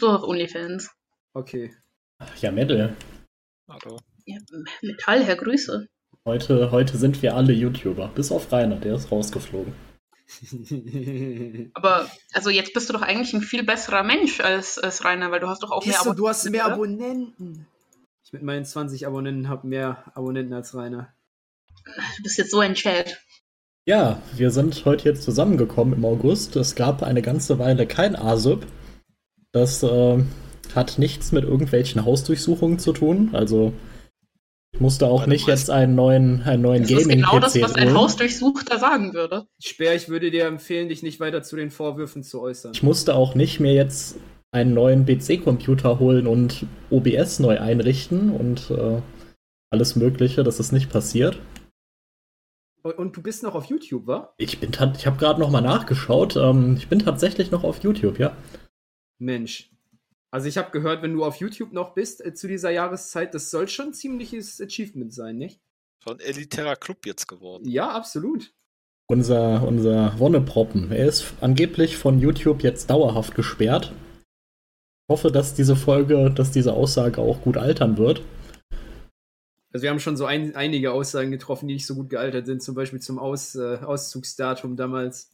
[0.00, 0.90] bist du auf OnlyFans.
[1.34, 1.74] Okay.
[2.40, 2.96] Ja, Mädel.
[3.68, 3.98] Hallo.
[4.24, 4.38] Ja,
[4.80, 5.88] Metall, Herr Grüße.
[6.24, 8.08] Heute, heute sind wir alle YouTuber.
[8.14, 9.74] Bis auf Rainer, der ist rausgeflogen.
[11.74, 15.40] Aber, also jetzt bist du doch eigentlich ein viel besserer Mensch als, als Rainer, weil
[15.40, 16.74] du hast doch auch mehr Siehst du, du hast mehr oder?
[16.74, 17.66] Abonnenten.
[18.24, 21.12] Ich mit meinen 20 Abonnenten habe mehr Abonnenten als Rainer.
[22.16, 23.20] Du bist jetzt so ein Chat.
[23.84, 26.56] Ja, wir sind heute jetzt zusammengekommen im August.
[26.56, 28.64] Es gab eine ganze Weile kein ASUP.
[29.52, 30.22] Das äh,
[30.74, 33.30] hat nichts mit irgendwelchen Hausdurchsuchungen zu tun.
[33.32, 33.72] Also
[34.72, 35.52] ich musste auch Warte nicht mal.
[35.54, 37.94] jetzt einen neuen, einen neuen Das ist Gaming-PC genau das, was ein.
[37.94, 39.46] Hausdurchsuchter sagen würde.
[39.60, 42.72] Speer, ich würde dir empfehlen, dich nicht weiter zu den Vorwürfen zu äußern.
[42.74, 44.16] Ich musste auch nicht mehr jetzt
[44.52, 49.00] einen neuen PC-Computer holen und OBS neu einrichten und äh,
[49.70, 50.42] alles Mögliche.
[50.44, 51.38] Das ist nicht passiert.
[52.82, 54.32] Und- du bist noch auf YouTube, wa?
[54.38, 56.36] Ich bin ich habe gerade noch mal nachgeschaut.
[56.36, 58.34] Ähm, ich bin tatsächlich noch auf YouTube, ja.
[59.20, 59.70] Mensch.
[60.30, 63.50] Also ich habe gehört, wenn du auf YouTube noch bist äh, zu dieser Jahreszeit, das
[63.50, 65.60] soll schon ein ziemliches Achievement sein, nicht?
[66.02, 67.68] Schon elitärer Club jetzt geworden.
[67.68, 68.52] Ja, absolut.
[69.08, 70.92] Unser, unser Wonneproppen.
[70.92, 73.92] Er ist angeblich von YouTube jetzt dauerhaft gesperrt.
[75.08, 78.22] Ich hoffe, dass diese Folge, dass diese Aussage auch gut altern wird.
[79.72, 82.62] Also wir haben schon so ein, einige Aussagen getroffen, die nicht so gut gealtert sind,
[82.62, 85.32] zum Beispiel zum Aus, äh, Auszugsdatum damals.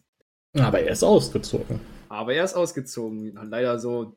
[0.55, 1.81] Aber er ist ausgezogen.
[2.09, 3.39] Aber er ist ausgezogen.
[3.51, 4.17] Leider so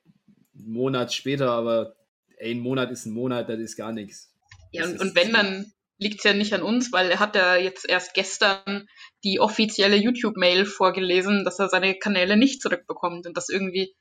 [0.56, 1.96] einen Monat später, aber
[2.38, 4.34] ey, ein Monat ist ein Monat, das ist gar nichts.
[4.72, 5.66] Ja, und, und wenn, dann
[5.98, 8.88] liegt es ja nicht an uns, weil er hat ja jetzt erst gestern
[9.24, 13.96] die offizielle YouTube-Mail vorgelesen, dass er seine Kanäle nicht zurückbekommt und dass irgendwie,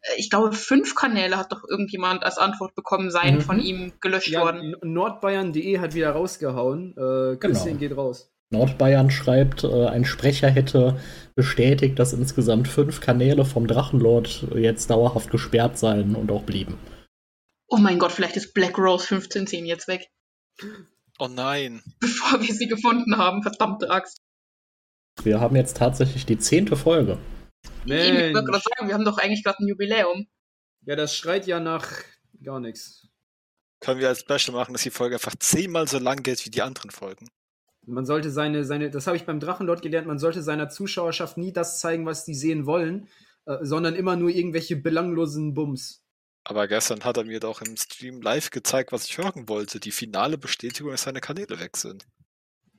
[0.00, 3.40] äh, ich glaube, fünf Kanäle hat doch irgendjemand als Antwort bekommen, seien Mhm.
[3.42, 4.76] von ihm gelöscht Ja, worden.
[4.82, 6.92] Nordbayern.de hat wieder rausgehauen.
[6.96, 7.78] Äh, Küsschen Genau.
[7.78, 8.31] geht raus.
[8.52, 11.00] Nordbayern schreibt, äh, ein Sprecher hätte
[11.34, 16.78] bestätigt, dass insgesamt fünf Kanäle vom Drachenlord jetzt dauerhaft gesperrt seien und auch blieben.
[17.68, 20.08] Oh mein Gott, vielleicht ist Black Rose 1510 jetzt weg,
[21.18, 21.82] Oh nein.
[22.00, 24.18] bevor wir sie gefunden haben, verdammte Axt.
[25.22, 27.18] Wir haben jetzt tatsächlich die zehnte Folge.
[27.86, 28.64] Eben, Ich wollte gerade Mensch.
[28.64, 30.26] sagen, wir haben doch eigentlich gerade ein Jubiläum.
[30.84, 31.88] Ja, das schreit ja nach
[32.42, 33.06] gar nichts.
[33.80, 36.62] Können wir als Special machen, dass die Folge einfach zehnmal so lang geht wie die
[36.62, 37.28] anderen Folgen.
[37.84, 41.52] Man sollte seine, seine, das habe ich beim Drachenlord gelernt, man sollte seiner Zuschauerschaft nie
[41.52, 43.08] das zeigen, was die sehen wollen,
[43.46, 46.04] äh, sondern immer nur irgendwelche belanglosen Bums.
[46.44, 49.78] Aber gestern hat er mir doch im Stream live gezeigt, was ich hören wollte.
[49.78, 52.06] Die finale Bestätigung, dass seine Kanäle weg sind.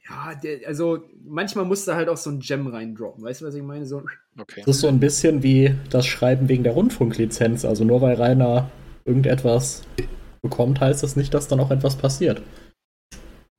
[0.10, 3.24] Ja, der, also manchmal musst du halt auch so ein Gem reindroppen.
[3.24, 3.86] Weißt du, was ich meine?
[3.86, 4.04] So,
[4.38, 4.64] Okay.
[4.66, 7.66] Das ist so ein bisschen wie das Schreiben wegen der Rundfunklizenz.
[7.66, 8.72] Also nur weil Rainer
[9.06, 9.84] irgendetwas
[10.42, 12.42] bekommt, heißt das nicht, dass dann auch etwas passiert.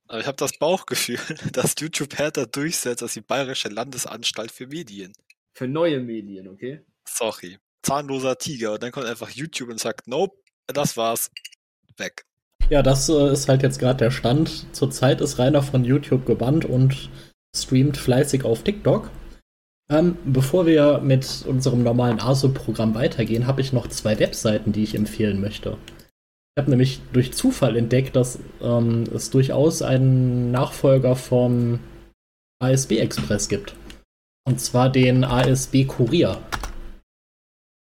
[0.07, 1.19] Aber ich habe das Bauchgefühl,
[1.51, 5.13] dass YouTube härter durchsetzt als die Bayerische Landesanstalt für Medien.
[5.53, 6.81] für neue Medien, okay?
[7.07, 7.57] Sorry.
[7.81, 8.73] Zahnloser Tiger.
[8.73, 10.35] Und dann kommt einfach YouTube und sagt, nope,
[10.67, 11.31] das war's.
[11.97, 12.25] Weg.
[12.69, 14.65] Ja, das äh, ist halt jetzt gerade der Stand.
[14.75, 17.09] Zurzeit ist Rainer von YouTube gebannt und
[17.55, 19.09] streamt fleißig auf TikTok.
[19.89, 24.95] Ähm, bevor wir mit unserem normalen ASO-Programm weitergehen, habe ich noch zwei Webseiten, die ich
[24.95, 25.77] empfehlen möchte.
[26.57, 31.79] Ich habe nämlich durch Zufall entdeckt, dass ähm, es durchaus einen Nachfolger vom
[32.59, 33.75] ASB Express gibt.
[34.47, 36.41] Und zwar den ASB Kurier.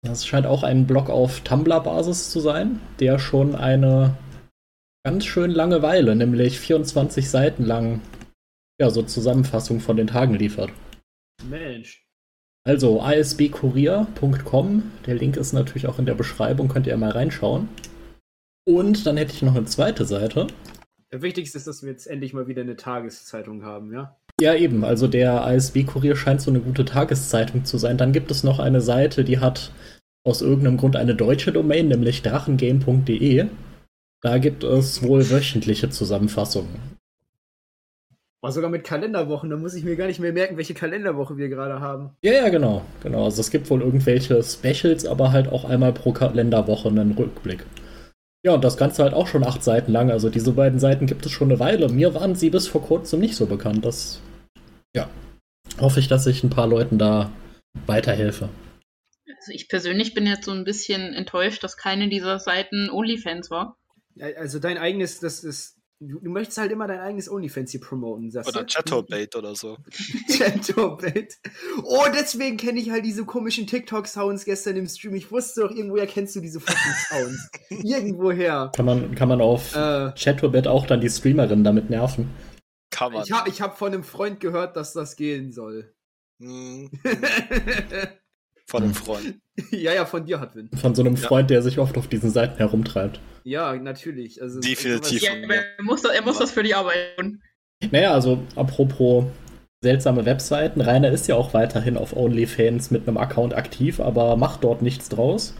[0.05, 4.19] Das scheint auch ein Blog auf Tumblr-Basis zu sein, der schon eine
[5.03, 8.03] ganz schön lange Weile, nämlich 24 Seiten lang,
[8.79, 10.71] ja, so Zusammenfassung von den Tagen liefert.
[11.49, 12.07] Mensch.
[12.67, 17.71] Also asbkurier.com, der Link ist natürlich auch in der Beschreibung, könnt ihr mal reinschauen.
[18.69, 20.47] Und dann hätte ich noch eine zweite Seite.
[21.11, 24.15] Der Wichtigste ist, dass wir jetzt endlich mal wieder eine Tageszeitung haben, ja?
[24.43, 27.97] Ja, eben, also der ASB-Kurier scheint so eine gute Tageszeitung zu sein.
[27.97, 29.73] Dann gibt es noch eine Seite, die hat
[30.23, 33.47] aus irgendeinem Grund eine deutsche Domain, nämlich drachengame.de.
[34.21, 36.99] Da gibt es wohl wöchentliche Zusammenfassungen.
[38.43, 41.49] War sogar mit Kalenderwochen, da muss ich mir gar nicht mehr merken, welche Kalenderwoche wir
[41.49, 42.11] gerade haben.
[42.23, 42.83] Ja, ja, genau.
[43.03, 43.25] Genau.
[43.25, 47.65] Also es gibt wohl irgendwelche Specials, aber halt auch einmal pro Kalenderwoche einen Rückblick.
[48.45, 50.11] Ja, und das Ganze halt auch schon acht Seiten lang.
[50.11, 51.89] Also diese beiden Seiten gibt es schon eine Weile.
[51.89, 53.85] Mir waren sie bis vor kurzem nicht so bekannt.
[53.85, 54.21] Das,
[54.95, 55.11] ja,
[55.81, 57.33] hoffe ich, dass ich ein paar Leuten da
[57.87, 58.49] weiterhelfe.
[59.27, 63.77] Also ich persönlich bin jetzt so ein bisschen enttäuscht, dass keine dieser Seiten OnlyFans war.
[64.15, 65.78] Ja, Also dein eigenes, das ist.
[66.01, 68.65] Du, du möchtest halt immer dein eigenes OnlyFans hier promoten, sagst Oder?
[68.67, 69.79] Chatterbait oder so.
[70.31, 71.37] Chatterbait.
[71.83, 75.15] Oh, deswegen kenne ich halt diese komischen TikTok-Sounds gestern im Stream.
[75.17, 77.51] Ich wusste doch, irgendwoher kennst du diese fucking Sounds.
[77.85, 78.71] Irgendwoher.
[78.77, 82.31] Kann man, kann man auf Äh, Chatterbit auch dann die Streamerin damit nerven?
[82.91, 83.25] Kann man.
[83.25, 85.93] ich habe ich hab von einem Freund gehört, dass das gehen soll.
[86.41, 86.91] Hm,
[88.67, 89.41] von einem Freund.
[89.73, 90.79] ja, ja, von dir hat Wind.
[90.79, 91.27] Von so einem Ja.
[91.27, 93.21] Freund, der sich oft auf diesen Seiten herumtreibt.
[93.49, 94.43] Ja, natürlich.
[94.43, 95.23] Also, Definitiv.
[95.23, 97.43] Ja, er muss, das, er muss das für die Arbeit tun.
[97.91, 99.25] Naja, also apropos
[99.83, 100.83] seltsame Webseiten.
[100.83, 105.09] Rainer ist ja auch weiterhin auf OnlyFans mit einem Account aktiv, aber macht dort nichts
[105.09, 105.55] draus.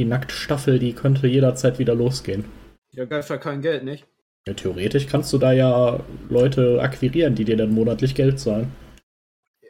[0.00, 2.44] Die Nacktstaffel, die könnte jederzeit wieder losgehen.
[2.90, 4.06] Ja, geil für kein Geld, nicht?
[4.48, 8.72] Ja, theoretisch kannst du da ja Leute akquirieren, die dir dann monatlich Geld zahlen.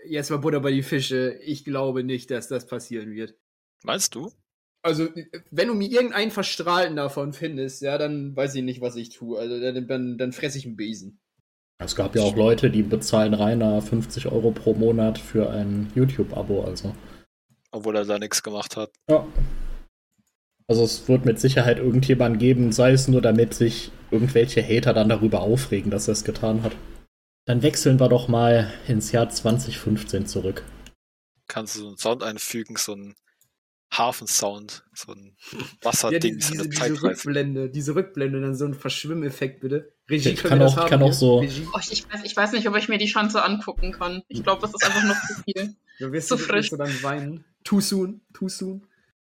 [0.07, 1.39] Jetzt mal Butter bei die Fische.
[1.45, 3.35] Ich glaube nicht, dass das passieren wird.
[3.83, 4.33] Meinst du?
[4.89, 5.09] Also,
[5.51, 9.39] wenn du mir irgendeinen Verstrahlten davon findest, ja, dann weiß ich nicht, was ich tue.
[9.39, 11.21] Also, dann, dann, dann fresse ich einen Besen.
[11.79, 16.65] Es gab ja auch Leute, die bezahlen Rainer 50 Euro pro Monat für ein YouTube-Abo,
[16.65, 16.95] also.
[17.71, 18.91] Obwohl er da nichts gemacht hat.
[19.11, 19.27] Ja.
[20.67, 25.11] Also es wird mit Sicherheit irgendjemand geben, sei es nur damit sich irgendwelche Hater dann
[25.11, 26.73] darüber aufregen, dass er es getan hat.
[27.45, 30.65] Dann wechseln wir doch mal ins Jahr 2015 zurück.
[31.47, 33.15] Kannst du so einen Sound einfügen, so einen
[33.91, 37.03] Hafensound, so ein Ja, Wasserding, die, so diese, eine diese Zeitreise.
[37.05, 39.93] Rückblende, diese Rückblende, dann so ein Verschwimmeffekt, bitte.
[40.11, 41.39] Regie, Ich können kann wir auch- das haben kann auch so-?
[41.41, 44.23] Oh, ich, weiß, ich weiß nicht, ob ich mir die Chance angucken kann.
[44.29, 45.75] Ich glaube, das ist einfach noch zu viel.
[45.99, 46.71] Ja, wirst, so du, frisch.
[46.71, 47.45] wirst du dann weinen?
[47.65, 48.85] Too soon, too soon.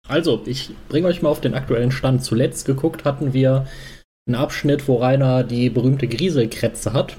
[0.07, 2.23] Also, ich bringe euch mal auf den aktuellen Stand.
[2.23, 3.67] Zuletzt geguckt hatten wir
[4.27, 7.17] einen Abschnitt, wo Rainer die berühmte Grieselkrätze hat.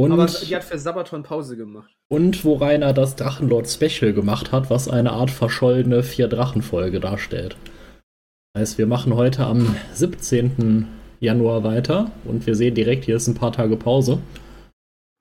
[0.00, 1.94] Und, Aber die hat für Sabaton Pause gemacht.
[2.08, 7.56] und wo Rainer das Drachenlord Special gemacht hat, was eine Art verschollene Vier-Drachen-Folge darstellt.
[8.56, 10.88] Heißt, wir machen heute am 17.
[11.20, 14.22] Januar weiter und wir sehen direkt, hier ist ein paar Tage Pause.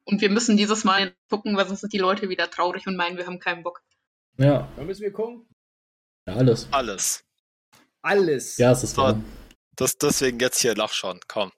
[0.05, 3.17] Und wir müssen dieses Mal gucken, weil sonst sind die Leute wieder traurig und meinen,
[3.17, 3.81] wir haben keinen Bock.
[4.37, 5.45] Ja, Wann müssen wir gucken?
[6.25, 6.67] ja alles.
[6.71, 7.23] Alles.
[8.01, 8.57] Alles.
[8.57, 9.01] Ja, es ist So.
[9.01, 9.19] wahr.
[9.75, 11.19] Das, deswegen jetzt hier nachschauen.
[11.27, 11.51] Komm.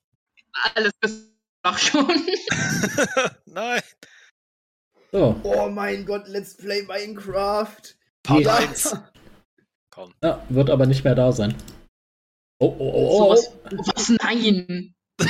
[0.74, 1.32] Alles bis
[1.64, 2.08] nach schon.
[3.46, 3.82] Nein.
[5.12, 7.96] So, Oh mein Gott, Let's Play Minecraft.
[8.24, 8.56] Part Ja.
[8.56, 8.96] 1.
[9.92, 10.14] Komm.
[10.24, 11.54] ja, wird aber nicht mehr da sein.
[12.60, 13.36] Oh, oh, oh, oh.
[13.36, 13.52] Sowas.
[13.94, 14.10] Was?
[14.22, 14.94] Nein.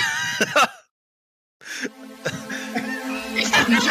[3.35, 3.89] ich hab nicht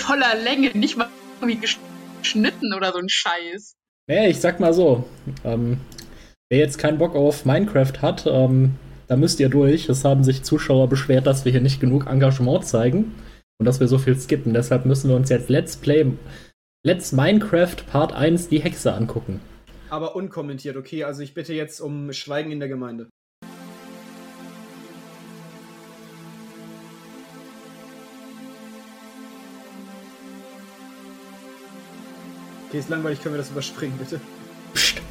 [0.00, 1.08] voller Länge, nicht mal
[1.40, 1.66] irgendwie
[2.22, 3.74] geschnitten oder so ein Scheiß.
[4.06, 5.04] Naja, ich sag mal so,
[5.44, 5.80] ähm,
[6.48, 8.76] wer jetzt keinen Bock auf Minecraft hat, ähm,
[9.10, 9.88] da müsst ihr durch.
[9.88, 13.12] Es haben sich Zuschauer beschwert, dass wir hier nicht genug Engagement zeigen
[13.58, 14.54] und dass wir so viel skippen.
[14.54, 16.12] Deshalb müssen wir uns jetzt Let's Play,
[16.86, 19.40] Let's Minecraft Part 1 die Hexe angucken.
[19.88, 21.02] Aber unkommentiert, okay?
[21.02, 23.08] Also ich bitte jetzt um Schweigen in der Gemeinde.
[32.68, 34.20] Okay, ist langweilig, können wir das überspringen, bitte?
[34.72, 35.02] Psst.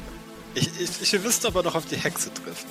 [0.54, 2.66] Ich, ich, ich will wissen, ob er noch auf die Hexe trifft.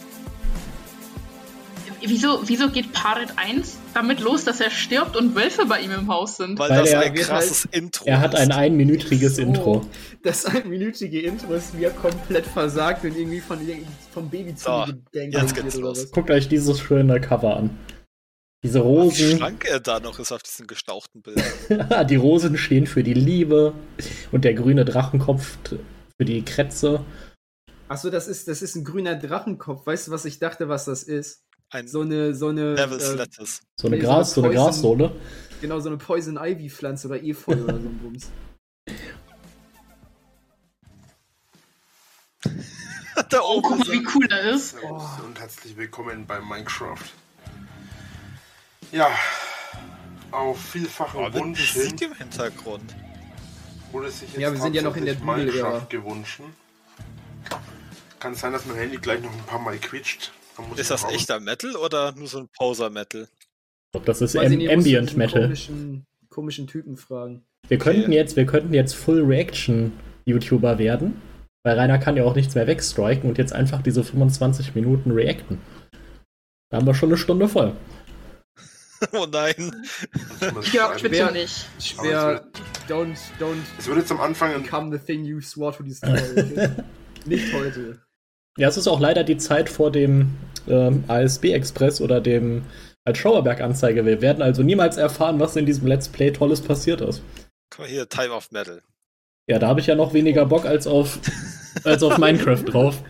[2.06, 6.08] Wieso, wieso geht Part 1 damit los, dass er stirbt und Wölfe bei ihm im
[6.08, 6.58] Haus sind?
[6.60, 9.42] Weil, Weil das er ein krasses Intro Er hat ein einminütiges So.
[9.42, 9.86] Intro.
[10.24, 13.60] Das einminütige Intro ist mir komplett versagt und irgendwie von,
[14.14, 16.12] vom Baby zu So, jetzt geht's los.
[16.12, 17.78] Guckt euch dieses schöne Cover an.
[18.64, 22.08] Diese Wie Rosen, schlank er da noch ist auf diesen gestauchten Bildern.
[22.08, 23.74] die Rosen stehen für die Liebe
[24.32, 25.58] und der grüne Drachenkopf
[26.18, 27.06] für die Krätze.
[27.88, 29.88] Achso, das ist, das ist ein grüner Drachenkopf.
[29.88, 31.46] Weißt du, was ich dachte, was das ist?
[31.72, 32.76] Ein So eine, so eine.
[32.76, 33.62] Devil's äh, Lettuce.
[33.80, 35.16] So eine so Gras, so eine Grassohle.
[35.62, 38.32] genau, so eine Poison Ivy Pflanze oder Efeu oder so ein Bums.
[43.30, 43.68] da Oh, oben.
[43.70, 44.76] guck mal, wie cool er ist.
[44.84, 45.02] Oh.
[45.26, 46.98] Und herzlich willkommen bei Minecraft.
[48.92, 49.10] Ja,
[50.32, 52.96] auf vielfachen Oh, Wunsch hin Musik im Hintergrund.
[53.92, 55.16] wurde sich jetzt Ja, wir sind ja noch in der.
[55.20, 56.42] Minecraft gewünscht.
[58.20, 60.32] Kann sein, dass mein Handy gleich noch ein paar Mal quietscht.
[60.74, 61.14] Ist ich das raus.
[61.14, 63.28] echter Metal oder nur so ein Poser-Metal?
[63.96, 65.44] Ich das ist ich Am nicht, Ambient Metal.
[65.44, 67.44] Komischen, komischen Typen fragen.
[67.68, 68.16] Wir könnten Okay.
[68.16, 69.92] jetzt, wir könnten jetzt Full Reaction
[70.26, 71.20] YouTuber werden,
[71.64, 75.60] weil Rainer kann ja auch nichts mehr wegstriken und jetzt einfach diese 25 Minuten reacten.
[76.72, 77.76] Da haben wir schon eine Stunde voll.
[79.14, 79.72] oh nein.
[80.62, 81.02] Ich Ja, schreiben.
[81.12, 81.66] bitte nicht.
[81.80, 82.46] Schwer,
[82.88, 86.20] don't, don't Es wird jetzt am Anfang become the thing you swore to destroy.
[86.32, 86.70] Okay?
[87.26, 88.02] Nicht heute.
[88.60, 90.36] Ja, es ist auch leider die Zeit vor dem
[90.68, 92.64] ähm, ASB-Express oder dem
[93.06, 94.06] als Schauerberg-Anzeige.
[94.06, 97.24] Wir werden also niemals erfahren, was in diesem Let's Play Tolles passiert ist.
[97.72, 98.82] Guck mal hier, Time of Metal.
[99.48, 101.20] Ja, da habe ich ja noch weniger Bock als auf,
[101.84, 103.02] als auf Minecraft drauf.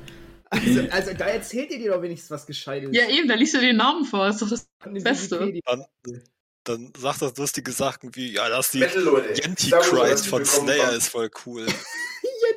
[0.52, 2.90] Also, also da erzählt ihr dir doch wenigstens was Gescheites.
[2.94, 4.28] Ja, eben, da liest du den Namen vor.
[4.30, 4.68] Ist doch das
[5.04, 5.52] Beste.
[5.66, 5.86] Dann,
[6.64, 11.08] dann sagt das lustige Sachen wie, ja, das die Antichrist herzlich von Slayer beim- ist
[11.10, 11.66] voll cool.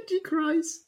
[0.03, 0.87] Antichrist.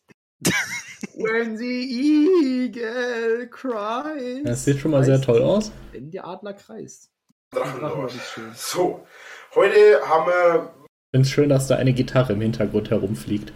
[1.17, 4.43] When the eagle cries.
[4.45, 5.71] Das sieht schon mal sehr toll aus.
[5.93, 7.11] Wenn der Adler kreist.
[7.51, 8.13] Drachenlord.
[8.15, 8.71] Ist.
[8.71, 9.07] So,
[9.55, 13.53] heute haben wir Ich finde es schön, dass da eine Gitarre im Hintergrund herumfliegt.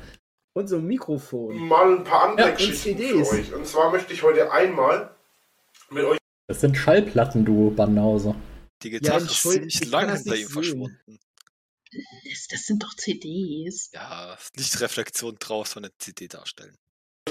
[0.54, 1.56] Und so ein Mikrofon.
[1.68, 3.28] mal ein paar andere Ja, Geschichten CDs.
[3.28, 3.54] für euch.
[3.54, 5.10] Und zwar möchte ich heute einmal
[5.90, 6.18] mit euch
[6.48, 8.34] Das sind Schallplatten, du Banause.
[8.82, 11.18] Die Ja, Gitarre ist entschuldigt, ziemlich lang hinter nicht ihm verschwunden.
[12.24, 13.90] Das, das sind doch CDs.
[13.92, 16.76] Ja, Lichtreflexion draus von der CD darstellen.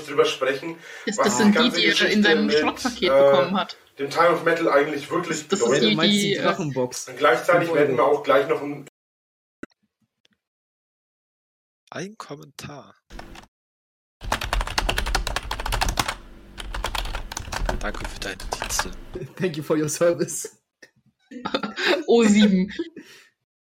[0.05, 3.55] drüber sprechen, Das, Was das die sind die, die er in seinem Schrottpaket äh, bekommen
[3.57, 3.77] hat.
[3.99, 5.83] dem Time of Metal eigentlich wirklich Das ist bedeutet.
[5.83, 7.07] Du die- meinst die, äh, Drachenbox.
[7.09, 8.87] Und gleichzeitig werden wir auch gleich noch ein
[11.89, 12.95] Ein Kommentar.
[17.79, 18.91] Danke für deine Dienste.
[19.35, 20.57] Thank you for your service.
[22.07, 22.71] O7.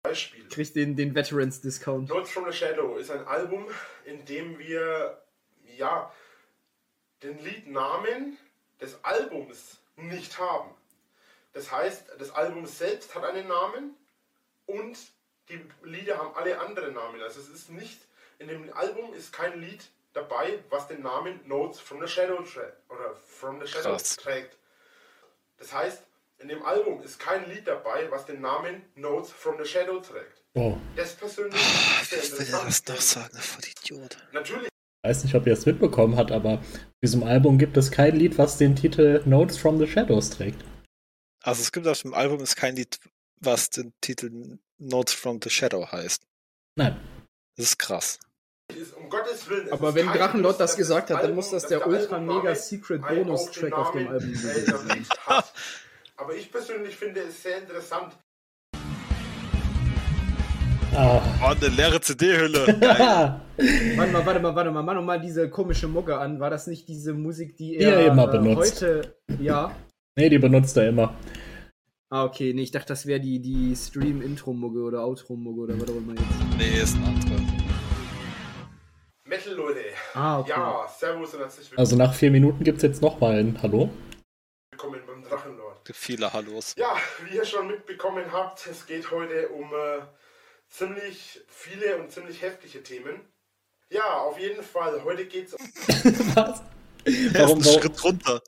[0.04, 0.46] Beispiel.
[0.50, 2.10] Kriegst den, den Veterans-Discount.
[2.10, 3.66] Notes from the Shadow ist ein Album,
[4.04, 5.24] in dem wir
[5.78, 6.14] ja
[7.24, 8.38] den Liednamen
[8.82, 10.70] des Albums nicht haben.
[11.54, 13.96] Das heißt, das Album selbst hat einen Namen
[14.66, 14.98] und
[15.48, 17.22] die Lieder haben alle andere Namen.
[17.22, 18.02] Also es ist nicht,
[18.40, 22.44] in dem Album ist kein Lied dabei, was den Namen Notes from the Shadow
[22.90, 24.18] oder from the Shadow Krass.
[24.18, 24.58] trägt.
[25.58, 26.04] Das heißt,
[26.40, 30.44] in dem Album ist kein Lied dabei, was den Namen Notes from the Shadow trägt.
[30.56, 30.78] Oh.
[30.96, 34.18] Das persönlich ist Wer will das noch sagen, voll Idiot?
[34.34, 36.60] Natürlich Ich weiß nicht, ob ihr es mitbekommen habt, aber auf
[37.04, 40.64] diesem Album gibt es kein Lied, was den Titel Notes from the Shadows trägt.
[41.44, 43.00] Also es gibt auf dem Album ist kein Lied,
[43.40, 46.24] was den Titel Notes from the Shadow heißt.
[46.76, 47.00] Nein.
[47.58, 48.20] Das ist krass.
[48.96, 49.68] um Gottes Willen.
[49.68, 53.04] es Aber wenn Drachenlord das gesagt hat, dann Album- muss das der ultra mega secret
[53.04, 55.54] ein- Bonus auch den Track auf dem Album hat.
[56.18, 58.14] Aber ich persönlich finde es sehr interessant.
[60.96, 61.20] Ah.
[61.42, 62.68] Oh, eine leere CD-Hülle.
[63.98, 66.40] Warte mal, warte mal, warte mal, mach noch mal diese komische Mucke an.
[66.40, 68.82] War das nicht diese Musik, die Die er, er immer äh, benutzt.
[68.84, 69.16] heute.
[69.40, 69.76] Ja.
[70.16, 71.16] nee, die benutzt er immer.
[72.12, 72.54] Ah, okay.
[72.54, 76.58] Nee, ich dachte, das wäre die, die Stream-Intro-Mucke oder Outro-Mucke oder was auch immer jetzt.
[76.58, 77.42] nee, ist ein anderer.
[79.28, 79.80] Metal, Leute.
[80.14, 80.50] Ah, okay.
[80.52, 83.90] Ja, Servus und herzlich willkommen Also nach vier Minuten gibt es jetzt nochmal ein Hallo.
[85.92, 86.76] Viele Hallos.
[86.78, 90.02] Ja, wie ihr schon mitbekommen habt, es geht heute um äh,
[90.70, 93.20] ziemlich viele und ziemlich heftige Themen.
[93.90, 95.04] Ja, auf jeden Fall.
[95.04, 95.54] Heute geht es
[96.36, 96.62] Was?
[97.34, 98.42] Warum, ist einen Schritt runter.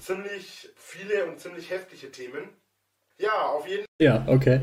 [0.00, 2.48] ziemlich viele und ziemlich heftige Themen.
[3.18, 4.60] Ja, auf jeden ja, okay.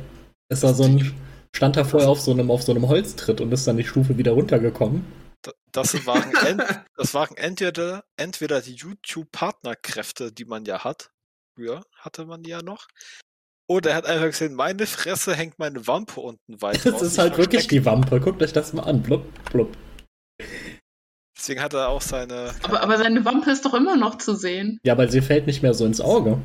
[0.49, 1.13] Es war so ein,
[1.55, 4.17] stand da vorher auf so einem, auf so einem Holztritt und ist dann die Stufe
[4.17, 5.05] wieder runtergekommen.
[5.75, 6.63] Da- Das waren, ent,
[6.95, 11.11] das waren entweder, entweder die YouTube-Partnerkräfte, die man ja hat.
[11.55, 12.87] Früher hatte man die ja noch.
[13.67, 17.01] Oder er hat einfach gesehen, meine Fresse hängt meine Wampe unten weit Das raus.
[17.01, 18.19] ist halt wirklich die Wampe.
[18.19, 19.01] Guckt euch das mal an.
[19.01, 19.75] Blub, blub.
[21.37, 22.53] Deswegen hat er auch seine.
[22.63, 24.79] Aber, aber seine Wampe ist doch immer noch zu sehen.
[24.83, 26.39] Ja, aber sie fällt nicht mehr so ins Auge.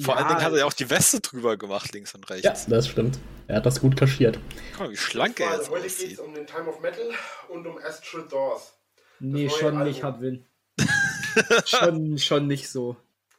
[0.00, 2.34] Vor allen Dingen hat er ja ja auch die Weste drüber gemacht, links und Ja,
[2.36, 2.66] rechts.
[2.66, 3.18] das stimmt.
[3.46, 4.38] Er hat das gut kaschiert.
[4.72, 7.10] Guck mal, wie schlank er jetzt Heute geht es um den Time of Metal
[7.48, 8.74] und um Astral Doors.
[9.20, 9.84] Nee, schon Album.
[9.84, 10.44] nicht, Hadwin.
[11.66, 12.96] schon, schon nicht so.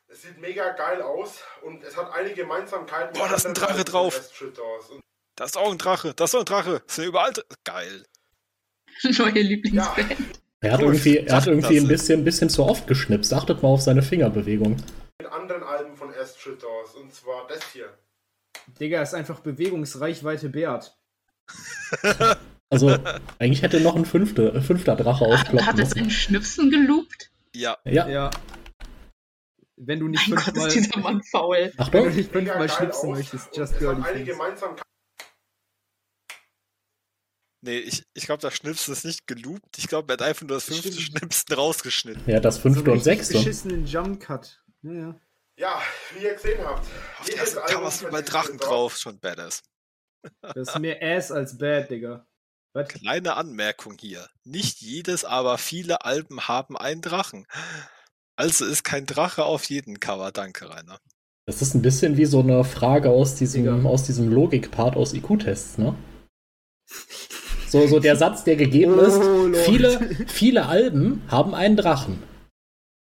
[0.07, 3.19] Es sieht mega geil aus und es hat einige Gemeinsamkeiten.
[3.19, 4.17] Boah, da ist ein Drache drauf.
[4.17, 4.85] Astral Doors.
[5.35, 6.81] Da ist auch ein Drache, da ist auch ein Drache.
[6.85, 7.33] Das sind überall.
[7.65, 8.05] Geil.
[9.03, 10.15] Neue ja, Lieblingsband.
[10.61, 13.33] Er hat irgendwie, er hat irgendwie ein das bisschen, bisschen zu oft geschnipst.
[13.33, 14.77] Achtet mal auf seine Fingerbewegung.
[15.21, 17.97] Mit anderen Alben von Astral Doors und zwar das hier.
[18.79, 20.97] Digga, ist einfach Bewegungsreichweite Bert.
[22.71, 22.97] Also,
[23.37, 27.31] eigentlich hätte noch ein fünfte, äh, fünfter Drache Hat, aufploppen hat es in Schnipsen geloopt?
[27.55, 28.31] Ja, Ja, Ja.
[29.77, 31.71] Wenn du nicht Mein Gott, fünfmal, ist dieser Mann faul.
[31.77, 34.23] wenn du nicht fünfmal schnipsen aus möchtest, just girly.
[34.25, 34.83] Gemeinsamkeiten.
[37.61, 39.77] nee, ich, ich glaube, der Schnipsen ist nicht geloopt.
[39.77, 40.91] Ich glaube, er hat einfach nur das fünfte.
[40.91, 42.23] Schnipsen rausgeschnitten.
[42.25, 43.35] Ja, das fünfte so und sechste.
[43.35, 44.64] beschissenen Jump Cut.
[44.85, 45.15] Ja, ja.
[45.57, 45.81] Ja,
[46.13, 46.85] wie ihr gesehen habt.
[47.19, 48.97] Auf Album Cover ist von überall Drachen drauf.
[48.97, 49.63] Schon badass.
[50.41, 52.25] Das ist mehr Ass als Bad, Digga.
[52.73, 52.89] Was?
[52.89, 54.27] Kleine Anmerkung hier.
[54.43, 57.47] Nicht jedes, aber viele Alben haben einen Drachen.
[58.35, 60.31] Also ist kein Drache auf jedem Cover.
[60.31, 60.99] Danke, Rainer.
[61.47, 63.87] Das ist ein bisschen wie so eine Frage aus diesem, Digga.
[63.89, 65.95] aus diesem Logikpart aus IQ-Tests, ne?
[67.69, 72.21] So, so der Satz, der gegeben ist, Oh, viele, viele Alben haben einen Drachen.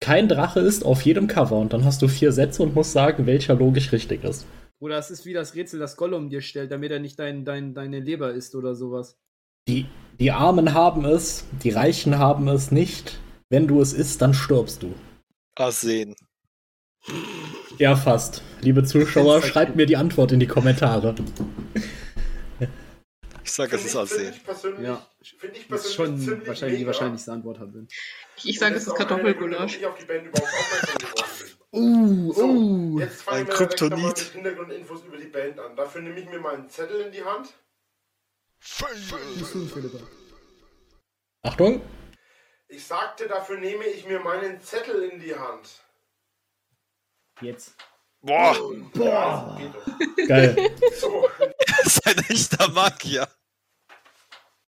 [0.04, 3.26] Kein Drache ist auf jedem Cover und dann hast du vier Sätze und musst sagen,
[3.26, 4.46] welcher logisch richtig ist.
[4.78, 7.74] Bruder, das ist wie das Rätsel, das Gollum dir stellt, damit er nicht dein, dein,
[7.74, 9.18] deine Leber isst oder sowas.
[9.66, 9.86] Die,
[10.20, 13.18] die Armen haben es, die Reichen haben es nicht.
[13.50, 14.94] Wenn du es isst, dann stirbst du.
[15.56, 16.16] Arsen.
[17.78, 18.42] Ja, fast.
[18.60, 21.16] Liebe Zuschauer, schreibt mir die Antwort in die Kommentare.
[23.44, 24.30] Ich sage, es ist Arsen.
[24.34, 25.06] ich persönlich, Ja.
[25.38, 27.72] finde ich Das ist persönlich schon ziemlich wahrscheinlich die wahrscheinlichste Antwort hat.
[27.74, 27.88] Bin.
[28.38, 29.78] Ich, ich sage, es ist Kartoffelgulasch.
[29.78, 31.48] Ich auf die Band überhaupt aufmerksam geworden bin.
[31.76, 33.00] Uh, So, uh.
[33.00, 34.06] jetzt fangen Ein wir Kryptonit.
[34.06, 35.76] mit Hintergrundinfos über die Band an.
[35.76, 37.52] Dafür nehme ich mir mal einen Zettel in die Hand.
[41.42, 41.82] Achtung!
[42.68, 45.68] Ich sagte, dafür nehme ich mir meinen Zettel in die Hand.
[47.42, 47.76] Jetzt.
[48.22, 48.56] Boah,
[48.94, 49.60] Boah.
[49.60, 50.28] Doch.
[50.28, 50.72] Geil.
[50.96, 51.28] So,
[51.86, 53.28] ist ein echter Magier.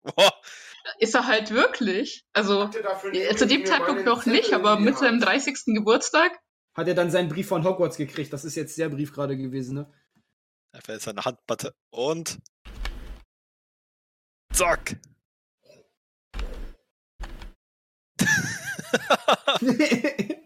[0.04, 0.34] Boah,
[1.00, 2.26] Ist er halt wirklich.
[2.34, 2.70] Also,
[3.12, 5.26] äh, zu dem Zeitpunkt noch nicht, aber mit seinem Hand.
[5.26, 5.76] 30.
[5.76, 6.40] Geburtstag.
[6.76, 8.32] Hat er dann seinen Brief von Hogwarts gekriegt?
[8.32, 9.92] Das ist jetzt der Brief gerade gewesen, ne?
[10.72, 12.40] er fällt seine Handmatte und.
[14.54, 14.98] Zack!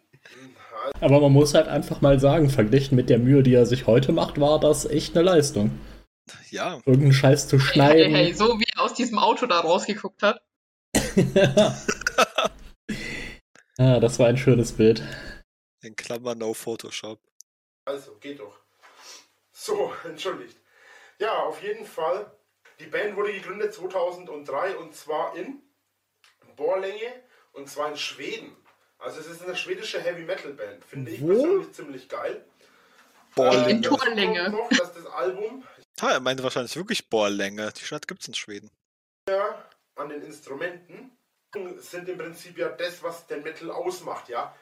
[0.99, 4.11] Aber man muss halt einfach mal sagen, verglichen mit der Mühe, die er sich heute
[4.11, 5.71] macht, war das echt eine Leistung.
[6.51, 8.15] Ja, Irgendeinen Scheiß zu Hey, schneiden.
[8.15, 10.41] hey, so wie er aus diesem Auto da rausgeguckt hat.
[13.77, 15.03] ah, das war ein schönes Bild.
[15.81, 17.19] in Klammern no Photoshop.
[17.85, 18.57] Also, geht doch.
[19.51, 20.57] So, entschuldigt.
[21.19, 22.31] Ja, auf jeden Fall.
[22.79, 25.61] Die Band wurde gegründet 2003 und zwar in
[26.55, 27.11] Borlänge
[27.53, 28.55] und zwar in Schweden.
[28.97, 30.83] Also es ist eine schwedische Heavy Metal Band.
[30.85, 31.27] Finde ich Wo?
[31.27, 32.45] persönlich ziemlich geil.
[33.35, 34.49] Boah, In Torlänge.
[34.49, 35.63] Noch, dass das Album
[36.03, 37.71] Ah, er meinte wahrscheinlich wirklich Bohrlänge.
[37.79, 38.69] Die Stadt gibt's in Schweden.
[39.95, 41.11] an den Instrumenten
[41.79, 44.53] sind im Prinzip ja das, was den Metal ausmacht, ja.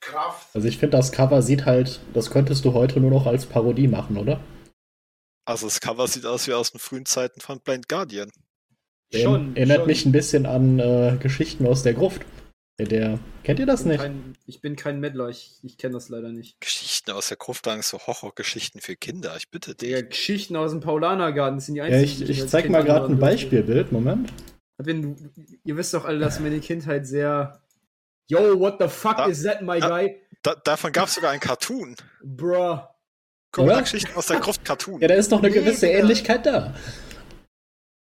[0.00, 3.46] Kraft, Also ich finde, das Cover sieht halt, das könntest du heute nur noch als
[3.46, 4.40] Parodie machen, oder?
[5.44, 8.32] Also das Cover sieht aus wie aus den frühen Zeiten von Blind Guardian.
[9.14, 9.86] Schon, Erinnert schon.
[9.86, 12.22] mich ein bisschen an äh, Geschichten aus der Gruft.
[12.78, 14.00] Der, der, kennt ihr das nicht?
[14.00, 16.60] kein, ich bin kein Mettler, ich, ich kenne das leider nicht.
[16.60, 19.34] Geschichten aus der Gruft waren so Horrorgeschichten für Kinder.
[19.36, 19.88] Ich bitte dich.
[19.94, 22.04] Digga, Geschichten aus dem Paulanergarten sind die Ja, einzigen.
[22.04, 23.18] ich, die ich als zeig Kind mal gerade ein.
[23.18, 23.92] Beispielbild.
[23.92, 24.32] Moment.
[24.78, 25.30] Wenn du,
[25.64, 27.60] ihr wisst doch alle, dass meine Kindheit sehr.
[28.28, 30.20] Yo, what the fuck Da- is that, my da- guy?
[30.42, 31.96] Da, davon gab es sogar einen Cartoon.
[32.22, 32.78] Bruh.
[33.50, 33.82] Guck mal, Oder?
[33.82, 35.00] Geschichten aus der Gruft Cartoon.
[35.00, 35.88] Ja, da ist doch eine Nee, gewisse.
[35.88, 36.74] Ähnlichkeit da.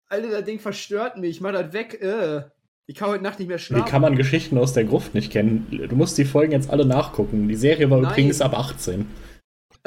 [0.09, 1.31] Alter, das Ding verstört mich.
[1.31, 2.01] Ich mach das weg.
[2.01, 2.43] Äh.
[2.87, 3.89] Ich kann heute Nacht nicht mehr Wie schlafen.
[3.91, 5.67] kann man Geschichten aus der Gruft nicht kennen?
[5.89, 7.49] Du musst die Folgen jetzt alle nachgucken.
[7.49, 8.11] Die Serie war Nein.
[8.13, 9.09] übrigens ab 18.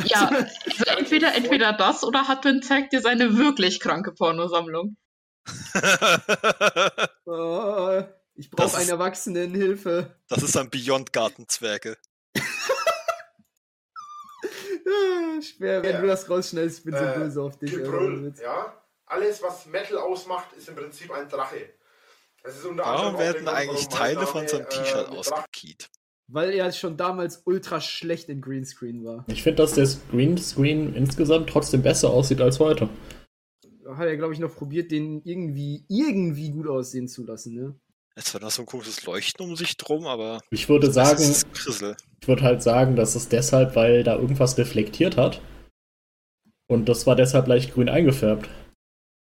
[0.05, 4.97] Ja, also entweder, entweder das oder Hudwin zeigt dir seine wirklich kranke Pornosammlung.
[7.27, 8.03] Oh,
[8.35, 10.15] ich brauche einen Erwachsenen, Hilfe.
[10.29, 11.97] das ist ein Beyond Gartenzwerge.
[14.87, 16.01] Ah, Schwer, wenn Ja.
[16.01, 17.71] du das rausschneidest, ich bin so Äh, böse auf dich.
[17.71, 18.73] Gebrüll, ja.
[19.07, 21.69] Alles, was Metal ausmacht, ist im Prinzip ein Drache.
[22.45, 25.89] Das ist unter Warum werden eigentlich Teile von seinem äh, T-Shirt mit ausgekiet?
[26.27, 29.25] Weil er schon damals ultra schlecht in Greenscreen war.
[29.27, 32.87] Ich finde, dass der Greenscreen insgesamt trotzdem besser aussieht als heute.
[33.87, 37.75] Hat er, glaube ich, noch probiert, den irgendwie, irgendwie gut aussehen zu lassen, ne?
[38.15, 42.27] Jetzt war noch so ein komisches Leuchten um sich drum, aber Ich würde sagen, ich
[42.27, 45.41] würde halt sagen, dass es deshalb, weil da irgendwas reflektiert hat.
[46.67, 48.49] Und das war deshalb leicht grün eingefärbt.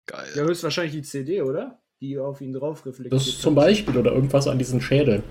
[0.07, 0.29] Geil.
[0.37, 1.83] Ja, höchstwahrscheinlich die CD, oder?
[2.01, 3.13] Die auf ihn drauf reflektiert.
[3.13, 3.65] Das ist zum hat.
[3.65, 5.23] Beispiel oder irgendwas an diesen Schädeln.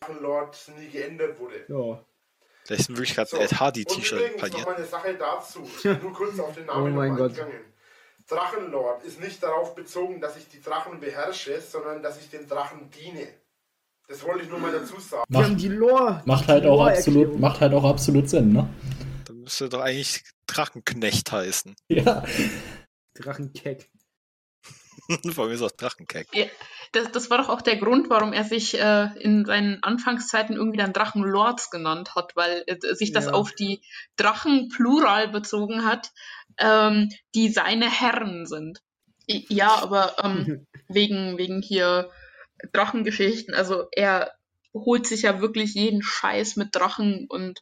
[0.00, 1.64] Drachenlord nie geändert wurde.
[1.68, 2.04] Ja.
[2.64, 5.60] Vielleicht ist in Wirklichkeit So, ein Ed Hardy Und T-Shirt übrigens noch eine Sache dazu.
[6.02, 7.30] Nur kurz auf den Namen Oh mein Gott.
[7.30, 7.60] eingegangen.
[8.28, 12.88] Drachenlord ist nicht darauf bezogen, dass ich die Drachen beherrsche, sondern dass ich den Drachen
[12.90, 13.26] diene.
[14.06, 15.24] Das wollte ich nur mal dazu sagen.
[15.28, 16.22] Macht, die Lore.
[16.26, 17.22] macht die halt auch Lore-Erklärung.
[17.22, 18.68] absolut, macht halt auch absolut Sinn, ne?
[19.24, 21.74] Da müsste doch eigentlich Drachenknecht heißen.
[21.88, 22.24] Ja.
[23.14, 23.88] Drachenkeck.
[25.34, 26.28] Vor allem ist auch Drachenkeck.
[26.92, 30.78] Das, das war doch auch der Grund, warum er sich äh, in seinen Anfangszeiten irgendwie
[30.78, 33.32] dann Drachenlords genannt hat, weil äh, sich das Ja.
[33.32, 33.80] auf die
[34.16, 36.10] Drachen plural bezogen hat,
[36.58, 38.80] ähm, die seine Herren sind.
[39.28, 42.10] I- Ja, aber ähm, wegen, wegen hier
[42.72, 44.32] Drachengeschichten, also er
[44.74, 47.60] holt sich ja wirklich jeden Scheiß mit Drachen und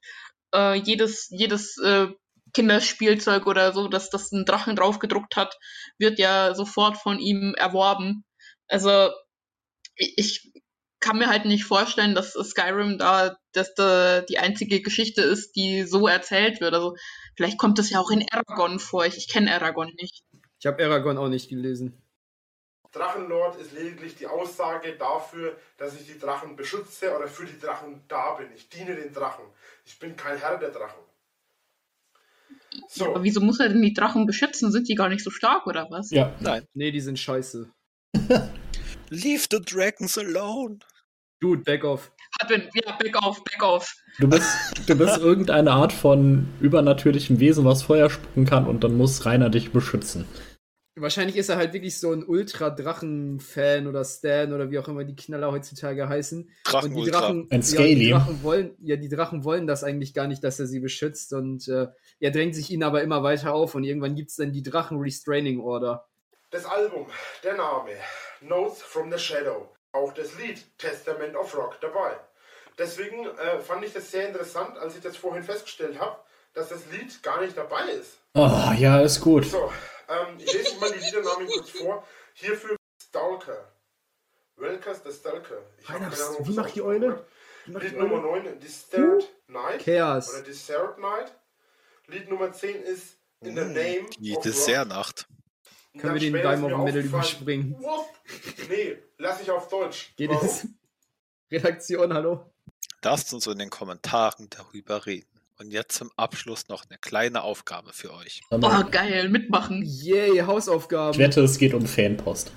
[0.54, 2.08] äh, jedes, jedes äh,
[2.54, 5.58] Kinderspielzeug oder so, dass das ein Drachen drauf gedruckt hat,
[5.98, 8.24] wird ja sofort von ihm erworben.
[8.68, 9.10] Also
[9.96, 10.52] ich, ich
[11.00, 15.82] kann mir halt nicht vorstellen, dass Skyrim da dass da die einzige Geschichte ist, die
[15.82, 16.74] so erzählt wird.
[16.74, 16.96] Also
[17.36, 19.04] vielleicht kommt das ja auch in Aragon vor.
[19.04, 20.24] Ich, ich kenne Aragon nicht.
[20.60, 22.00] Ich habe Aragon auch nicht gelesen.
[22.92, 28.02] Drachenlord ist lediglich die Aussage dafür, dass ich die Drachen beschütze oder für die Drachen
[28.08, 28.48] da bin.
[28.54, 29.44] Ich diene den Drachen.
[29.84, 31.02] Ich bin kein Herr der Drachen.
[32.88, 34.70] So, Aber wieso muss er denn die Drachen beschützen?
[34.72, 36.10] Sind die gar nicht so stark oder was?
[36.10, 36.34] Ja.
[36.40, 36.64] Nein.
[36.74, 37.70] Nee, die sind scheiße.
[39.10, 40.78] Leave the dragons alone.
[41.40, 42.10] Dude, back off.
[42.40, 43.94] Hadwin, ja, back off, back off.
[44.18, 44.48] Du bist,
[44.86, 49.48] du bist irgendeine Art von übernatürlichem Wesen, was Feuer spucken kann und dann muss Rainer
[49.48, 50.24] dich beschützen.
[51.00, 55.16] Wahrscheinlich ist er halt wirklich so ein Ultra-Drachen-Fan oder Stan oder wie auch immer die
[55.16, 56.50] Knaller heutzutage heißen.
[56.72, 57.10] Und die.
[57.10, 57.94] Drachen, Ein ja, Scaly.
[57.96, 61.32] die Drachen wollen, ja, die Drachen wollen das eigentlich gar nicht, dass er sie beschützt
[61.32, 61.86] und äh,
[62.20, 65.60] er drängt sich ihnen aber immer weiter auf und irgendwann gibt es dann die Drachen-Restraining
[65.60, 66.06] Order.
[66.50, 67.06] das Album,
[67.44, 67.90] der Name,
[68.40, 69.68] Notes from the Shadow.
[69.92, 72.12] auch das Lied Testament of Rock dabei.
[72.78, 76.16] Deswegen äh, fand ich das sehr interessant, als ich das vorhin festgestellt habe,
[76.54, 78.18] dass das Lied gar nicht dabei ist.
[78.34, 79.46] Oh, ja, ist gut.
[79.46, 79.72] So,
[80.08, 82.06] ähm, ich lese mal die Liedernamen kurz vor.
[82.34, 83.72] Hierfür Stalker.
[84.56, 85.62] Welkers the Stalker.
[85.80, 87.26] Ich hab Rainer, keine Ahnung, wie macht die Eule?
[87.66, 88.44] Lied die Nummer Eule?
[88.50, 89.84] 9, Desert Night.
[89.84, 90.30] Chaos.
[90.32, 91.32] Oder Desert Night.
[92.06, 94.36] Lied Nummer 10 ist In the Mm, Name Die.
[94.42, 95.26] Dessertnacht.
[95.98, 97.76] Können wir den Daim auf dem Mittel überspringen?
[98.68, 100.12] Nee, lass ich auf Deutsch.
[100.16, 100.66] Geht es?
[101.50, 102.50] Redaktion, hallo?
[103.02, 105.37] Lasst uns in den Kommentaren darüber reden.
[105.60, 108.42] Und jetzt zum Abschluss noch eine kleine Aufgabe für euch.
[108.50, 109.82] Oh, geil, mitmachen.
[109.84, 111.18] Yay, Ich Hausaufgaben.
[111.18, 112.52] wette, es geht um Fanpost.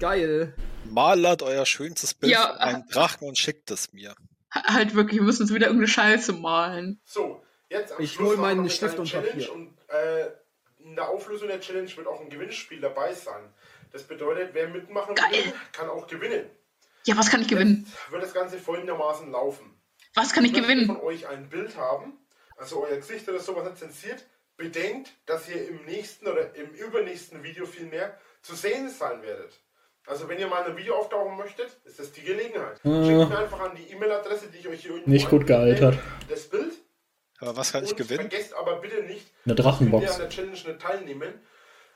[0.00, 0.54] Geil.
[0.84, 4.14] Malert euer schönstes Bild Ja, von einem Drachen und schickt es mir.
[4.52, 7.00] Halt wirklich, wir müssen uns wieder irgendeine Scheiße malen.
[7.04, 9.52] So, jetzt am Ich Schluss hol noch meinen eine Stift und Challenge Papier.
[9.52, 10.30] und äh,
[10.78, 13.52] in der Auflösung der Challenge wird auch ein Gewinnspiel dabei sein.
[13.92, 15.30] Das bedeutet, wer mitmachen Geil.
[15.32, 16.46] will, kann auch gewinnen.
[17.06, 17.86] Ja, was kann ich gewinnen?
[17.86, 19.80] Jetzt wird das Ganze folgendermaßen laufen.
[20.14, 20.86] Was kann ich möchte gewinnen?
[20.86, 22.14] von euch ein Bild haben,
[22.60, 24.24] also euer Gesicht oder sowas nicht zensiert.
[24.56, 29.58] Bedenkt, dass ihr im nächsten oder im übernächsten Video vielmehr zu sehen sein werdet.
[30.06, 32.76] Also wenn ihr mal ein Video auftauchen möchtet, ist das die Gelegenheit.
[32.84, 33.04] Äh.
[33.06, 35.98] Schickt mir einfach an die E-Mail-Adresse, die ich euch hier irgendwo Nicht gut gealtert.
[36.28, 36.74] Das Bild.
[37.38, 38.28] Aber was kann ich gewinnen?
[38.28, 40.10] vergesst aber bitte nicht, Eine könnt ihr Drachenbox.
[40.12, 41.40] an der Challenge nicht teilnehmen.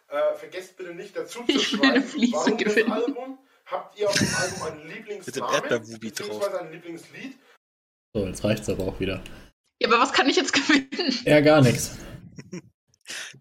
[0.08, 2.88] Äh, vergesst bitte nicht dazu zu Ich will eine schreiben, warum gewinnen.
[2.90, 3.38] das Album.
[3.66, 7.38] Habt ihr auf dem Album einen Mit dem Lieblingsnamen, beziehungsweise ein Lieblingslied?
[8.14, 9.22] So, jetzt reicht's aber auch wieder.
[9.80, 11.12] Ja, aber was kann ich jetzt gewinnen?
[11.24, 11.96] Ja, gar nichts.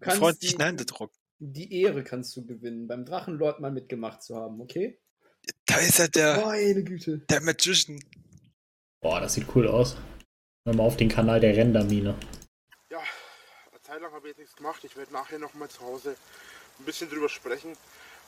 [0.00, 1.12] Du freundlichen die, Händedruck.
[1.38, 5.00] die Ehre kannst du gewinnen, beim Drachenlord mal mitgemacht zu haben, okay?
[5.66, 7.18] Da ist ja der, Meine Güte.
[7.30, 8.00] der Magician.
[9.00, 9.96] Boah, das sieht cool aus.
[10.64, 12.18] Mal auf den Kanal der Rendermine.
[12.90, 12.98] Ja,
[13.70, 14.82] eine Zeit lang habe ich jetzt nichts gemacht.
[14.84, 16.16] Ich werde nachher noch mal zu Hause
[16.78, 17.72] ein bisschen drüber sprechen.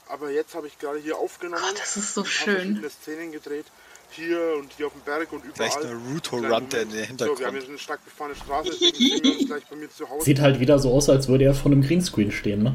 [0.09, 1.63] Aber jetzt habe ich gerade hier aufgenommen.
[1.67, 2.55] Oh, das ist so schön.
[2.55, 3.67] verschiedene Szenen gedreht.
[4.11, 5.71] Hier und hier auf dem Berg und überall.
[5.71, 7.55] Vielleicht eine Ruto Kleinen Run, der in den So, wir haben Hintergrund.
[7.57, 10.25] jetzt eine stark befahrene Straße, deswegen sehen wir uns gleich bei mir zu Hause.
[10.25, 12.75] Sieht halt wieder so aus, als würde er vor einem Greenscreen stehen, ne?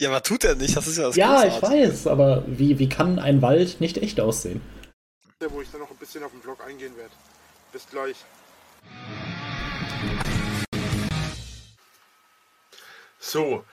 [0.00, 0.76] Ja, aber tut er nicht.
[0.76, 4.20] Das ist ja das Ja, ich weiß, aber wie, wie kann ein Wald nicht echt
[4.20, 4.60] aussehen?
[5.50, 7.10] wo ich dann noch ein bisschen auf den Vlog eingehen werde.
[7.70, 8.16] Bis gleich.
[13.18, 13.64] So,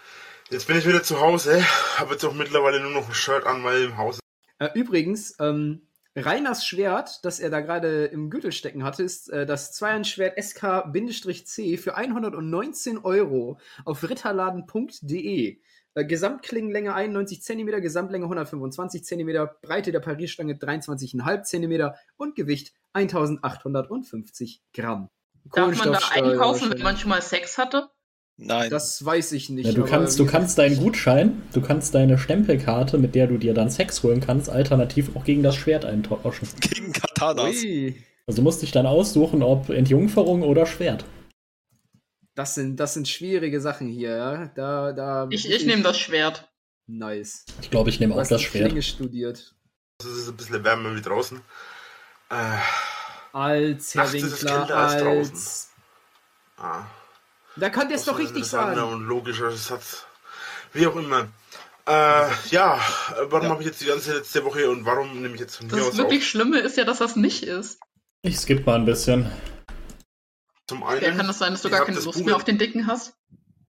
[0.50, 1.64] jetzt bin ich wieder zu Hause,
[1.98, 4.20] habe jetzt auch mittlerweile nur noch ein Shirt an, weil im Haus
[4.60, 5.82] Äh, übrigens, ähm,
[6.15, 11.78] Reiners Schwert, das er da gerade im Gürtel stecken hatte, ist äh, das Zweihandschwert SK-C
[11.78, 15.60] für 119 Euro auf ritterladen.de.
[15.93, 24.62] Äh, Gesamtklingenlänge 91 cm, Gesamtlänge 125 cm, Breite der Parierstange 23,5 cm und Gewicht 1850
[24.74, 25.10] Gramm.
[25.45, 27.89] Darf man da einkaufen, wenn man schon mal Sex hatte?
[28.43, 28.71] Nein.
[28.71, 29.67] Das weiß ich nicht.
[29.67, 33.54] Ja, du kannst, du kannst deinen Gutschein, du kannst deine Stempelkarte, mit der du dir
[33.54, 36.47] dann Sex holen kannst, alternativ auch gegen das Schwert eintauschen.
[36.60, 37.56] Gegen Katanas.
[37.63, 41.06] Ui, Also musst dich dann aussuchen, ob Entjungferung oder Schwert.
[42.34, 44.45] das sind, das sind schwierige Sachen hier, ja.
[44.56, 46.49] Da, da Ich, ich nehme das Schwert.
[46.88, 47.45] Nice.
[47.62, 48.65] Ich glaube, ich nehme auch das Schwert.
[48.69, 49.54] Klinge studiert.
[49.99, 51.39] es ist ein bisschen wärmer wie draußen.
[52.32, 52.58] Äh,
[53.34, 55.32] Als Herr Winkler, kälter als draußen.
[55.34, 55.69] als.
[56.58, 56.86] ah,
[57.58, 58.80] Da könnt ihr es das doch ist ein richtig sagen.
[58.82, 60.06] und logischer Satz.
[60.74, 61.28] Wie auch immer.
[61.88, 62.80] Äh, ja,
[63.30, 63.50] warum Ja.
[63.50, 65.88] habe ich jetzt die ganze letzte Woche und warum nehme ich jetzt von hier Das
[65.90, 66.28] aus wirklich auf?
[66.28, 67.80] Schlimme ist ja, dass das nicht ist.
[68.22, 69.30] Ich skippe mal ein bisschen.
[70.68, 72.44] Zum einen, Ja, kann das sein, dass du gar keine das Lust Buch mehr auf
[72.44, 73.14] den Dicken hast?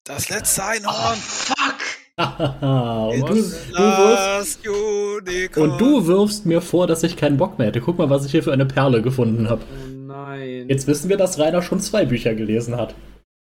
[0.04, 1.16] Das letzte Oh, Einhorn.
[1.16, 1.56] fuck!
[2.18, 7.68] und, du, du wirfst, das und du wirfst mir vor, dass ich keinen Bock mehr
[7.68, 7.80] hätte.
[7.80, 9.62] Guck mal, was ich hier für eine Perle gefunden habe.
[9.62, 10.66] Oh nein.
[10.68, 12.94] Jetzt wissen wir, dass Rainer schon zwei Bücher gelesen hat.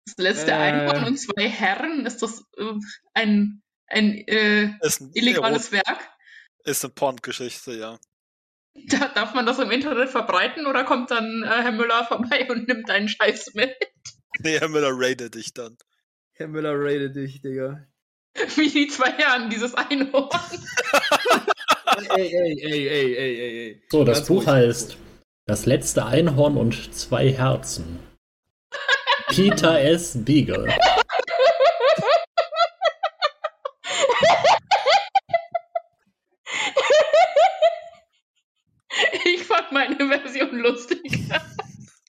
[0.08, 0.56] Das letzte Äh.
[0.56, 2.74] Einhorn und zwei Herren, ist das äh,
[3.13, 6.10] ein, ein äh, Ist ein illegales Werk?
[6.63, 8.00] Ist eine Porngeschichte, ja.
[8.89, 12.67] Da, darf man das im Internet verbreiten oder kommt dann äh, Herr Müller vorbei und
[12.67, 13.74] nimmt deinen Scheiß mit?
[14.39, 15.78] Nee, Herr Müller raidet dich dann.
[16.34, 17.88] Herr Müller rated dich, Digga.
[18.56, 20.30] Wie die zwei Herren, dieses Einhorn.
[22.15, 23.84] ey, ey, ey, ey, ey, ey, ey.
[23.89, 24.48] So, das Ganz Buch ruhig.
[24.48, 24.98] heißt
[25.48, 27.98] Das letzte Einhorn und zwei Herzen.
[29.28, 30.13] Peter S.
[30.24, 30.68] Beagle.
[39.26, 41.02] Ich fand meine Version lustig.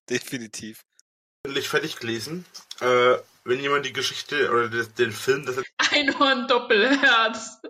[0.09, 0.85] Definitiv.
[1.45, 2.45] endlich fertig gelesen.
[2.81, 7.61] Äh, wenn jemand die Geschichte oder den, den Film, das Einhorn Doppelherz.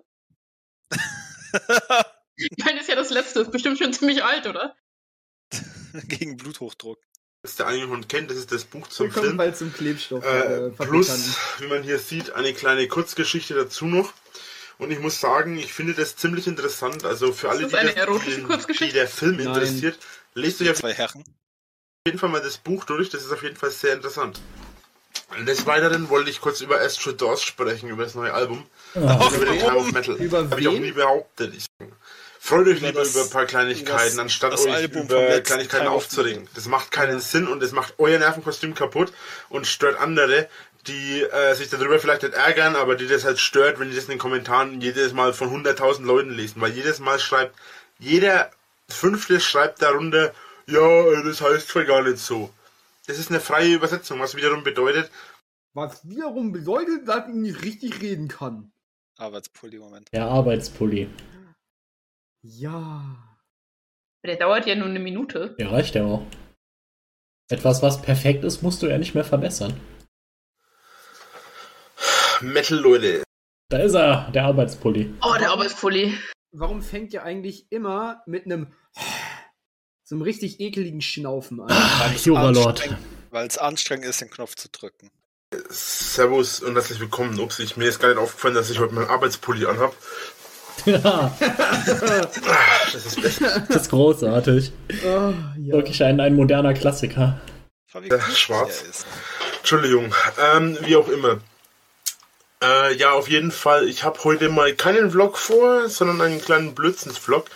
[2.41, 3.41] Ich meine, ist ja das letzte.
[3.41, 4.77] Ist bestimmt schon ziemlich alt, oder?
[6.07, 7.01] Gegen Bluthochdruck.
[7.49, 9.37] Letzte Einhorn kennt, das ist das Buch zum Willkommen Film.
[9.39, 10.23] bald zum Klebstoff.
[10.23, 14.13] Äh, äh, plus, wie man hier sieht, eine kleine Kurzgeschichte dazu noch.
[14.77, 17.07] Und ich muss sagen, ich finde das ziemlich interessant.
[17.07, 18.87] Also für alle, das die, eine das, die, Kurzgeschichte?
[18.87, 19.47] die der Film Nein.
[19.47, 19.99] interessiert,
[20.35, 21.25] lest euch auf Zwei Herren.
[22.07, 23.09] jeden Fall mal das Buch durch.
[23.09, 24.41] Das ist auf jeden Fall sehr interessant.
[25.47, 28.67] Des Weiteren wollte ich kurz über Astro Doors sprechen, über das neue Album.
[28.95, 30.17] Ah, über den Tower of Metal.
[30.17, 31.55] Über Habe ich auch nie behauptet.
[31.57, 31.67] Ich
[32.39, 35.87] freut euch lieber das- über ein paar Kleinigkeiten, das- anstatt das euch Album über Kleinigkeiten
[35.89, 36.49] aufzuregen.
[36.55, 39.13] Das macht keinen Sinn und das macht euer Nervenkostüm kaputt
[39.49, 40.49] und stört andere,
[40.87, 44.05] die äh, sich darüber vielleicht nicht ärgern, aber die das halt stört, wenn die das
[44.05, 46.61] in den Kommentaren jedes Mal von 100.000 Leuten lesen.
[46.61, 47.55] Weil jedes Mal schreibt,
[47.99, 48.51] jeder
[48.89, 50.33] Fünfte schreibt darunter,
[50.67, 52.51] ja, äh, das heißt zwar gar nicht so.
[53.07, 55.11] Das ist eine freie Übersetzung, was wiederum bedeutet,
[55.75, 58.73] Was wiederum bedeutet, dass ich nicht richtig reden kann.
[59.19, 60.09] Arbeitspulli, Moment.
[60.13, 61.09] der Arbeitspulli.
[62.43, 63.17] Ja.
[64.25, 65.57] Der dauert ja nur eine Minute.
[65.59, 66.27] Der reicht ja auch.
[67.51, 69.81] Etwas, was perfekt ist, musst du ja nicht mehr verbessern.
[72.41, 73.23] Metal-Leute.
[73.71, 75.15] Da ist er, der Arbeitspulli.
[75.23, 76.17] Oh, der Arbeitspulli.
[76.53, 78.73] Warum fängt ihr eigentlich immer mit einem
[80.05, 81.69] so einem richtig ekeligen Schnaufen an?
[81.71, 82.89] Ah, Juralord.
[83.31, 85.11] Weil es anstrengend ist, den Knopf zu drücken.
[85.69, 87.39] Servus und herzlich willkommen.
[87.41, 89.95] Ups, ich, mir ist gar nicht aufgefallen, dass ich heute meinen Arbeitspulli anhab.
[90.87, 91.01] Ja,
[91.41, 93.65] Ah, Das ist besser.
[93.69, 94.73] das ist großartig.
[95.05, 95.75] Ah, ja.
[95.75, 97.41] Wirklich ein, ein moderner Klassiker.
[97.93, 98.83] Ja, glücklich schwarz.
[98.83, 99.07] ist.
[99.59, 100.15] Entschuldigung.
[100.55, 101.39] Ähm, wie auch immer.
[102.63, 103.89] Äh, ja, auf jeden Fall.
[103.89, 107.47] Ich habe heute mal keinen Vlog vor, sondern einen kleinen Blödsinns-Vlog.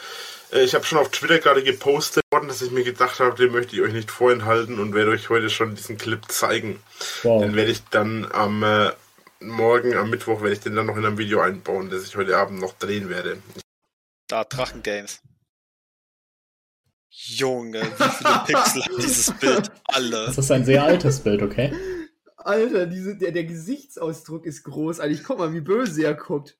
[0.52, 3.52] Äh, ich habe schon auf Twitter gerade gepostet worden, dass ich mir gedacht habe, den
[3.52, 6.80] möchte ich euch nicht vorenthalten und werde euch heute schon diesen Clip zeigen.
[7.24, 7.42] Wow.
[7.42, 8.90] Den werde ich dann am äh,
[9.44, 12.36] Morgen, am Mittwoch, werde ich den dann noch in einem Video einbauen, das ich heute
[12.36, 13.38] Abend noch drehen werde.
[14.28, 15.20] Da, Drachen Games.
[17.10, 19.70] Junge, wie viele Pixel hat dieses Bild?
[19.84, 20.26] Alle.
[20.26, 21.72] Das ist ein sehr altes Bild, okay?
[22.36, 25.22] Alter, diese, der, der Gesichtsausdruck ist großartig.
[25.24, 26.58] Guck mal, wie böse er guckt.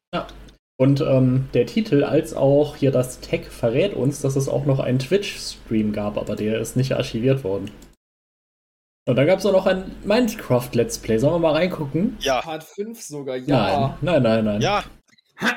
[0.77, 4.81] Und ähm, der Titel als auch hier das Tag verrät uns, dass es auch noch
[4.81, 7.71] einen Twitch-Stream gab, aber der ist nicht archiviert worden.
[9.05, 11.19] Und dann gab es auch noch ein Minecraft-Let's Play.
[11.19, 12.17] Sollen wir mal reingucken?
[12.21, 14.61] Ja, Part 5 sogar, Nein, nein, nein, nein.
[14.61, 14.85] ja,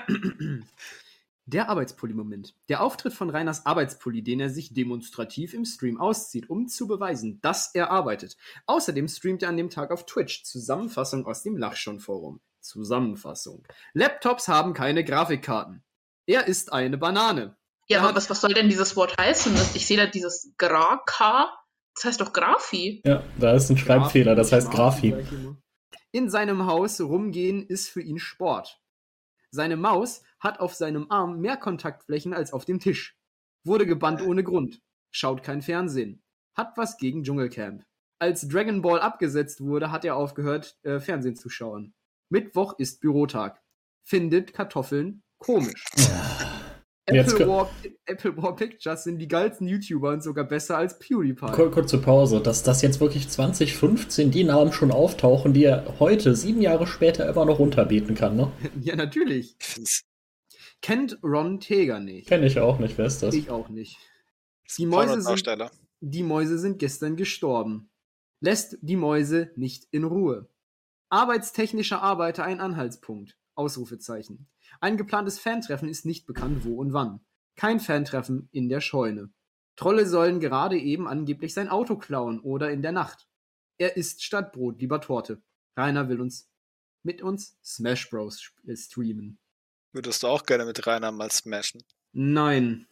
[1.48, 2.56] Der Arbeitspulli-Moment.
[2.70, 7.40] Der Auftritt von Reiners Arbeitspulli, den er sich demonstrativ im Stream auszieht, um zu beweisen,
[7.42, 8.36] dass er arbeitet.
[8.66, 10.44] Außerdem streamt er an dem Tag auf Twitch.
[10.44, 12.40] Zusammenfassung aus dem Lachschon-Forum.
[12.62, 13.64] Zusammenfassung.
[13.94, 15.84] Laptops haben keine Grafikkarten.
[16.26, 17.56] Er ist eine Banane.
[17.88, 19.54] Ja, Er aber was, was soll denn dieses Wort heißen?
[19.76, 21.48] Ich sehe da dieses Gra-K.
[21.96, 23.02] Das heißt doch Grafi.
[23.06, 25.12] Ja, da ist ein Schreibfehler, das heißt Grafi.
[25.12, 25.56] Grafi.
[26.12, 28.82] In seinem Haus rumgehen ist für ihn Sport.
[29.52, 33.18] Seine Maus hat auf seinem Arm mehr Kontaktflächen als auf dem Tisch.
[33.64, 34.82] Wurde gebannt ohne Grund.
[35.12, 36.22] Schaut kein Fernsehen.
[36.56, 37.86] Hat was gegen Dschungelcamp.
[38.20, 41.94] Als Dragon Ball abgesetzt wurde, hat er aufgehört, äh, Fernsehen zu schauen.
[42.30, 43.62] Mittwoch ist Bürotag.
[44.04, 45.86] Findet Kartoffeln komisch.
[47.08, 47.70] Apple War,
[48.06, 51.52] Apple War Pictures sind die geilsten YouTuber und sogar besser als PewDiePie.
[51.52, 56.36] Kur kurze Pause, dass das jetzt wirklich 2015 die Namen schon auftauchen, die er heute,
[56.36, 58.52] sieben Jahre später, immer noch runterbieten kann, ne?
[58.82, 59.56] Ja, natürlich.
[60.82, 62.28] Kennt Ron Teger nicht.
[62.28, 63.36] Kenne ich auch nicht, wer ist das?
[63.36, 63.98] Ich auch nicht.
[64.78, 67.91] Die Mäuse, sind, die Mäuse sind gestern gestorben.
[68.39, 70.50] Lässt die Mäuse nicht in Ruhe.
[71.10, 73.38] Arbeitstechnischer Arbeiter ein Anhaltspunkt.
[73.56, 74.48] Ausrufezeichen.
[74.82, 77.20] Ein geplantes Fantreffen ist nicht bekannt, wo und wann.
[77.56, 79.30] Kein Fantreffen in der Scheune.
[79.78, 83.28] Trolle sollen gerade eben angeblich sein Auto klauen oder in der Nacht.
[83.78, 85.41] Er isst statt Brot lieber Torte.
[85.78, 86.50] Rainer will uns
[87.04, 88.39] mit uns Smash Bros.
[88.39, 89.38] sp- streamen.
[89.94, 91.82] Würdest du auch gerne mit Rainer mal smashen?
[92.13, 92.88] Nein.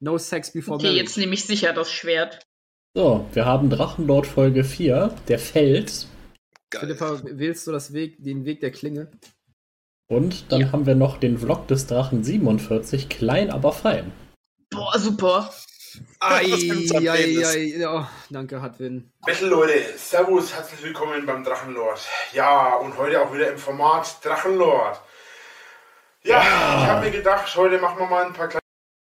[0.00, 1.02] No sex before Okay, marriage.
[1.02, 2.46] jetzt nehme ich sicher das Schwert.
[2.94, 6.06] So, wir haben Drachenlord Folge 4, der fällt.
[6.70, 6.80] Geil.
[6.80, 9.10] Philippa, wählst du das Weg, den Weg der Klinge?
[10.08, 14.12] Und dann haben wir noch den Vlog des Drachen 47, klein aber fein.
[14.70, 15.50] Boah, super.
[16.20, 16.44] Ai,
[16.94, 19.10] ai, ai, ja, danke, Hatwin.
[19.26, 21.98] Metal Leute, Servus, herzlich willkommen beim Drachenlord.
[22.32, 25.00] Ja, und heute auch wieder im Format Drachenlord.
[26.22, 28.60] Ja, ich habe mir gedacht, heute machen wir mal ein paar kleine.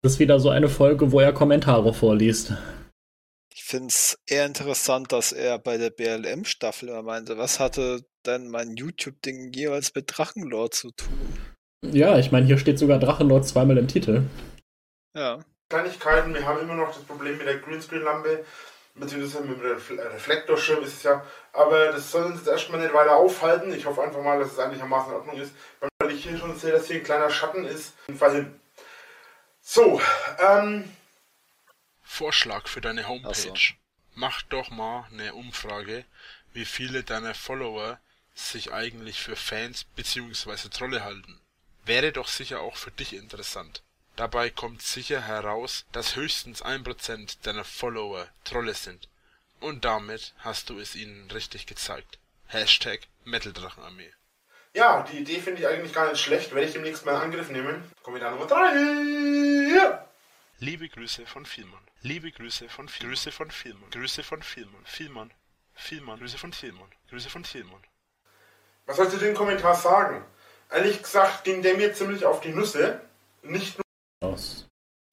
[0.03, 2.53] Das ist wieder so eine Folge, wo er Kommentare vorliest.
[3.53, 8.75] Ich find's eher interessant, dass er bei der BLM-Staffel immer meinte, was hatte denn mein
[8.75, 11.37] YouTube-Ding jeweils mit Drachenlord zu tun?
[11.81, 14.23] Ja, ich meine, hier steht sogar Drachenlord zweimal im Titel.
[15.15, 15.39] Ja.
[15.69, 16.33] Kleinigkeiten.
[16.33, 18.45] Wir haben immer noch das Problem mit der Greenscreen-Lampe,
[18.95, 21.25] beziehungsweise mit dem äh, Reflektorschirm ist es ja.
[21.53, 23.73] Aber das soll uns jetzt erstmal nicht weiter aufhalten.
[23.73, 25.53] Ich hoffe einfach mal, dass es einigermaßen in Ordnung ist.
[25.99, 27.93] Weil ich hier schon sehe, dass hier ein kleiner Schatten ist.
[28.17, 28.59] Fall hin.
[29.61, 30.01] So,
[30.39, 30.85] ähm,
[32.01, 33.33] Vorschlag für deine Homepage.
[33.35, 33.53] So.
[34.15, 36.05] Mach doch mal eine Umfrage,
[36.53, 37.99] wie viele deiner Follower
[38.37, 40.69] sich eigentlich für Fans bzw.
[40.69, 41.39] Trolle halten.
[41.85, 43.81] wäre doch sicher auch für dich interessant.
[44.15, 49.07] Dabei kommt sicher heraus, dass höchstens ein Prozent deiner Follower Trolle sind.
[49.59, 52.19] Und damit hast du es ihnen richtig gezeigt.
[52.47, 54.11] Hashtag Metaldrachenarmee.
[54.73, 56.53] Ja, die Idee finde ich eigentlich gar nicht schlecht.
[56.53, 57.91] Werde ich demnächst mal in Angriff nehmen.
[58.03, 59.99] Kommentar Nummer 3.
[60.59, 61.87] Liebe Grüße von Vielmann.
[62.01, 63.89] Liebe Grüße von Viel Grüße von Vielmann.
[63.89, 64.85] Grüße von Vielmann.
[64.85, 65.33] Vielmann.
[65.73, 66.19] Vielmann.
[66.19, 66.91] Grüße von Vielmann.
[67.09, 67.81] Grüße von Vielmann.
[68.87, 70.23] Was soll ich zu dem Kommentar sagen?
[70.71, 73.01] Ehrlich gesagt ging der mir ziemlich auf die Nüsse.
[73.43, 73.77] Nicht
[74.21, 74.37] nur.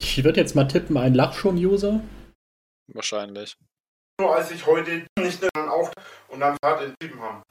[0.01, 2.01] Ich würde jetzt mal tippen, ein Lachschon-User.
[2.93, 3.57] Wahrscheinlich.
[4.19, 5.91] nur, als ich heute nicht nur dann auch
[6.29, 7.43] und dann hart entschieden haben.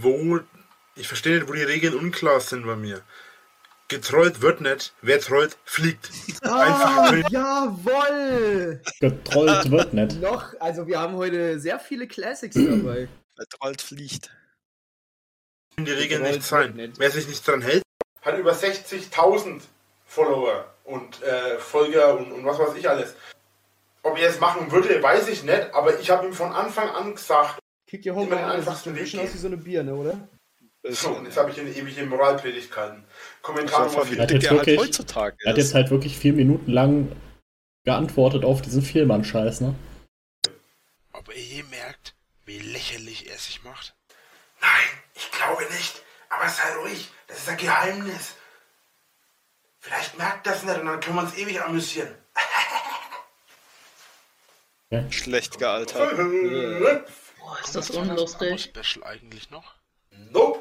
[0.00, 0.40] Wo,
[0.96, 3.02] ich verstehe nicht, wo die Regeln unklar sind bei mir.
[3.86, 6.10] Getrollt wird nicht, wer trollt, fliegt.
[6.42, 8.82] Ah, jawoll!
[9.00, 10.20] Getrollt wird nicht.
[10.20, 13.08] Noch, also wir haben heute sehr viele Classics dabei.
[13.38, 14.30] Der Troll fliegt.
[15.84, 16.74] Die Regeln nicht sein.
[16.74, 16.98] nicht.
[16.98, 17.82] Wer sich nicht dran hält,
[18.22, 19.60] hat über 60.000
[20.06, 23.14] Follower und äh, Folger und, und was weiß ich alles.
[24.02, 27.14] Ob er es machen würde, weiß ich nicht, aber ich habe ihm von Anfang an
[27.14, 29.56] gesagt, Kick your home Immer den an, das sieht ein bisschen aus wie so eine
[29.56, 30.28] Birne, oder?
[30.90, 33.04] so, und jetzt habe ich eine ewige Moralpredigt gehalten.
[33.42, 34.36] Kommentar Nummer wie hat 4.
[34.38, 37.12] jetzt dick halt wirklich- heutzutage Er hat jetzt halt wirklich vier Minuten lang
[37.84, 39.74] geantwortet auf diesen Vielmann-Scheiß, ne?
[41.12, 42.14] Ob er je merkt,
[42.46, 43.94] wie lächerlich er sich macht?
[44.60, 46.02] Nein, ich glaube nicht.
[46.30, 48.34] Aber sei ruhig, das ist ein Geheimnis.
[49.80, 52.14] Vielleicht merkt das nicht und dann können wir uns ewig amüsieren.
[55.10, 56.16] Schlecht gealtert.
[56.16, 58.72] Boah, ist das unlustig.
[58.74, 59.74] Special eigentlich noch?
[60.10, 60.60] Nope.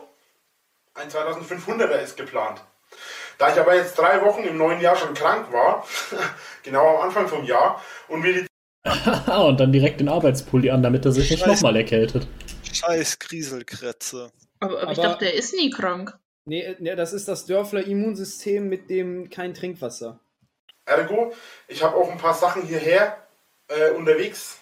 [0.93, 2.61] Ein 2500er ist geplant.
[3.37, 5.87] Da ich aber jetzt drei Wochen im neuen Jahr schon krank war,
[6.63, 8.47] genau am Anfang vom Jahr, und wir die
[8.87, 11.51] Haha, und dann direkt den Arbeitspulli an, damit er sich nicht Scheiße.
[11.51, 12.27] nochmal erkältet.
[12.71, 14.31] Scheiß Grieselkrätze.
[14.59, 16.17] Aber, aber ich dachte, der ist nie krank.
[16.45, 20.19] Nee, äh, nee, das ist das Dörfler Immunsystem mit dem kein Trinkwasser.
[20.85, 21.33] Ergo,
[21.67, 23.17] ich habe auch ein paar Sachen hierher
[23.67, 24.59] äh, unterwegs.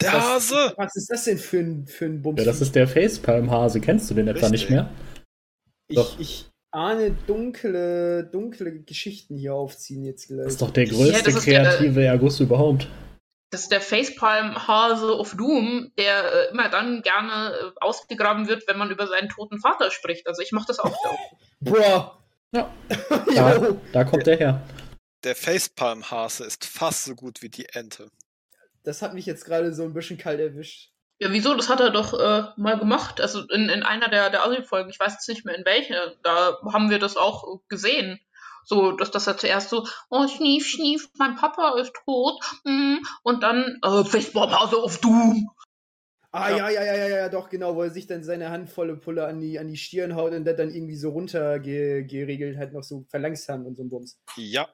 [0.00, 0.74] Der Hase!
[0.76, 2.40] Was ist das denn für ein, für ein Bums?
[2.40, 3.80] Ja, das ist der Facepalm-Hase.
[3.80, 4.62] Kennst du den etwa Richtig.
[4.62, 4.90] nicht mehr?
[5.94, 6.18] doch.
[6.18, 10.44] ich, ich ahne dunkle, dunkle Geschichten hier aufziehen jetzt gleich.
[10.44, 12.88] Das ist doch der Ja, größte ist der- kreative Erguss überhaupt.
[13.52, 18.78] Das ist der Facepalm-Hase of Doom, der äh, immer dann gerne äh, ausgegraben wird, wenn
[18.78, 20.26] man über seinen toten Vater spricht.
[20.26, 20.96] Also ich mache das auch.
[21.60, 22.18] Boah!
[22.52, 22.72] Ja.
[23.34, 24.62] Da, da kommt der her.
[25.24, 28.10] Der Facepalm-Hase ist fast so gut wie die Ente.
[28.84, 30.90] Das hat mich jetzt gerade so ein bisschen kalt erwischt.
[31.18, 31.54] Ja, wieso?
[31.54, 33.20] Das hat er doch äh, mal gemacht.
[33.20, 36.58] Also in, in einer der, der Audio-Folgen, ich weiß jetzt nicht mehr in welcher, da
[36.72, 38.18] haben wir das auch gesehen.
[38.64, 42.40] So, dass, dass er zuerst so, oh, schnief, schnief, mein Papa ist tot.
[42.64, 45.48] mm, Und dann, äh, Facepalm-Hase of Doom.
[46.34, 46.70] Ah, Ja.
[46.70, 46.70] ja.
[46.70, 49.58] ja, ja, ja, ja, doch, genau, wo er sich dann seine handvolle Pulle an die,
[49.58, 53.76] an die Stirn haut und das dann irgendwie so runtergeregelt hat, noch so verlangsamt und
[53.76, 54.18] so ein Bums.
[54.36, 54.68] Ja.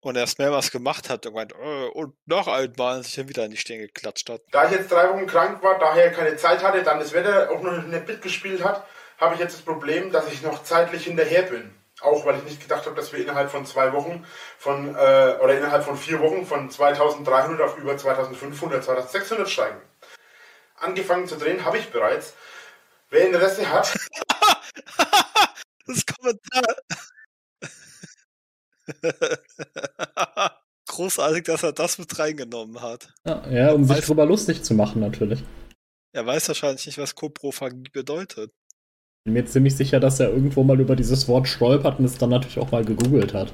[0.00, 3.28] Und er erst mehrmals gemacht hat und meint, äh, und noch einmal und sich dann
[3.28, 4.42] wieder an die Stirn geklatscht hat.
[4.50, 7.62] Da ich jetzt drei Wochen krank war, daher keine Zeit hatte, dann das Wetter auch
[7.62, 8.84] noch nicht mitgespielt hat,
[9.18, 11.70] habe ich jetzt das Problem, dass ich noch zeitlich hinterher bin.
[12.04, 14.24] Auch weil ich nicht gedacht habe, dass wir innerhalb von zwei Wochen
[14.58, 19.80] von, äh, oder innerhalb von vier Wochen von 2300 auf über 2500, 2600 steigen.
[20.76, 22.34] Angefangen zu drehen habe ich bereits.
[23.10, 23.94] Wer Interesse hat,
[25.86, 26.62] Das Kommentar.
[30.86, 33.12] Großartig, dass er das mit reingenommen hat.
[33.26, 35.42] Ja, ja um sich Weiß- drüber lustig zu machen, natürlich.
[36.12, 38.52] Er weiß wahrscheinlich nicht, was Koprophagie bedeutet.
[39.24, 42.30] Bin mir ziemlich sicher, dass er irgendwo mal über dieses Wort stolpert und es dann
[42.30, 43.52] natürlich auch mal gegoogelt hat.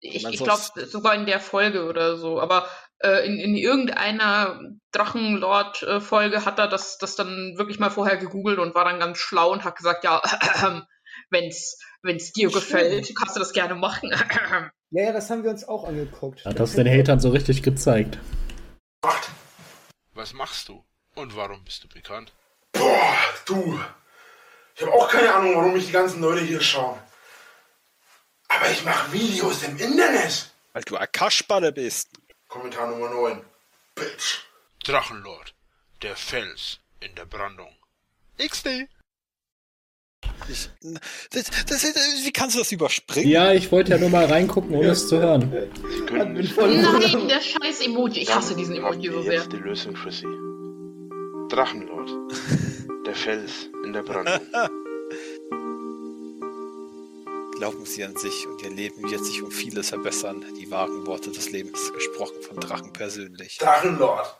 [0.00, 2.40] Ich, ich glaube sogar in der Folge oder so.
[2.40, 2.66] Aber
[3.00, 4.60] äh, in, in irgendeiner
[4.92, 9.52] Drachenlord-Folge hat er das, das dann wirklich mal vorher gegoogelt und war dann ganz schlau
[9.52, 10.22] und hat gesagt, ja,
[11.30, 14.12] wenn's, wenn's dir gefällt, kannst du das gerne machen.
[14.92, 16.44] Ja, ja, das haben wir uns auch angeguckt.
[16.44, 18.18] Hat das den Hatern so richtig gezeigt.
[19.04, 19.30] macht.
[20.14, 20.84] Was machst du?
[21.14, 22.32] Und warum bist du bekannt?
[22.72, 23.78] Boah, du.
[24.80, 26.98] Ich habe auch keine Ahnung, warum mich die ganzen Leute hier schauen.
[28.48, 30.50] Aber ich mache Videos im Internet.
[30.72, 32.08] Weil du Akaschballe bist.
[32.48, 33.44] Kommentar Nummer 9.
[33.94, 34.38] Bitch.
[34.82, 35.54] Drachenlord,
[36.00, 37.76] der Fels in der Brandung.
[38.38, 38.88] XD.
[40.48, 40.70] Ich,
[41.30, 41.84] das, das,
[42.24, 43.28] wie kannst du das überspringen?
[43.28, 45.52] Ja, ich wollte ja nur mal reingucken, ohne es zu hören.
[46.10, 48.22] Nein, der scheiß Emoji.
[48.22, 49.34] Ich hasse diesen Emoji so sehr.
[49.34, 50.26] jetzt die Lösung für Sie.
[51.50, 52.08] Drachenlord,
[53.10, 54.34] der Fels in der Brandung.
[57.58, 60.44] Glauben Sie an sich und Ihr Leben wird sich um vieles verbessern.
[60.60, 63.58] Die wahren Worte des Lebens, gesprochen von Drachen persönlich.
[63.58, 64.32] Drachenlord.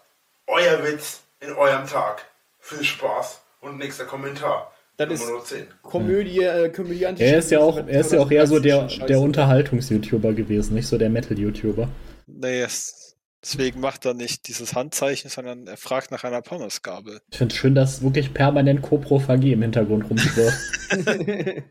[0.47, 2.25] Euer Witz in eurem Tag.
[2.61, 3.41] Viel Spaß.
[3.61, 4.73] Und nächster Kommentar.
[4.97, 5.67] Das Nummer ist nur 10.
[5.83, 7.27] Komödie, äh, komödiantisch.
[7.27, 10.87] Er ist ja auch, er ist ja auch eher so der, der Unterhaltungs-YouTuber gewesen, nicht
[10.87, 11.89] so der Metal-YouTuber.
[12.29, 13.10] Nee, es,
[13.43, 17.21] deswegen macht er nicht dieses Handzeichen, sondern er fragt nach einer Pommesgabel.
[17.31, 20.55] Ich finde es schön, dass wirklich permanent Coprophagie im Hintergrund rumschwirrt.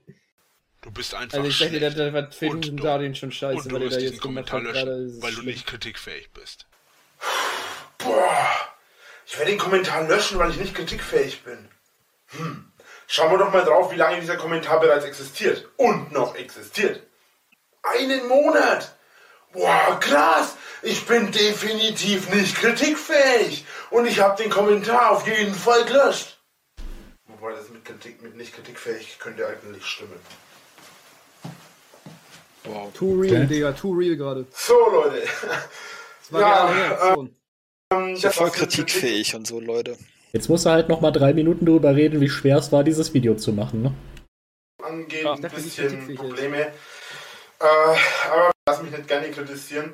[0.82, 3.66] Du bist einfach Also ich das was Film Und und du- Darin schon scheiße, und
[3.70, 4.72] du weil er wirst da diesen jetzt Kommentar hat.
[4.72, 5.46] gerade, löschen, ist weil du schlimm.
[5.54, 6.68] nicht kritikfähig bist.
[7.98, 8.48] Boah,
[9.26, 11.68] ich werde den Kommentar löschen, weil ich nicht kritikfähig bin.
[12.28, 12.72] Hm.
[13.08, 15.68] Schauen wir doch mal drauf, wie lange dieser Kommentar bereits existiert.
[15.78, 17.02] Und noch existiert.
[17.84, 18.96] Einen Monat.
[19.54, 20.56] Boah, krass.
[20.82, 23.66] Ich bin definitiv nicht kritikfähig.
[23.90, 26.40] Und ich habe den Kommentar auf jeden Fall gelöscht.
[27.28, 30.20] Wobei das mit, Kritik, mit nicht kritikfähig könnte eigentlich stimmen.
[32.66, 32.92] Wow.
[32.94, 33.48] Too real.
[33.48, 34.46] Digga, too real gerade.
[34.52, 35.24] So, Leute.
[36.22, 37.14] Das war Ja.
[37.16, 37.36] Ähm,
[37.92, 39.98] Ich bin das voll kritikfähig und so, Leute.
[40.32, 43.14] Jetzt muss er halt noch mal drei Minuten drüber reden, wie schwer es war, dieses
[43.14, 43.82] Video zu machen.
[43.82, 43.94] Ne?
[44.84, 45.34] angeht, Ja.
[45.34, 46.68] ein bisschen kritikfähig ist.
[47.60, 47.66] Äh,
[48.32, 49.94] aber lass mich nicht gerne kritisieren.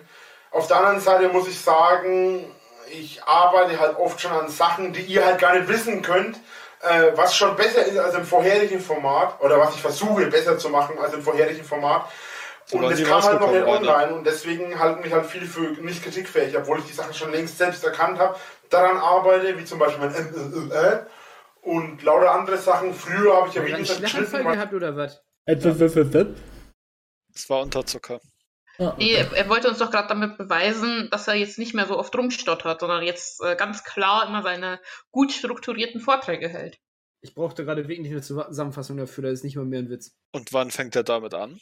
[0.51, 2.45] Auf der anderen Seite muss ich sagen,
[2.91, 6.38] ich arbeite halt oft schon an Sachen, die ihr halt gar nicht wissen könnt,
[6.82, 10.70] äh, was schon besser ist als im vorherigen Format oder was ich versuche besser zu
[10.70, 12.05] machen als im vorherigen Format.
[12.72, 16.03] Und das kam halt noch nicht online und deswegen halten mich halt viele für nicht
[16.03, 18.36] kritikfähig, obwohl ich die Sachen schon längst selbst erkannt habe,
[18.70, 20.20] daran arbeite, wie zum Beispiel mein äh,
[20.76, 20.99] äh, äh,
[21.61, 22.93] und lauter andere Sachen.
[22.93, 25.22] Früher habe ich ja Videos geschnitten, gehabt oder was?
[27.36, 28.21] Es war Unterzucker.
[28.97, 31.97] Nee, er, er wollte uns doch gerade damit beweisen, dass er jetzt nicht mehr so
[31.97, 34.81] oft rumstottert, sondern jetzt äh, ganz klar immer seine
[35.11, 36.77] gut strukturierten Vorträge hält.
[37.21, 40.15] Ich brauchte gerade wirklich eine Zusammenfassung dafür, da ist nicht mal mehr ein Witz.
[40.31, 41.59] Und wann fängt er damit an?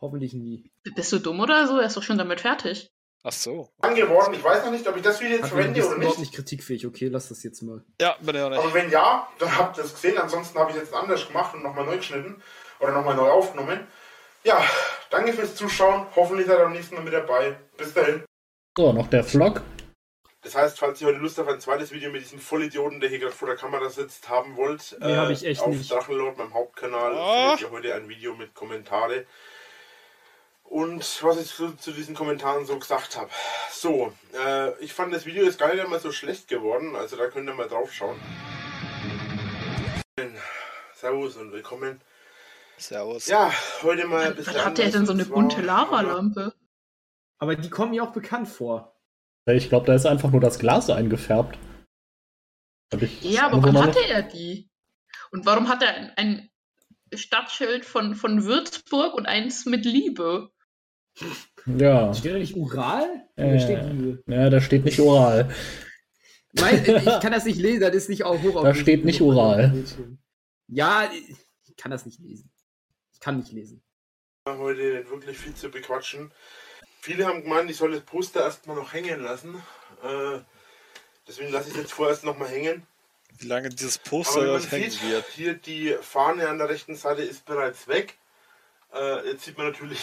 [0.00, 0.72] Hoffentlich nie.
[0.96, 1.78] Bist du dumm oder so?
[1.78, 2.90] Er ist doch schon damit fertig.
[3.24, 3.72] Ach so.
[3.80, 4.34] geworden.
[4.34, 6.32] Ich weiß noch nicht, ob ich das Video jetzt verwende oder überhaupt nicht.
[6.32, 6.86] nicht kritikfähig.
[6.86, 7.84] Okay, lass das jetzt mal.
[8.00, 8.58] Ja, bin ich auch nicht.
[8.58, 10.18] Aber wenn ja, dann habt ihr es gesehen.
[10.18, 12.42] Ansonsten habe ich es jetzt anders gemacht und nochmal neu geschnitten
[12.80, 13.86] oder nochmal neu aufgenommen.
[14.44, 14.64] Ja,
[15.10, 16.06] danke fürs Zuschauen.
[16.16, 17.56] Hoffentlich seid ihr am nächsten Mal mit dabei.
[17.76, 18.24] Bis dahin.
[18.76, 19.62] So, noch der Vlog.
[20.42, 23.20] Das heißt, falls ihr heute Lust auf ein zweites Video mit diesem Vollidioten, der hier
[23.20, 25.88] gerade vor der Kamera sitzt, haben wollt, Nee, hab ich echt auf nicht.
[25.90, 27.56] Drachenlord, meinem Hauptkanal, Ah.
[27.56, 29.26] findet ihr heute ein Video mit Kommentare.
[30.64, 33.30] Und was ich zu, zu diesen Kommentaren so gesagt habe.
[33.70, 37.28] So, äh, ich fand das Video ist gar nicht mal so schlecht geworden, also da
[37.28, 38.18] könnt ihr mal drauf schauen.
[40.94, 42.00] Servus und willkommen.
[42.82, 43.26] Servus.
[43.26, 43.52] Ja,
[43.82, 46.52] heute mal ein bisschen Was hat der denn so eine bunte Lavalampe?
[47.38, 49.00] Aber die kommen mir auch bekannt vor.
[49.46, 51.58] Ich glaube, da ist einfach nur das Glas eingefärbt.
[53.22, 54.70] Ja, aber wann hatte er die?
[55.30, 56.50] Und warum hat er ein, ein
[57.14, 60.50] Stadtschild von, von Würzburg und eins mit Liebe?
[61.66, 62.12] Ja.
[62.14, 63.26] Steht da nicht Ural?
[63.36, 63.58] Äh.
[63.58, 64.22] Steht Liebe.
[64.26, 65.50] ja, da steht nicht oral.
[66.52, 69.84] Mein, ich kann das nicht lesen, das ist nicht auch hoch Da steht nicht Ural.
[70.68, 72.51] Ja, ich kann das nicht lesen.
[73.22, 73.80] Ich kann nicht lesen.
[74.48, 76.32] heute nicht wirklich viel zu bequatschen.
[77.02, 79.62] Viele haben gemeint, ich soll das Poster erstmal noch hängen lassen.
[80.02, 80.40] Äh,
[81.28, 82.84] deswegen lasse ich es jetzt vorerst nochmal hängen.
[83.38, 85.24] Wie lange dieses Poster dort hängen sieht, wird.
[85.28, 88.18] hier die Fahne an der rechten Seite ist bereits weg.
[88.92, 90.00] Äh, jetzt sieht man natürlich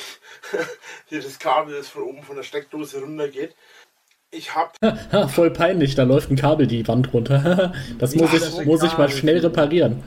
[1.08, 3.54] hier das Kabel, das von oben von der Steckdose runtergeht.
[4.32, 7.74] Ich habe Ha, voll peinlich, da läuft ein Kabel die Wand runter.
[8.00, 10.06] das muss, Ja, ich, das muss ich mal schnell reparieren.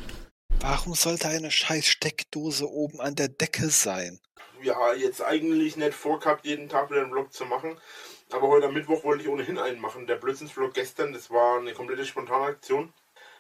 [0.63, 4.21] Warum sollte eine scheiß Steckdose oben an der Decke sein?
[4.63, 7.77] ja jetzt eigentlich nicht vorgehabt, jeden Tag wieder einen Vlog zu machen.
[8.31, 10.07] Aber heute am Mittwoch wollte ich ohnehin einen machen.
[10.07, 12.93] Der Blödsinnsvlog gestern, das war eine komplette spontane Aktion.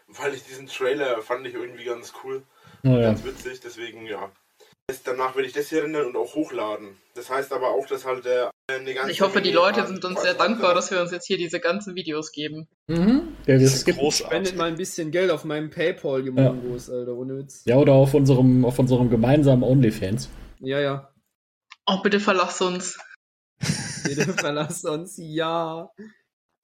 [0.08, 2.42] Weil ich diesen Trailer fand ich irgendwie ganz cool.
[2.82, 3.02] Oh, ja.
[3.02, 4.32] Ganz witzig, deswegen ja.
[4.88, 6.96] Das- Danach werde ich das hier rendern und auch hochladen.
[7.14, 10.22] Das heißt aber auch, dass halt der eine ganze Ich hoffe, die Leute sind uns
[10.22, 12.68] sehr dankbar, dass wir uns jetzt hier diese ganzen Videos geben.
[12.88, 13.36] Mhm.
[13.46, 14.54] Ja, Das es ist gibt, Spendet großartig.
[14.56, 17.62] mal ein bisschen Geld auf meinem Paypal, ihr Mongos, Alter, ohne Witz.
[17.64, 20.28] ja, oder auf unserem, auf unserem gemeinsamen OnlyFans.
[20.60, 21.12] Ja, ja.
[21.86, 22.98] Oh, bitte verlass uns.
[24.04, 25.88] Bitte verlass uns, ja.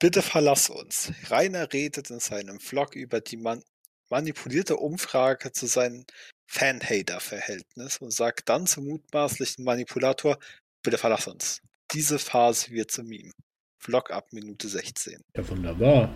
[0.00, 1.12] Bitte verlass uns.
[1.30, 3.62] Rainer redet in seinem Vlog über die man
[4.10, 6.04] manipulierte Umfrage zu seinem
[6.48, 10.38] Fan-Hater-Verhältnis und sagt dann zum mutmaßlichen Manipulator,
[10.82, 11.60] bitte verlass uns.
[11.92, 13.32] Diese Phase wird zum Meme.
[13.78, 15.20] Vlog ab Minute 16.
[15.36, 16.14] Ja, wunderbar.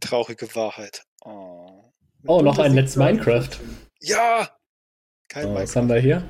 [0.00, 1.04] Traurige Wahrheit.
[1.24, 1.92] Oh.
[2.26, 3.48] Oh, noch ein Let's zu Minecraft.
[4.00, 4.50] Ja!
[5.28, 5.76] Kein was Minecraft.
[5.76, 6.28] haben wir hier?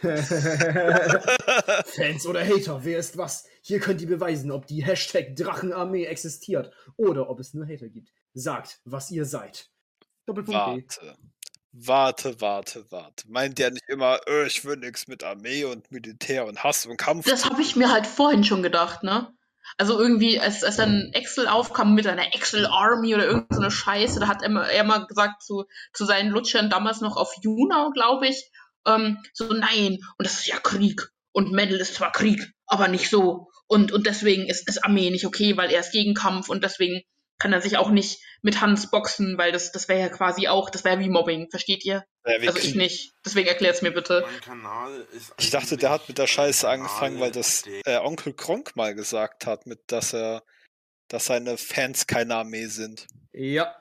[1.84, 3.46] Fans oder Hater, wer ist was?
[3.60, 8.10] Hier könnt ihr beweisen, ob die Hashtag Drachenarmee existiert oder ob es nur Hater gibt.
[8.32, 9.70] Sagt, was ihr seid.
[10.24, 11.12] Doppelpunkt B.
[11.72, 12.40] Warte.
[12.40, 13.24] Warte, warte.
[13.28, 16.96] Meint ihr nicht immer, äh, ich will nichts mit Armee und Militär und Hass und
[16.96, 17.26] Kampf?
[17.26, 19.32] Das habe ich mir halt vorhin schon gedacht, ne?
[19.76, 24.26] Also irgendwie, als, als dann Excel aufkam mit einer Excel Army oder irgendeine Scheiße, da
[24.26, 28.50] hat er, er mal gesagt zu, zu seinen Lutschern damals noch auf Junau, glaube ich,
[28.86, 31.08] ähm, so nein, und das ist ja Krieg.
[31.32, 33.48] Und Mendel ist zwar Krieg, aber nicht so.
[33.66, 37.02] Und, und deswegen ist, ist Armee nicht okay, weil er ist Gegenkampf und deswegen
[37.40, 40.70] kann er sich auch nicht mit Hans boxen, weil das, das wäre ja quasi auch,
[40.70, 42.04] das wäre wie Mobbing, versteht ihr?
[42.24, 43.12] Ja, Also ich nicht.
[43.24, 44.24] Deswegen erklärt's mir bitte.
[44.30, 48.34] Mein Kanal ist Ich dachte, der hat mit der Scheiße angefangen, weil das äh, Onkel
[48.34, 50.42] Kronk mal gesagt hat, mit dass er,
[51.08, 53.06] dass seine Fans keine Armee sind.
[53.32, 53.74] Ja.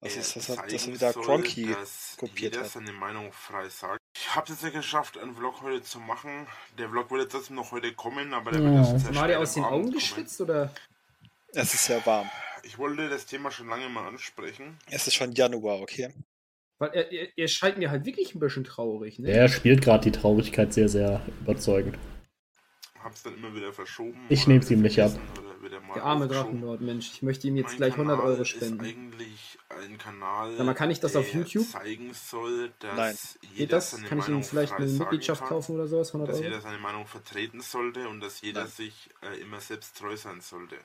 [0.00, 2.72] Also das, das, hat, dass er wieder Kronky dass kopiert jeder hat.
[2.72, 3.98] seine Meinung frei sagt.
[4.14, 6.46] Ich habe es jetzt nicht geschafft, einen Vlog heute zu machen.
[6.78, 8.66] Der Vlog würde trotzdem noch heute kommen, aber der Ja.
[8.66, 10.70] wird erst sehr War der aus den Augen geschwitzt oder?
[11.54, 12.30] Es ist sehr warm.
[12.66, 14.78] Ich wollte das Thema schon lange mal ansprechen.
[14.90, 16.12] Es ist schon Januar, okay?
[16.78, 19.30] Weil er, er, er scheint mir halt wirklich ein bisschen traurig, ne?
[19.30, 21.98] Er spielt gerade die Traurigkeit sehr, sehr überzeugend.
[23.02, 24.18] Hab's dann immer wieder verschoben.
[24.28, 25.12] Ich nehm's ihm nicht ab.
[25.94, 26.26] Der arme.
[26.26, 27.10] Drachenlord, Mensch.
[27.12, 28.80] Ich möchte ihm jetzt Mein gleich 100 Kanal Euro spenden.
[28.84, 31.66] Ist eigentlich ein Kanal, Sag mal, kann ich das auf YouTube?
[31.66, 33.16] zeigen soll, dass Nein.
[33.42, 33.90] jeder Geht das?
[33.92, 36.08] seine Kann ich ihm vielleicht eine Mitgliedschaft kann, kaufen oder sowas?
[36.08, 36.44] 100 Dass Euro?
[36.48, 38.70] jeder seine Meinung vertreten sollte und dass jeder Nein.
[38.70, 40.76] sich äh, immer selbst treu sein sollte.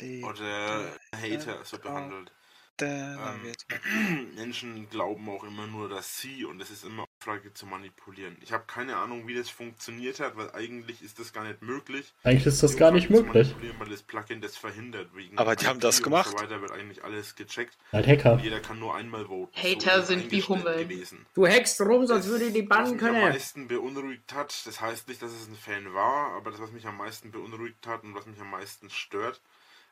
[0.00, 2.32] Oder Hater so behandelt.
[2.80, 3.52] Ähm,
[4.34, 8.36] Menschen glauben auch immer nur, dass sie und es ist immer eine Frage zu manipulieren.
[8.40, 12.12] Ich habe keine Ahnung, wie das funktioniert hat, weil eigentlich ist das gar nicht möglich.
[12.24, 13.46] Eigentlich ist das die gar nicht möglich.
[13.46, 15.14] manipulieren, Weil das Plugin das verhindert.
[15.14, 16.32] Wegen Aber die haben das gemacht.
[16.32, 17.78] Und so weiter wird eigentlich alles gecheckt.
[17.92, 18.32] Halt Hacker.
[18.32, 19.56] Und jeder kann nur einmal voten.
[19.56, 20.88] Hater es sind wie Hummeln.
[20.88, 21.26] Gewesen.
[21.34, 23.20] Du hackst rum, sonst würde ich die was bannen mich am können.
[23.20, 26.86] meisten beunruhigt hat, das heißt nicht, dass es ein Fan war, aber das, was mich
[26.86, 29.40] am meisten beunruhigt hat und was mich am meisten stört,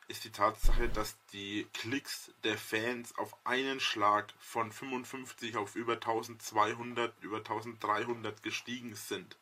[0.07, 5.93] ist die Tatsache, dass die Klicks der Fans auf einen Schlag von 55 auf über
[5.93, 9.37] 1200, über 1300 gestiegen sind.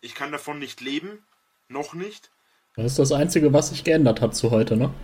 [0.00, 1.24] Ich kann davon nicht leben,
[1.68, 2.30] noch nicht.
[2.76, 4.94] Das ist das Einzige, was sich geändert hat zu heute, ne?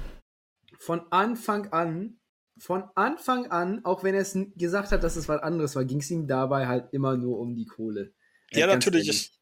[0.79, 2.19] Von Anfang an,
[2.59, 6.01] von Anfang an, auch wenn er es gesagt hat, dass es was anderes war, ging
[6.01, 8.13] es ihm dabei halt immer nur um die Kohle.
[8.53, 9.07] Ja, ganz natürlich.
[9.07, 9.33] ehrlich.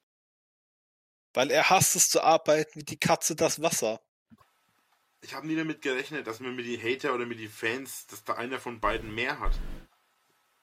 [1.34, 4.00] Weil er hasst es zu arbeiten wie die Katze das Wasser.
[5.26, 8.22] Ich habe nie damit gerechnet, dass man mit die Hater oder mit die Fans, dass
[8.22, 9.52] da einer von beiden mehr hat.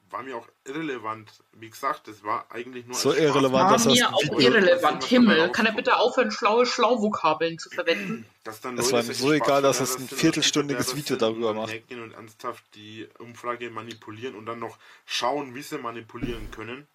[0.10, 1.30] War mir auch irrelevant.
[1.52, 3.26] Wie gesagt, das war eigentlich nur So ein Spaß.
[3.26, 5.04] irrelevant, War dass das mir ein auch irrelevant.
[5.04, 5.52] Himmel.
[5.52, 8.26] Kann er bitte aufhören, schlaue Schlauvokabeln zu verwenden?
[8.46, 11.54] Dass dann Es Leute war ihm so egal, dass es ein sind, viertelstündiges Video darüber
[11.54, 11.74] macht.
[11.92, 16.88] und ernsthaft die Umfrage manipulieren und dann noch schauen, wie sie manipulieren können.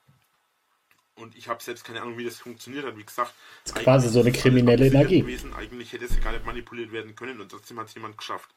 [1.20, 2.96] Und ich habe selbst keine Ahnung, wie das funktioniert hat.
[2.96, 5.20] Wie gesagt, ist quasi so eine kriminelle Energie.
[5.20, 5.52] Gewesen.
[5.52, 8.50] Eigentlich hätte es gar nicht manipuliert werden können und trotzdem hat es jemand geschafft.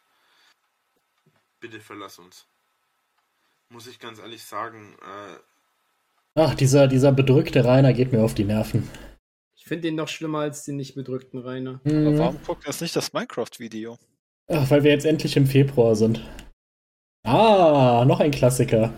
[1.59, 2.45] Bitte verlass uns.
[3.69, 5.39] Muss ich ganz ehrlich sagen, äh,
[6.35, 8.87] Ach, dieser, dieser bedrückte Rainer geht mir auf die Nerven.
[9.55, 11.81] Ich finde den noch schlimmer als den nicht bedrückten Rainer.
[11.83, 12.17] Aber Hm.
[12.17, 13.97] warum guckt er jetzt nicht das Minecraft-Video?
[14.49, 16.21] Ach, weil wir jetzt endlich im Februar sind.
[17.23, 18.93] Ah, noch ein Klassiker.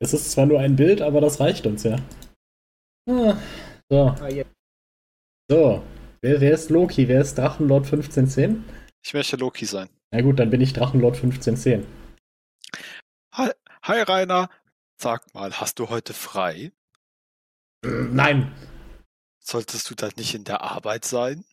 [0.00, 1.96] Es ist zwar nur ein Bild, aber das reicht uns ja.
[3.08, 3.36] Ah,
[3.90, 4.44] so, Ah, ja.
[5.50, 5.82] so.
[6.20, 7.08] Wer, wer ist Loki?
[7.08, 8.64] Wer ist Drachenlord 1510?
[9.04, 9.88] Ich möchte Loki sein.
[10.10, 11.86] Na gut, dann bin ich Drachenlord 1510.
[13.34, 13.50] Hi,
[13.82, 14.50] hi Rainer.
[15.00, 16.72] Sag mal, hast du heute frei?
[17.84, 18.52] Nein,
[19.40, 21.44] Solltest du da nicht in der Arbeit sein?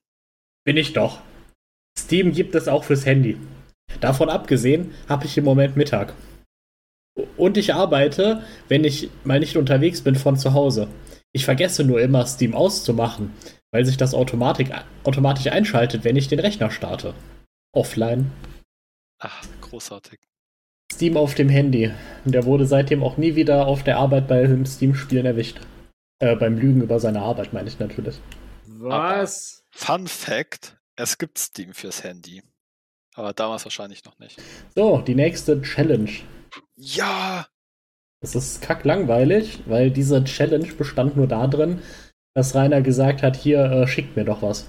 [0.66, 1.22] bin ich doch.
[1.98, 3.38] Steam gibt es auch fürs Handy.
[4.02, 6.14] Davon abgesehen habe ich im Moment Mittag.
[7.38, 10.90] Und ich arbeite, wenn ich mal nicht unterwegs bin, von zu Hause.
[11.36, 13.34] Ich vergesse nur immer, Steam auszumachen,
[13.72, 14.72] weil sich das Automatik,
[15.04, 17.14] automatisch einschaltet, wenn ich den Rechner starte.
[17.74, 18.32] Offline.
[19.20, 20.22] Ach, großartig.
[20.94, 21.92] Steam auf dem Handy.
[22.24, 25.60] Und der wurde seitdem auch nie wieder auf der Arbeit bei dem Steam-Spielen erwischt.
[26.20, 28.22] Äh, beim Lügen über seine Arbeit meine ich natürlich.
[28.68, 29.66] Was?
[29.72, 32.44] Fun Fact: Es gibt Steam fürs Handy.
[33.14, 34.42] Aber damals wahrscheinlich noch nicht.
[34.74, 36.12] So, die nächste Challenge.
[36.78, 37.46] Ja!
[38.22, 41.82] Es ist kacklangweilig, weil diese Challenge bestand nur darin,
[42.34, 44.68] dass Rainer gesagt hat, hier, äh, schickt mir doch was.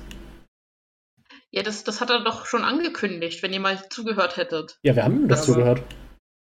[1.50, 4.78] Ja, das, das hat er doch schon angekündigt, wenn ihr mal zugehört hättet.
[4.82, 5.82] Ja, wir haben ihm das Aber- zugehört.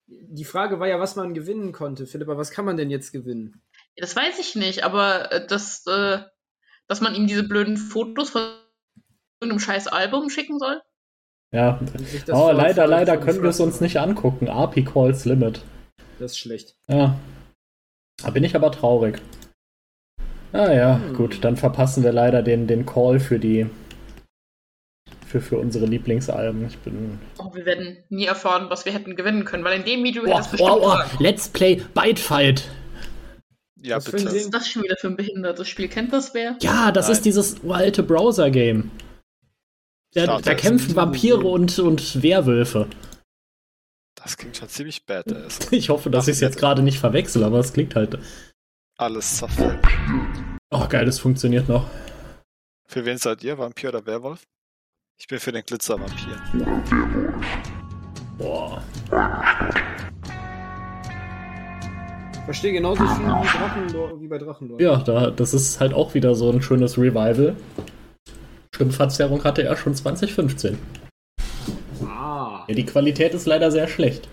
[0.08, 2.06] Die Frage war ja, was man gewinnen konnte.
[2.06, 3.62] Philippa, was kann man denn jetzt gewinnen?
[3.96, 6.20] Das weiß ich nicht, aber äh, das, äh,
[6.88, 8.42] dass man ihm diese blöden Fotos von
[9.42, 10.82] irgendeinem scheiß Album schicken soll?
[11.54, 11.80] Ja.
[12.32, 14.48] Oh, leider, leider können wir es uns nicht angucken.
[14.50, 15.62] API Calls Limit.
[16.22, 16.76] Das ist schlecht.
[16.88, 17.18] Ja.
[18.24, 19.20] Da bin ich aber traurig.
[20.54, 21.14] Ah ja, Hm.
[21.16, 23.68] gut, dann verpassen wir leider den, den Call für die
[25.26, 26.68] für, für unsere Lieblingsalben.
[26.68, 27.20] Ich bin.
[27.40, 30.36] Oh, wir werden nie erfahren, was wir hätten gewinnen können, weil in dem Video hätte
[30.36, 31.24] Oh, es bestimmt oh, oh.
[31.24, 32.70] Let's Play Bitefight.
[33.82, 34.26] Ja, Was bitte.
[34.26, 35.88] Was ist das schon wieder für ein behindertes Spiel?
[35.88, 36.58] Kennt das wer?
[36.62, 37.14] Ja, das Nein.
[37.14, 38.92] ist dieses uralte Browser-Game.
[40.14, 42.88] Da, da kämpfen Vampire und, und Werwölfe.
[44.24, 45.60] Das klingt schon ziemlich badass.
[45.72, 48.20] Ich hoffe, dass ich es jetzt gerade nicht verwechsel, aber es klingt halt.
[48.98, 49.80] Alles zerfällt.
[50.70, 51.90] Oh, geil, das funktioniert noch.
[52.88, 53.58] Für wen seid ihr?
[53.58, 54.44] Vampir oder Werwolf?
[55.18, 56.42] Ich bin für den Glitzervampir.
[58.38, 58.84] Boah.
[62.46, 64.82] Verstehe genauso viel wie, Drachenlord, wie bei Drachenlord.
[64.82, 67.56] Ja, da, das ist halt auch wieder so ein schönes Revival.
[68.74, 70.78] Stimmverzerrung hatte er schon 2015.
[72.68, 74.28] Ja, die Qualität ist leider sehr schlecht.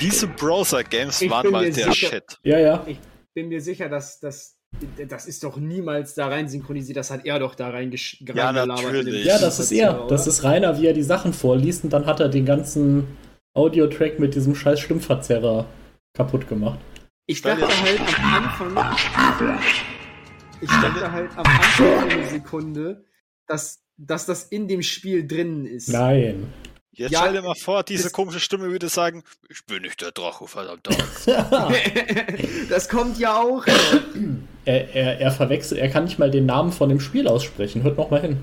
[0.00, 2.24] Diese Browser-Games Ich waren bin mal mir der sicher- Shit.
[2.42, 2.84] Ja, ja.
[2.86, 2.98] Ich
[3.34, 4.54] bin mir sicher, dass das.
[5.08, 9.24] Das ist doch niemals da rein synchronisiert, das hat er doch da reingesch- Ja, natürlich.
[9.24, 9.98] Ja, das ist er.
[10.04, 10.08] oder?
[10.08, 13.06] Das ist Rainer, wie er die Sachen vorliest und dann hat er den ganzen
[13.58, 15.66] Audiotrack mit diesem scheiß Stimmverzerrer
[16.14, 16.78] kaputt gemacht.
[17.26, 19.68] Ich dachte halt am Anfang.
[20.60, 23.04] Ich dachte halt am Anfang eine Sekunde,
[23.46, 25.88] dass, dass das in dem Spiel drin ist.
[25.88, 26.52] Nein.
[26.92, 30.00] Jetzt Ja, stell dir mal vor, diese das- komische Stimme würde sagen, ich bin nicht
[30.00, 30.88] der Drache, verdammt.
[32.70, 33.64] das kommt ja auch.
[34.64, 37.82] er, er, er verwechselt, er kann nicht mal den Namen von dem Spiel aussprechen.
[37.82, 38.38] Hört noch mal hin.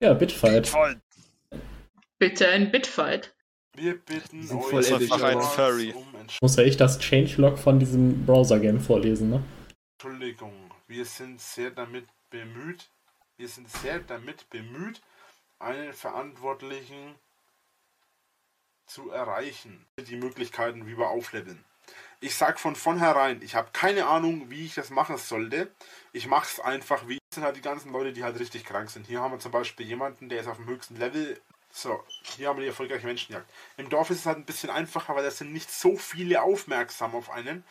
[0.00, 0.66] Ja, Bitfight.
[0.66, 1.00] Voll.
[2.18, 3.32] Bitte ein Bitfight.
[3.76, 5.92] Wir bitten euch einfach ein Furry.
[5.92, 6.04] um
[6.40, 9.42] Muss ja ich das Changelog von diesem Browser-Game vorlesen, ne?
[9.92, 10.52] Entschuldigung.
[10.88, 12.90] Wir sind sehr damit bemüht,
[13.36, 15.00] wir sind sehr damit bemüht,
[15.60, 17.14] einen Verantwortlichen
[18.86, 19.86] zu erreichen.
[20.08, 21.64] Die Möglichkeiten, wie wir aufleveln.
[22.20, 25.70] Ich sag von vornherein, ich habe keine Ahnung, wie ich das machen sollte.
[26.12, 29.06] Ich mache es einfach, wie sind halt die ganzen Leute, die halt richtig krank sind.
[29.06, 31.38] Hier haben wir zum Beispiel jemanden, der ist auf dem höchsten Level.
[31.72, 31.98] So,
[32.36, 33.48] hier haben wir die erfolgreiche Menschenjagd.
[33.76, 37.14] Im Dorf ist es halt ein bisschen einfacher, weil da sind nicht so viele aufmerksam
[37.14, 37.64] auf einen,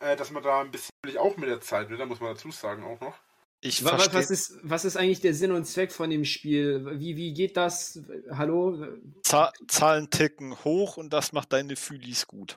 [0.00, 2.50] äh, dass man da ein bisschen auch mit der Zeit wird, da muss man dazu
[2.50, 3.14] sagen auch noch.
[3.62, 4.18] Ich Wa- wa- verstehe.
[4.20, 6.98] Was ist, was ist eigentlich der Sinn und Zweck von dem Spiel?
[6.98, 8.00] Wie, wie geht das?
[8.30, 8.86] Hallo?
[9.22, 12.56] Za Zahlen ticken hoch und das macht deine Fühlis gut.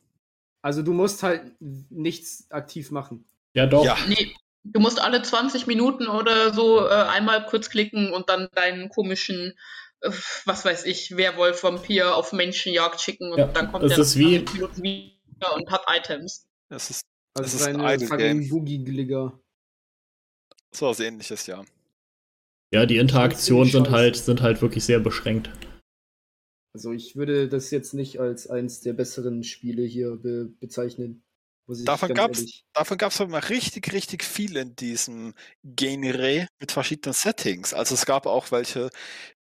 [0.62, 3.26] Also du musst halt nichts aktiv machen.
[3.54, 3.84] Ja, doch.
[3.84, 4.34] Ja, Nee,
[4.64, 9.54] du musst alle 20 Minuten oder so äh, einmal kurz klicken und dann deinen komischen,
[10.02, 10.10] äh,
[10.46, 14.38] was weiß ich, Werwolf, Vampir auf Menschenjagd schicken und Ja, dann kommt der ist wie-
[14.46, 16.46] 20 Minuten wieder und hat Items.
[16.70, 17.02] es ist
[17.36, 18.50] Also Das ist ein fucking.
[18.50, 19.40] Boogie-Gligger.
[20.76, 21.64] so was ähnliches, ja.
[22.74, 25.50] Ja, die Interaktionen sind halt, sind halt wirklich sehr beschränkt.
[26.76, 31.24] Also ich würde das jetzt nicht als eins der besseren Spiele hier be bezeichnen.
[31.86, 35.34] Davon gab's- ehrlich- Davon gab es aber mal richtig, richtig viel in diesem
[35.64, 37.74] Genre mit verschiedenen Settings.
[37.74, 38.90] Also es gab auch welche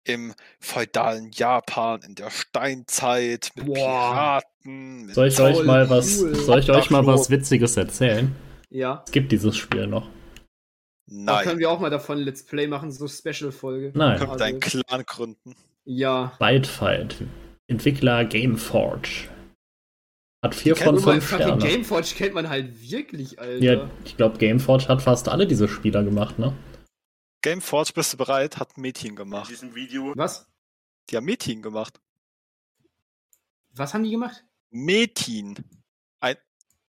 [0.04, 3.74] im feudalen Japan, in der Steinzeit, mit Boah.
[3.74, 5.06] Piraten.
[5.06, 6.34] Mit Soll ich euch mal was, cool.
[6.34, 7.30] soll ich euch mal was.
[7.30, 8.34] Witziges erzählen?
[8.70, 9.02] Ja.
[9.06, 10.08] Es gibt dieses Spiel noch.
[11.06, 13.92] Da können Nein, wir auch mal davon Let's Play machen, so Special-Folge.
[13.94, 14.18] Nein.
[14.18, 15.56] können Also, deinen Clan gründen.
[15.84, 16.32] ja.
[16.38, 17.16] Bytefight.
[17.66, 19.28] Entwickler Gameforge.
[20.42, 21.58] Hat vier von fünf Sternen.
[21.58, 23.62] Gameforge kennt man halt wirklich, Alter.
[23.62, 26.56] Ja, ich glaube, Gameforge hat fast alle diese Spieler gemacht, ne?
[27.42, 28.56] Gameforge, bist du bereit?
[28.58, 29.50] Hat Mädchen In gemacht.
[29.50, 30.46] diesem Video Was?
[31.10, 32.00] Die haben Mädchen gemacht.
[33.72, 34.42] Was haben die gemacht?
[34.70, 35.56] Mädchen.
[36.20, 36.36] Ein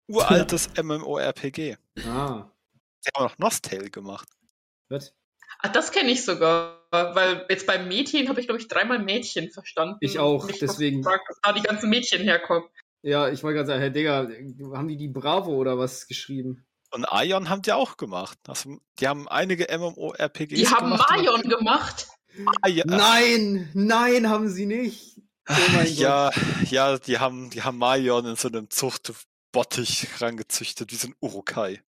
[0.09, 1.77] uraltes MMORPG.
[2.07, 2.51] Ah.
[3.07, 4.29] Die haben auch Nostale gemacht.
[4.89, 5.15] Was?
[5.61, 9.51] Ah, das kenne ich sogar, weil jetzt beim Mädchen habe ich, glaube ich, dreimal Mädchen
[9.51, 9.97] verstanden.
[10.01, 12.69] Ich auch, deswegen- gefragt, dass da die ganzen Mädchen herkommen.
[13.03, 14.29] Ja, ich wollte gerade sagen, Herr Digga,
[14.75, 16.67] haben die die Bravo oder was geschrieben?
[16.91, 18.39] Und Ion haben die auch gemacht.
[18.49, 21.11] Also, die haben einige MMORPGs Die haben gemacht.
[21.11, 22.09] Marion gemacht.
[22.63, 25.21] Ah, ja, Nein, nein, haben sie nicht.
[25.49, 25.95] Oh mein Gott.
[25.97, 26.31] ja,
[26.71, 31.83] ja, die haben, die haben Marion in so einem Zuchtbottich rangezüchtet, wie so ein Urukai.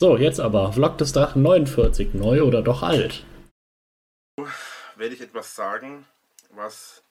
[0.00, 0.72] So, jetzt aber.
[0.72, 2.14] Vlog des Drachen 49.
[2.14, 3.24] Neu oder doch alt?
[4.96, 6.04] werde ich etwas sagen,
[6.50, 7.03] was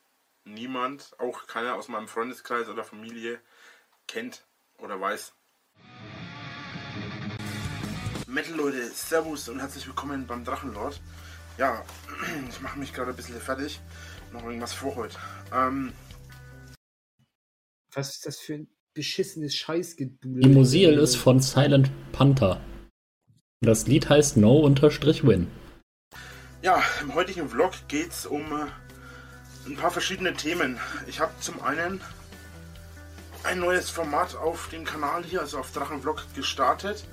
[0.45, 3.39] niemand, auch keiner aus meinem Freundeskreis oder Familie
[4.07, 4.45] kennt
[4.77, 5.33] oder weiß.
[8.27, 10.99] Metal Leute, Servus und herzlich willkommen beim Drachenlord.
[11.57, 11.85] Ja,
[12.49, 13.79] ich mache mich gerade ein bisschen fertig.
[14.31, 15.17] Noch irgendwas vor heute.
[15.53, 15.93] Ähm,
[17.93, 20.41] Was ist das für ein beschissenes Scheißgedudel?
[20.41, 22.59] Die Musil ist von Silent Panther.
[23.61, 25.47] Das Lied heißt No-Win.
[26.63, 28.67] Ja, im heutigen Vlog geht es um äh,
[29.65, 30.79] ein paar verschiedene Themen.
[31.07, 32.01] Ich habe zum einen
[33.43, 37.05] ein neues Format auf dem Kanal hier, also auf Drachenvlog, gestartet.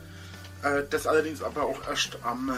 [0.63, 2.55] Äh, das allerdings aber auch erst am äh,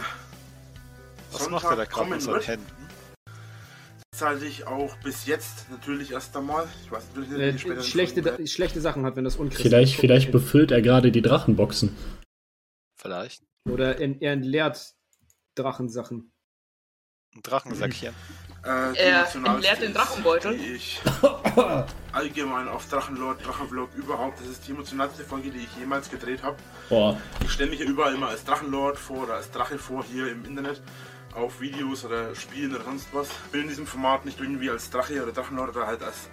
[1.32, 2.48] Was macht er da Sonntag gerade kommen mit wird.
[2.48, 2.66] Händen?
[4.10, 6.68] Das halte ich auch bis jetzt natürlich erst einmal.
[6.84, 9.94] Ich weiß natürlich nicht, wie Äh, späteren schlechte, schlechte Sachen hat, wenn das unchristlich Vielleicht,
[9.94, 10.00] ist.
[10.00, 11.96] vielleicht befüllt er gerade die Drachenboxen.
[13.00, 13.42] Vielleicht.
[13.68, 14.94] Oder er, er entleert
[15.54, 16.30] Drachensachen.
[17.34, 18.12] Ein Drachensäckchen.
[18.64, 20.56] Äh, die Er emotionalste entleert den Drachenbeutel.
[20.58, 21.00] Die ich
[22.12, 26.56] allgemein auf Drachenlord, Drachenvlog überhaupt, das ist die emotionalste Folge, die ich jemals gedreht habe.
[26.88, 30.30] Boah, Ich stelle mich ja überall immer als Drachenlord vor oder als Drache vor hier
[30.30, 30.80] im Internet.
[31.34, 33.28] Auf Videos oder Spielen oder sonst was.
[33.50, 36.28] Bin in diesem Format nicht irgendwie als Drache oder Drachenlord oder halt als.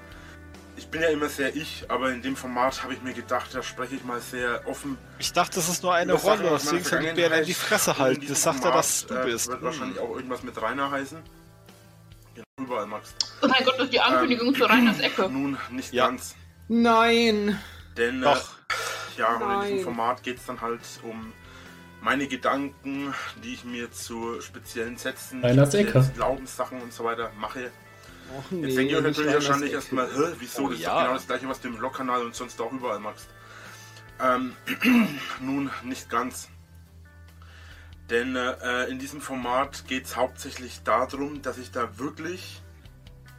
[0.76, 3.64] Ich bin ja immer sehr ich, aber in dem Format habe ich mir gedacht, da
[3.64, 4.98] spreche ich mal sehr offen.
[5.18, 7.40] Ich dachte, das ist nur eine Rolle, deswegen die Bären Vergangenheit.
[7.40, 8.26] in die Fresse halten.
[8.28, 9.48] Das sagt er, Format, dass du äh, bist.
[9.48, 9.66] Wird Hm.
[9.66, 11.18] wahrscheinlich auch irgendwas mit Rainer heißen.
[12.60, 13.16] Überall magst.
[13.42, 15.30] Oh mein Gott, das ist die Ankündigung zu Reiners Ecke.
[15.30, 16.08] Nun, nicht Ja.
[16.08, 16.36] ganz.
[16.68, 17.60] Nein!
[17.98, 18.38] Denn Doch.
[18.38, 19.68] Äh, ja, und in Nein.
[19.72, 21.34] diesem Format geht es dann halt um
[22.02, 26.14] meine Gedanken, die ich mir zu speziellen Sätzen, speziellen.
[26.16, 27.72] Glaubenssachen und so weiter mache.
[28.38, 30.64] Och nee, Jetzt denkt ihr euch natürlich wahrscheinlich erstmal, hä, wieso?
[30.64, 30.94] Oh das ist ja.
[30.94, 33.28] doch genau das gleiche, was du im Vlog-Kanal und sonst auch überall machst.
[34.22, 34.54] Ähm,
[35.42, 36.50] nun, nicht ganz.
[38.10, 42.62] Denn äh, in diesem Format geht es hauptsächlich darum, dass ich da wirklich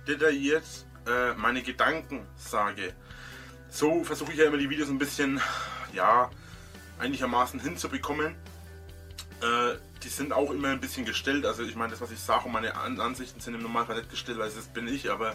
[0.07, 0.64] detailliert
[1.07, 2.93] äh, meine Gedanken sage.
[3.68, 5.41] So versuche ich ja immer die Videos ein bisschen,
[5.93, 6.31] ja,
[6.99, 8.37] einigermaßen hinzubekommen.
[9.43, 11.47] Äh, die sind auch immer ein bisschen gestellt.
[11.47, 14.11] Also ich meine, das, was ich sage und meine An Ansichten sind im Normalfall nicht
[14.11, 15.35] gestellt, weil das bin ich, aber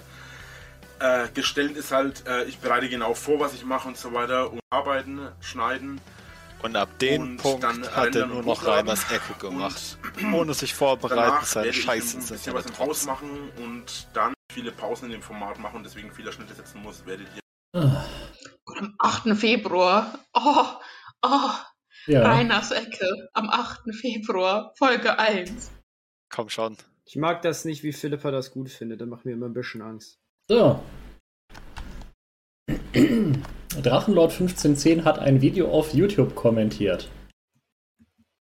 [1.00, 4.52] äh, gestellt ist halt, äh, ich bereite genau vor, was ich mache und so weiter
[4.52, 6.00] und arbeiten, schneiden.
[6.66, 8.66] Und ab dem Und Punkt hat er nur noch.
[8.66, 10.00] Reiners Ecke gemacht.
[10.34, 13.30] Ohne sich vorbereiten, seine Scheiße ein ins bisschen was Internet im Haus trotzdem.
[13.30, 17.06] machen und dann viele Pausen in dem Format machen und deswegen viele Schnitte setzen muss,
[17.06, 18.06] werdet ihr.
[18.80, 19.38] Am 8.
[19.38, 20.18] Februar.
[20.34, 20.66] Oh,
[21.22, 21.52] oh,
[22.08, 22.24] ja.
[22.24, 23.30] Reiners Ecke.
[23.34, 23.82] Am 8.
[23.94, 25.70] Februar, Folge 1.
[26.30, 26.78] Komm schon.
[27.06, 29.02] Ich mag das nicht, wie Philippa das gut findet.
[29.02, 30.18] Das macht mir immer ein bisschen Angst.
[30.50, 30.84] So.
[33.82, 37.10] Drachenlord 1510 hat ein Video auf YouTube kommentiert.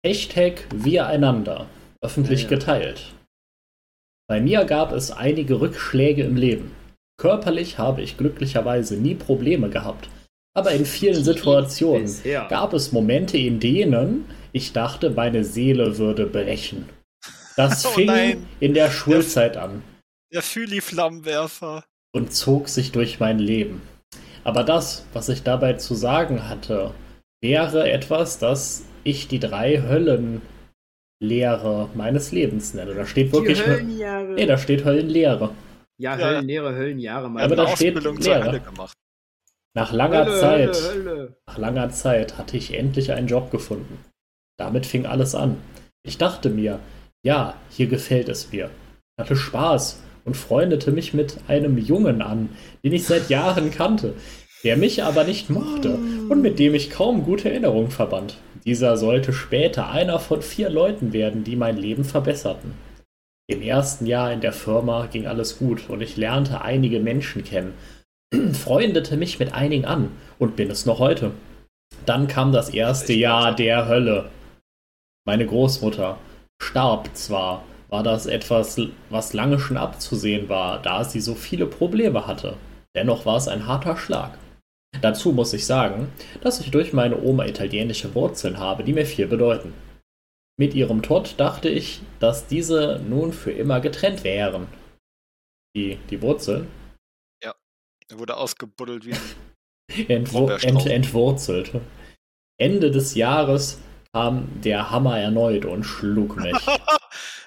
[0.06, 1.68] Hashtag wir einander.
[2.02, 2.56] Öffentlich Ja, ja.
[2.58, 3.14] geteilt.
[4.28, 6.72] Bei mir gab es einige Rückschläge im Leben.
[7.18, 10.10] Körperlich habe ich glücklicherweise nie Probleme gehabt.
[10.56, 12.10] Aber in vielen Situationen
[12.48, 16.88] gab es Momente, in denen ich dachte, meine Seele würde brechen.
[17.58, 18.48] Das Oh fing nein.
[18.60, 19.84] in der Schulzeit an
[20.32, 21.84] Der Fühli-Flammenwerfer.
[22.14, 23.82] und zog sich durch mein Leben.
[24.44, 26.92] Aber das, was ich dabei zu sagen hatte,
[27.42, 30.42] wäre etwas, das ich die drei Höllenlehre
[31.94, 32.94] meines Lebens nenne.
[32.94, 33.62] Da steht wirklich.
[33.62, 34.34] Die Höllenjahre.
[34.34, 35.52] Nee, da steht Höllenlehre.
[35.98, 36.26] ja, Ja.
[36.28, 37.30] Höllenlehre, Höllenjahre.
[37.30, 37.44] Mann.
[37.44, 38.62] Aber da steht Lehre.
[39.76, 41.36] Nach langer Hölle, Zeit, Hölle, Hölle.
[41.48, 44.00] nach langer Zeit hatte ich endlich einen Job gefunden.
[44.58, 45.58] Damit fing alles an.
[46.04, 46.80] Ich dachte mir,
[47.24, 48.70] ja, hier gefällt es mir.
[49.20, 52.50] Hatte Spaß und freundete mich mit einem Jungen an,
[52.84, 54.14] den ich seit Jahren kannte,
[54.64, 55.98] der mich aber nicht mochte
[56.30, 58.38] und mit dem ich kaum gute Erinnerungen verband.
[58.66, 62.74] Dieser sollte später einer von vier Leuten werden, die mein Leben verbesserten.
[63.48, 67.74] Im ersten Jahr in der Firma ging alles gut und ich lernte einige Menschen kennen,
[68.54, 71.32] freundete mich mit einigen an und bin es noch heute.
[72.06, 74.30] Dann kam das erste Jahr der Hölle.
[75.26, 76.18] Meine Großmutter
[76.62, 78.80] starb zwar, war das etwas,
[79.10, 82.58] was lange schon abzusehen war, da sie so viele Probleme hatte.
[82.96, 84.38] Dennoch war es ein harter Schlag.
[85.02, 86.12] Dazu muss ich sagen,
[86.42, 89.74] dass ich durch meine Oma italienische Wurzeln habe, die mir viel bedeuten.
[90.58, 94.68] Mit ihrem Tod dachte ich, dass diese nun für immer getrennt wären.
[95.76, 96.68] Die, die Wurzeln?
[98.12, 101.72] Er wurde ausgebuddelt wie ein Entwur ent entwurzelt.
[102.60, 103.80] Ende des Jahres
[104.12, 106.56] kam der Hammer erneut und schlug mich.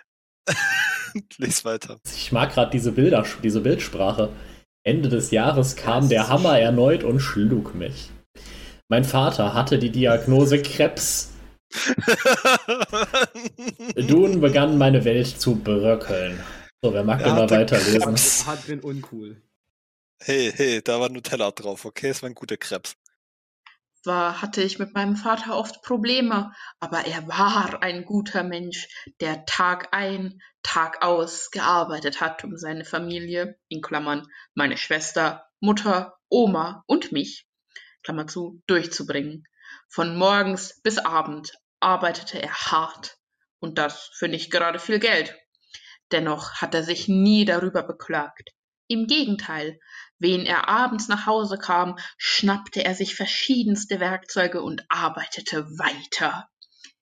[1.38, 1.98] Lies weiter.
[2.14, 4.30] Ich mag gerade diese Bilder, diese Bildsprache.
[4.84, 8.10] Ende des Jahres kam der Hammer erneut und schlug mich.
[8.88, 11.30] Mein Vater hatte die Diagnose Krebs.
[13.96, 16.38] Nun begann meine Welt zu bröckeln.
[16.82, 18.02] So, wer mag denn mal weiterlesen?
[18.02, 18.44] Krebs.
[18.46, 19.40] Hart bin uncool.
[20.22, 22.08] hey, hey, da war Nutella drauf, okay?
[22.08, 22.96] Es war ein guter Krebs.
[24.02, 28.88] Zwar hatte ich mit meinem Vater oft Probleme, aber er war ein guter Mensch,
[29.20, 36.18] der Tag ein, Tag aus gearbeitet hat, um seine Familie, in Klammern meine Schwester, Mutter,
[36.28, 37.46] Oma und mich,
[38.02, 39.44] Klammer zu, durchzubringen.
[39.88, 43.16] Von morgens bis Abend arbeitete er hart
[43.60, 45.36] und das für nicht gerade viel Geld.
[46.10, 48.50] Dennoch hat er sich nie darüber beklagt.
[48.88, 49.78] Im Gegenteil,
[50.22, 56.48] wen er abends nach Hause kam, schnappte er sich verschiedenste Werkzeuge und arbeitete weiter.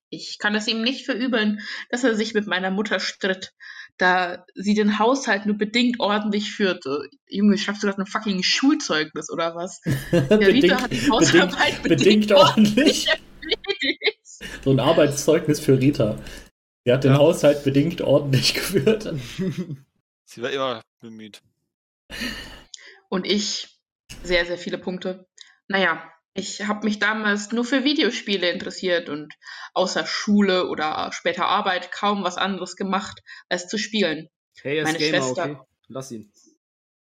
[0.08, 1.60] Ich kann es ihm nicht verübeln,
[1.90, 3.52] dass er sich mit meiner Mutter stritt,
[3.96, 7.02] da sie den Haushalt nur bedingt ordentlich führte.
[7.28, 9.80] Junge, schreibst du gerade ein fucking Schulzeugnis oder was?
[10.12, 14.20] Der Rita hat die Hausarbeit bedingt, bedingt ordentlich erledigt.
[14.64, 16.18] So ein Arbeitszeugnis für Rita.
[16.84, 17.18] Sie hat den ja.
[17.18, 19.12] Haushalt bedingt ordentlich geführt.
[20.24, 21.42] Sie war immer bemüht.
[23.10, 23.68] Und ich
[24.22, 25.28] sehr, sehr viele Punkte.
[25.68, 29.34] Naja, ich habe mich damals nur für Videospiele interessiert und
[29.74, 34.28] außer Schule oder später Arbeit kaum was anderes gemacht, als zu spielen.
[34.62, 35.60] Hey, meine Gamer, Schwester, okay.
[35.88, 36.32] Lass ihn.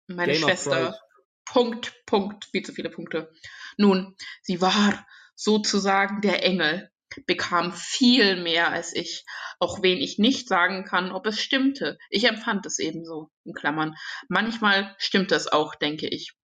[0.09, 0.71] Meine Gamer Schwester.
[0.71, 0.99] Pride.
[1.45, 3.31] Punkt, Punkt, viel zu viele Punkte.
[3.77, 6.91] Nun, sie war sozusagen der Engel,
[7.27, 9.25] bekam viel mehr als ich,
[9.59, 11.99] auch wen ich nicht sagen kann, ob es stimmte.
[12.11, 13.95] Ich empfand es ebenso, in Klammern.
[14.29, 16.35] Manchmal stimmt es auch, denke ich.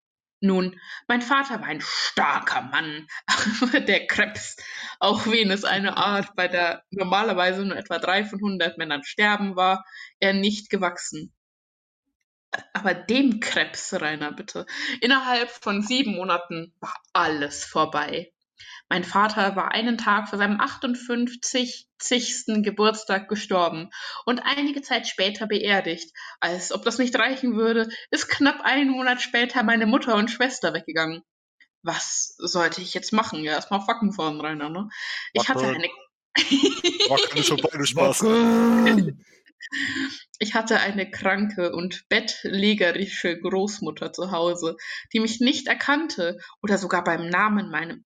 [0.41, 3.09] Nun, mein Vater war ein starker Mann,
[3.73, 4.57] der Krebs,
[5.01, 9.57] auch wenn es eine Art, bei der normalerweise nur etwa drei von hundert Männern sterben
[9.57, 9.85] war,
[10.21, 11.35] er nicht gewachsen.
[12.73, 14.66] Aber dem Krebs, Rainer, bitte.
[15.01, 18.33] Innerhalb von sieben Monaten war alles vorbei.
[18.88, 21.88] Mein Vater war einen Tag vor seinem 58.
[22.62, 23.90] Geburtstag gestorben
[24.24, 26.12] und einige Zeit später beerdigt.
[26.40, 30.72] Als ob das nicht reichen würde, ist knapp einen Monat später meine Mutter und Schwester
[30.74, 31.22] weggegangen.
[31.82, 33.42] Was sollte ich jetzt machen?
[33.44, 34.88] Ja, erstmal Wacken fahren, Rainer, ne?
[35.32, 35.88] Ich hatte eine.
[37.09, 38.24] Wacken ist vorbei, du Spaß.
[40.38, 44.76] Ich hatte eine kranke und bettlägerische Großmutter zu Hause,
[45.12, 48.04] die mich nicht erkannte oder sogar beim Namen meinem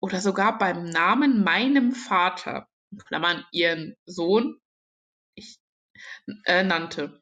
[0.00, 2.68] oder sogar beim Namen meinem Vater,
[3.06, 4.58] Klammern ihren Sohn,
[5.34, 5.58] ich,
[6.44, 7.20] äh, nannte.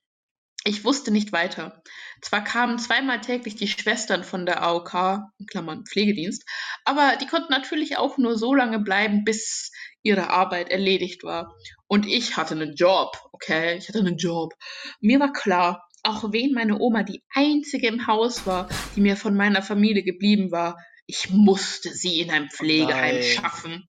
[0.64, 1.80] Ich wusste nicht weiter.
[2.22, 6.44] Zwar kamen zweimal täglich die Schwestern von der AOK, Klammern Pflegedienst,
[6.84, 9.70] aber die konnten natürlich auch nur so lange bleiben, bis
[10.02, 11.54] ihre Arbeit erledigt war.
[11.86, 13.76] Und ich hatte einen Job, okay?
[13.76, 14.54] Ich hatte einen Job.
[15.00, 19.36] Mir war klar, auch wenn meine Oma die einzige im Haus war, die mir von
[19.36, 20.76] meiner Familie geblieben war,
[21.06, 23.22] ich musste sie in ein Pflegeheim Nein.
[23.22, 23.88] schaffen.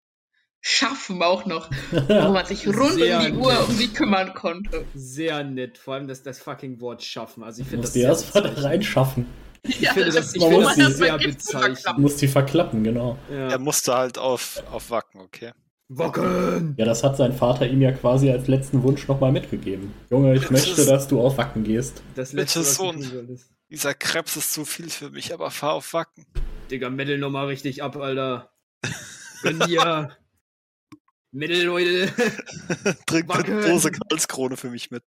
[0.64, 3.41] Schaffen auch noch, wo man sich rund Sehr um die nett.
[3.41, 4.86] Uhr um sie kümmern konnte.
[4.93, 7.43] Sehr nett, vor allem das, das fucking Wort schaffen.
[7.43, 9.26] Also ich finde das die erstmal da reinschaffen.
[9.64, 11.97] Ich ja, finde das, ich find das sehr bezeichnend.
[11.97, 13.18] Muss die verklappen, genau.
[13.32, 13.49] Ja.
[13.49, 15.51] Er musste halt auf, auf Wacken, okay.
[15.88, 16.76] Wacken!
[16.78, 19.93] Ja, das hat sein Vater ihm ja quasi als letzten Wunsch nochmal mitgegeben.
[20.09, 22.01] Junge, ich das möchte, dass du auf Wacken gehst.
[22.16, 23.38] Das letzte Sohn.
[23.70, 26.26] Dieser Krebs ist zu viel für mich, aber fahr auf Wacken.
[26.72, 28.51] Digga, Metal nochmal richtig ab, Alter.
[29.43, 30.15] Wenn ihr.
[31.32, 32.07] Metal, Leute.
[33.05, 35.03] Trink eine Dose Karlskrone für mich mit.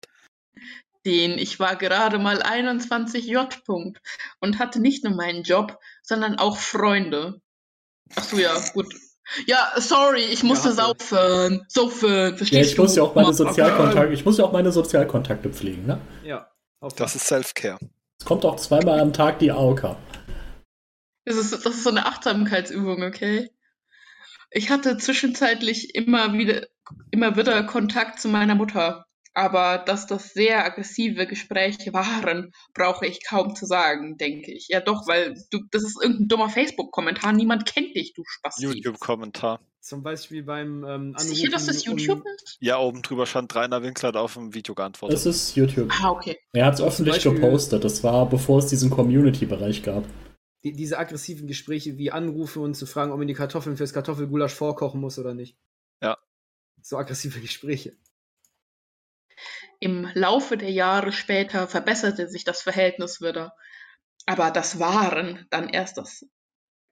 [1.05, 3.53] Den ich war gerade mal 21 J.
[3.67, 3.99] -Punkt
[4.41, 7.41] und hatte nicht nur meinen Job, sondern auch Freunde.
[8.15, 8.95] Ach so, ja, gut.
[9.47, 11.65] Ja, sorry, ich musste ja, saufen.
[11.69, 15.51] Saufen, verstehst ja, ich Muss ja auch meine Sozialkontakte, ich muss ja auch meine Sozialkontakte
[15.51, 16.01] pflegen, ne?
[16.23, 16.51] Ja.
[16.97, 17.79] Das ist Self-Care.
[18.21, 19.97] Es kommt auch zweimal am Tag die AOK.
[21.25, 23.51] Das ist, das ist so eine Achtsamkeitsübung, okay?
[24.51, 26.67] Ich hatte zwischenzeitlich immer wieder,
[27.11, 29.07] immer wieder Kontakt zu meiner Mutter.
[29.37, 34.69] Aber dass das sehr aggressive Gespräche waren, brauche ich kaum zu sagen, denke ich.
[34.69, 37.33] Ja doch, weil du, das ist irgendein dummer Facebook-Kommentar.
[37.33, 38.59] Niemand kennt dich, du Spaß.
[38.61, 39.59] YouTube-Kommentar.
[39.81, 42.57] Zum Beispiel beim ähm, Anrufen Sicher, dass das YouTube um, ist?
[42.61, 45.17] Ja, oben drüber stand, Rainer Winkler hat auf dem Video geantwortet.
[45.17, 45.93] Das ist YouTube.
[46.01, 46.39] Ah, okay.
[46.53, 47.83] Er hat es öffentlich Beispiel, gepostet.
[47.83, 50.05] Das war, bevor es diesen Community-Bereich gab
[50.65, 54.55] die, diese aggressiven Gespräche wie anrufen und zu fragen, ob man die Kartoffeln fürs Kartoffelgulasch
[54.55, 55.57] vorkochen muss oder nicht.
[56.03, 56.19] Ja.
[56.83, 57.97] So aggressive Gespräche.
[59.79, 63.55] Im Laufe der Jahre später verbesserte sich das Verhältnis wieder.
[64.27, 66.27] Aber das waren dann erst das,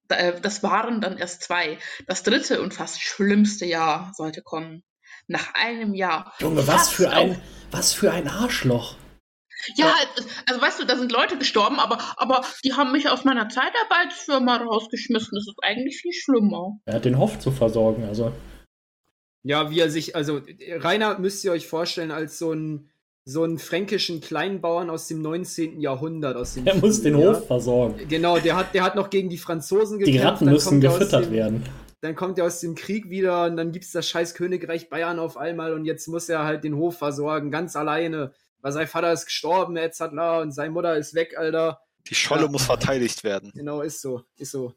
[0.08, 1.78] äh, das waren dann erst zwei.
[2.06, 4.84] Das dritte und fast schlimmste Jahr sollte kommen.
[5.28, 6.34] Nach einem Jahr.
[6.40, 8.96] Junge, was für ein, was für ein Arschloch.
[9.76, 9.94] Ja,
[10.48, 14.56] also weißt du, da sind Leute gestorben, aber, aber die haben mich aus meiner Zeitarbeitsfirma
[14.56, 15.30] rausgeschmissen.
[15.34, 16.78] Das ist eigentlich viel schlimmer.
[16.84, 18.32] Er hat den Hof zu versorgen, also.
[19.44, 20.40] Ja, wie er sich, also
[20.78, 22.88] Rainer müsst ihr euch vorstellen als so ein
[23.24, 25.80] so einen fränkischen Kleinbauern aus dem 19.
[25.80, 26.36] Jahrhundert.
[26.36, 27.16] Aus dem er muss den.
[27.16, 28.08] Hof versorgen.
[28.08, 30.20] Genau, der hat, der hat noch gegen die Franzosen gekämpft.
[30.20, 31.62] Die Ratten müssen gefüttert dem, werden.
[32.00, 35.20] Dann kommt er aus dem Krieg wieder und dann gibt es das scheiß Königreich Bayern
[35.20, 38.32] auf einmal und jetzt muss er halt den Hof versorgen, ganz alleine
[38.62, 40.00] weil sein Vater ist gestorben, etc.
[40.40, 41.80] und seine Mutter ist weg, Alter.
[42.08, 42.48] Die Scholle ja.
[42.48, 43.52] muss verteidigt werden.
[43.54, 44.74] Genau, ist so, ist so.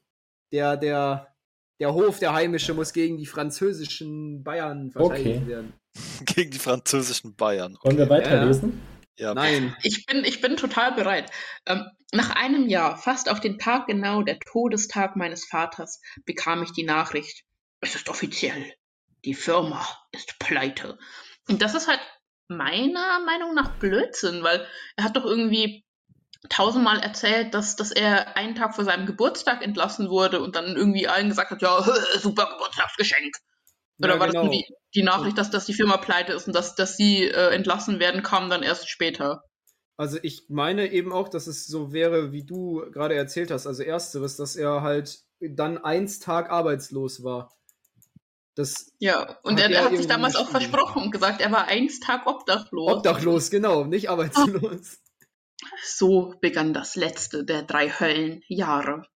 [0.52, 1.34] Der, der,
[1.80, 5.48] der Hof, der Heimische, muss gegen die französischen Bayern verteidigt okay.
[5.48, 5.74] werden.
[6.26, 7.76] gegen die französischen Bayern.
[7.76, 7.88] Okay.
[7.88, 8.82] Wollen wir weiterlesen?
[9.18, 9.28] Ja.
[9.28, 9.34] ja.
[9.34, 9.76] Nein.
[9.84, 11.32] Ich bin, ich bin total bereit.
[11.66, 16.72] Ähm, nach einem Jahr, fast auf den Tag genau, der Todestag meines Vaters, bekam ich
[16.72, 17.44] die Nachricht.
[17.82, 18.74] Es ist offiziell.
[19.26, 20.98] die Firma ist pleite.
[21.48, 22.00] Und das ist halt
[22.48, 24.66] meiner Meinung nach Blödsinn, weil
[24.96, 25.86] er hat doch irgendwie
[26.50, 31.08] tausendmal erzählt, dass, dass er einen Tag vor seinem Geburtstag entlassen wurde und dann irgendwie
[31.08, 31.82] allen gesagt hat, ja,
[32.20, 33.36] super Geburtstagsgeschenk.
[34.00, 34.44] Oder Ja, war genau.
[34.44, 37.54] das irgendwie die Nachricht, dass, dass die Firma pleite ist und dass, dass sie äh,
[37.54, 39.44] entlassen werden, kam dann erst später.
[39.98, 43.66] Also ich meine eben auch, dass es so wäre, wie du gerade erzählt hast.
[43.66, 47.54] Also ersteres, dass er halt dann eins Tag arbeitslos war.
[48.56, 52.00] Das Ja, und Hat er, hat sich damals auch versprochen und gesagt, er war eins
[52.00, 52.92] Tag obdachlos.
[52.94, 54.98] obdachlos, genau, nicht arbeitslos.
[55.84, 59.08] So begann das letzte der drei Höllenjahre.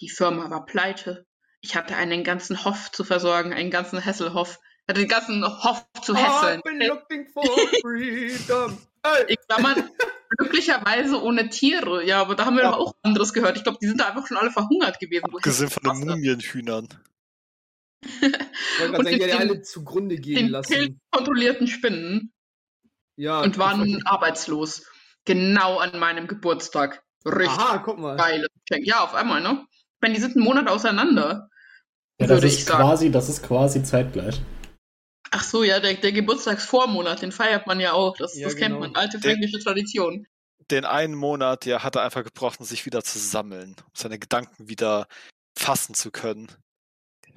[0.00, 1.26] Die Firma war pleite.
[1.60, 4.58] Ich hatte einen ganzen Hof zu versorgen, einen ganzen Hesselhof.
[4.88, 6.60] hatte den ganzen Hof zu hässeln.
[6.60, 7.44] I've been looking for
[7.82, 8.78] freedom.
[9.04, 9.24] Hey.
[9.30, 9.90] In Klammern,
[10.38, 12.04] glücklicherweise ohne Tiere.
[12.06, 12.70] Ja, aber da haben wir Ja.
[12.70, 13.56] doch auch anderes gehört.
[13.56, 15.24] Ich glaube, die sind da einfach schon alle verhungert gewesen.
[15.24, 16.08] Abgesehen von den.
[16.08, 16.86] Mumienhühnern.
[18.04, 18.38] Ich wollte
[18.78, 20.72] gerade Und sagen, den- alle zugrunde gehen Den lassen.
[20.72, 22.32] pilzkontrollierten Spinnen
[23.16, 23.40] Ja.
[23.42, 24.86] und waren arbeitslos.
[25.24, 27.02] Genau an meinem Geburtstag.
[27.24, 28.16] Richtig Aha, guck mal.
[28.16, 28.86] geiles Geschenk.
[28.86, 29.64] Ja, auf einmal, ne?
[29.70, 31.48] Ich meine, die sind einen Monat auseinander.
[32.20, 32.80] Ja, das würde ist ich sagen.
[32.82, 34.40] quasi, das ist quasi zeitgleich.
[35.30, 38.16] Ach so, ja, der, der Geburtstagsvormonat, den feiert man ja auch.
[38.16, 38.80] Das, Ja, das kennt genau.
[38.80, 38.96] man.
[38.96, 40.26] Alte Der- fränkische Tradition.
[40.70, 44.18] Den einen Monat, ja, hat er einfach gebraucht, um sich wieder zu sammeln, um seine
[44.18, 45.06] Gedanken wieder
[45.56, 46.50] fassen zu können.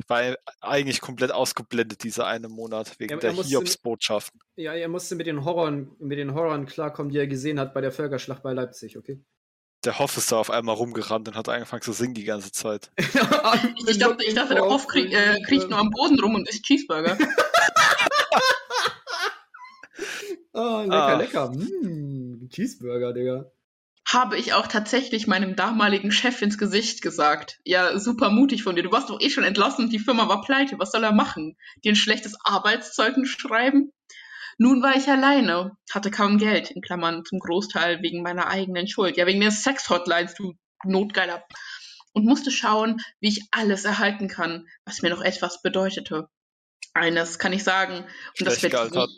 [0.08, 4.40] Weil eigentlich komplett ausgeblendet dieser eine Monat wegen Er- er der Hiobs-Botschaften.
[4.56, 7.82] Ja, er musste mit den Horrorn, mit den Horrorn klarkommen, die er gesehen hat bei
[7.82, 9.20] der Völkerschlacht bei Leipzig, okay?
[9.84, 12.92] Der Hoff ist da auf einmal rumgerannt und hat angefangen zu singen die ganze Zeit.
[13.78, 16.50] Ich, ich, dachte, ich dachte, der Hoff krieg, äh, kriecht nur am Boden rum und
[16.50, 17.18] isst Cheeseburger.
[20.58, 21.18] Oh, lecker, Ah.
[21.18, 21.52] lecker.
[21.52, 23.52] Mm, Cheeseburger, Digga.
[24.16, 27.60] Habe ich auch tatsächlich meinem damaligen Chef ins Gesicht gesagt.
[27.66, 28.84] Ja, super mutig von dir.
[28.84, 30.80] Du warst doch eh schon entlassen und die Firma war pleite.
[30.80, 31.58] Was soll er machen?
[31.84, 33.92] Dir ein schlechtes Arbeitszeugnis schreiben?
[34.58, 39.18] Nun war ich alleine, hatte kaum Geld, in Klammern zum Großteil wegen meiner eigenen Schuld.
[39.18, 40.54] Ja, wegen der Sex-Hotlines, du
[40.86, 41.44] Notgeiler.
[42.14, 46.30] Und musste schauen, wie ich alles erhalten kann, was mir noch etwas bedeutete.
[46.94, 48.06] Eines kann ich sagen,
[48.40, 49.10] und das Schlecht wird gealtert.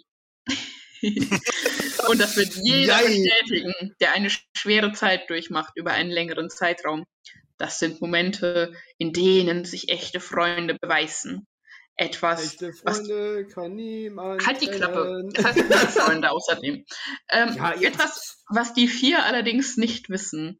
[2.10, 3.24] und das wird jeder Yay.
[3.24, 7.06] bestätigen, der eine schwere Zeit durchmacht über einen längeren Zeitraum.
[7.58, 11.48] Das sind Momente, in denen sich echte Freunde beweisen.
[11.96, 14.46] Etwas, Echte was Freunde kann niemand.
[14.46, 15.24] Halt die Klappe.
[15.34, 16.86] Das heißt Freunde außerdem.
[17.32, 17.74] Ähm, Ja.
[17.74, 20.60] Etwas, was die vier allerdings nicht wissen.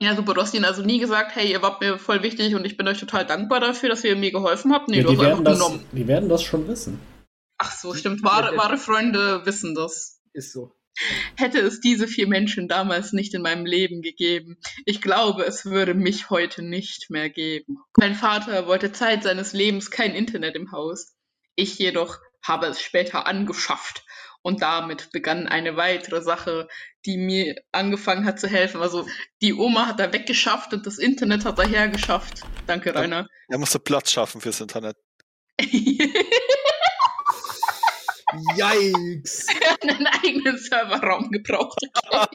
[0.00, 2.64] Ja, super, du hast ihnen also nie gesagt, hey, ihr wart mir voll wichtig und
[2.64, 4.88] ich bin euch total dankbar dafür, dass ihr mir geholfen habt.
[4.88, 5.86] Nee, ja, du die, hast einfach werden das, genommen.
[5.92, 7.00] die werden das schon wissen.
[7.58, 8.22] Ach so, stimmt.
[8.24, 10.20] Wahre, wahre Freunde wissen das.
[10.32, 10.72] Ist so.
[11.36, 15.94] Hätte es diese vier Menschen damals nicht in meinem Leben gegeben, ich glaube, es würde
[15.94, 17.78] mich heute nicht mehr geben.
[17.96, 21.14] Mein Vater wollte Zeit seines Lebens kein Internet im Haus.
[21.54, 24.04] Ich jedoch habe es später angeschafft.
[24.44, 26.66] Und damit begann eine weitere Sache,
[27.06, 28.80] die mir angefangen hat zu helfen.
[28.82, 29.06] Also
[29.40, 32.42] die Oma hat da weggeschafft und das Internet hat daher geschafft.
[32.66, 33.28] Danke, Rainer.
[33.48, 34.96] Er musste Platz schaffen fürs Internet.
[38.56, 39.46] Yikes!
[39.82, 41.78] einen eigenen Serverraum gebraucht.
[42.10, 42.28] er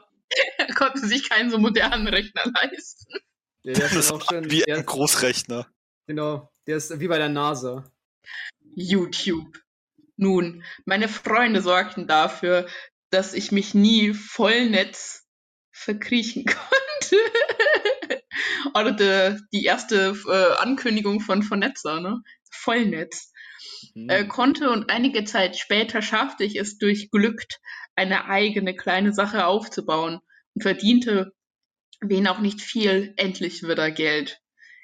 [0.75, 3.19] konnte sich keinen so modernen Rechner leisten.
[3.63, 4.49] Der, ist auch schon.
[4.49, 5.67] wie ein Großrechner.
[6.05, 6.49] genau.
[6.67, 7.89] Der ist wie bei der NASA.
[8.75, 9.59] YouTube.
[10.15, 12.67] Nun, meine Freunde sorgten dafür,
[13.09, 15.27] dass ich mich nie Vollnetz
[15.71, 17.17] verkriechen konnte.
[18.73, 22.21] Oder die, die erste äh, Ankündigung von, von Netzer, ne?
[22.51, 23.31] Vollnetz.
[23.97, 24.09] Hm.
[24.09, 27.41] Äh, konnte und einige Zeit später schaffte ich es durch Glück,
[27.95, 30.19] eine eigene kleine Sache aufzubauen
[30.53, 31.33] und verdiente,
[31.99, 34.39] wen auch nicht viel, endlich wieder Geld.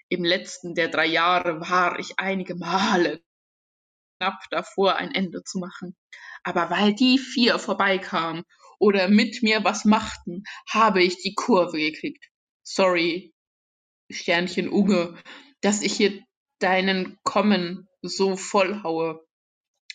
[0.09, 3.21] Im letzten der drei Jahre war ich einige Male
[4.19, 5.95] knapp davor, ein Ende zu machen.
[6.43, 8.43] Aber weil die vier vorbeikamen
[8.79, 12.25] oder mit mir was machten, habe ich die Kurve gekriegt.
[12.63, 13.33] Sorry,
[14.09, 15.21] Sternchen Unge,
[15.61, 16.19] dass ich hier
[16.59, 19.25] deinen Kommen so vollhaue.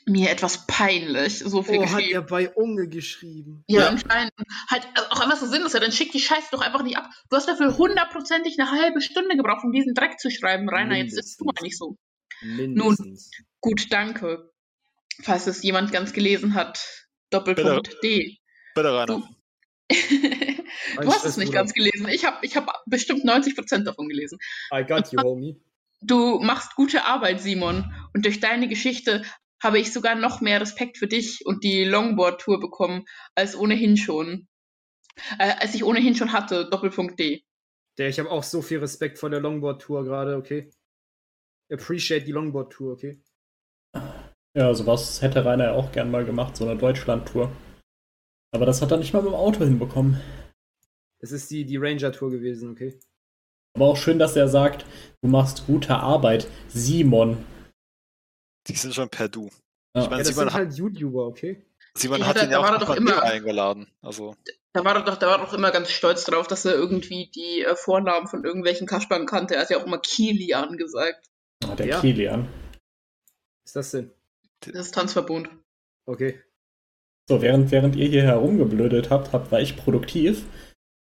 [0.07, 2.13] Mir etwas peinlich, so viel Oh, hat geschrieben.
[2.15, 3.63] er bei Unge geschrieben.
[3.69, 3.89] Ja, Ja.
[3.89, 4.33] anscheinend.
[4.71, 5.75] Halt also auch einfach so sinnlos.
[5.75, 7.11] Ja, dann schick die Scheiße doch einfach nicht ab.
[7.29, 10.97] Du hast dafür hundertprozentig eine halbe Stunde gebraucht, um diesen Dreck zu schreiben, Rainer.
[10.97, 11.97] Jetzt sitzt du mal nicht so.
[12.41, 13.31] Mindestens.
[13.61, 14.51] Gut, danke.
[15.23, 16.79] Falls es jemand ganz gelesen hat.
[17.31, 18.39] Doppelpunkt D.
[18.75, 19.07] Bitte, Rainer.
[19.07, 19.23] Du,
[19.91, 22.09] du hast es nicht ganz gelesen.
[22.09, 24.39] Ich habe ich hab bestimmt 90% davon gelesen.
[24.73, 25.61] I got you, homie.
[26.01, 27.93] Du machst gute Arbeit, Simon.
[28.15, 29.25] Und durch deine Geschichte
[29.63, 34.47] habe ich sogar noch mehr Respekt für dich und die Longboard-Tour bekommen, als ohnehin schon.
[35.39, 36.69] Äh, als ich ohnehin schon hatte.
[36.71, 37.45] Doppelpunkt D.
[37.99, 40.71] Der, ich habe auch so viel Respekt vor der Longboard-Tour gerade, okay?
[41.71, 43.21] Appreciate die Longboard-Tour, okay?
[44.57, 47.51] Ja, sowas hätte Rainer ja auch gern mal gemacht, so eine Deutschland-Tour.
[48.55, 50.21] Aber das hat er nicht mal mit dem Auto hinbekommen.
[51.21, 52.99] Das ist die, die Ranger-Tour gewesen, okay.
[53.79, 54.85] Aber auch schön, dass er sagt,
[55.23, 57.45] du machst gute Arbeit, Simon.
[58.67, 59.51] Die sind schon per Du.
[59.95, 60.03] Ja.
[60.03, 61.65] Ich meine, Ja, das Simon, sind hat, halt YouTuber, okay.
[61.95, 63.87] Simon Ja, hat da- ihn ja war auch er doch mal immer- eingeladen.
[64.03, 64.35] Also,
[64.73, 67.63] Da war er doch, da war doch immer ganz stolz drauf, dass er irgendwie die
[67.63, 69.55] äh, Vornamen von irgendwelchen Kaspern kannte.
[69.55, 71.29] Er hat ja auch immer Kilian gesagt.
[71.65, 72.01] Ah, der Ja.
[72.01, 72.49] Kilian.
[73.63, 74.11] Was ist das denn?
[74.61, 75.51] Das ist Tanzverbund.
[76.05, 76.41] Okay.
[77.29, 80.47] So, während, während ihr hier herumgeblödet habt, habt war ich produktiv.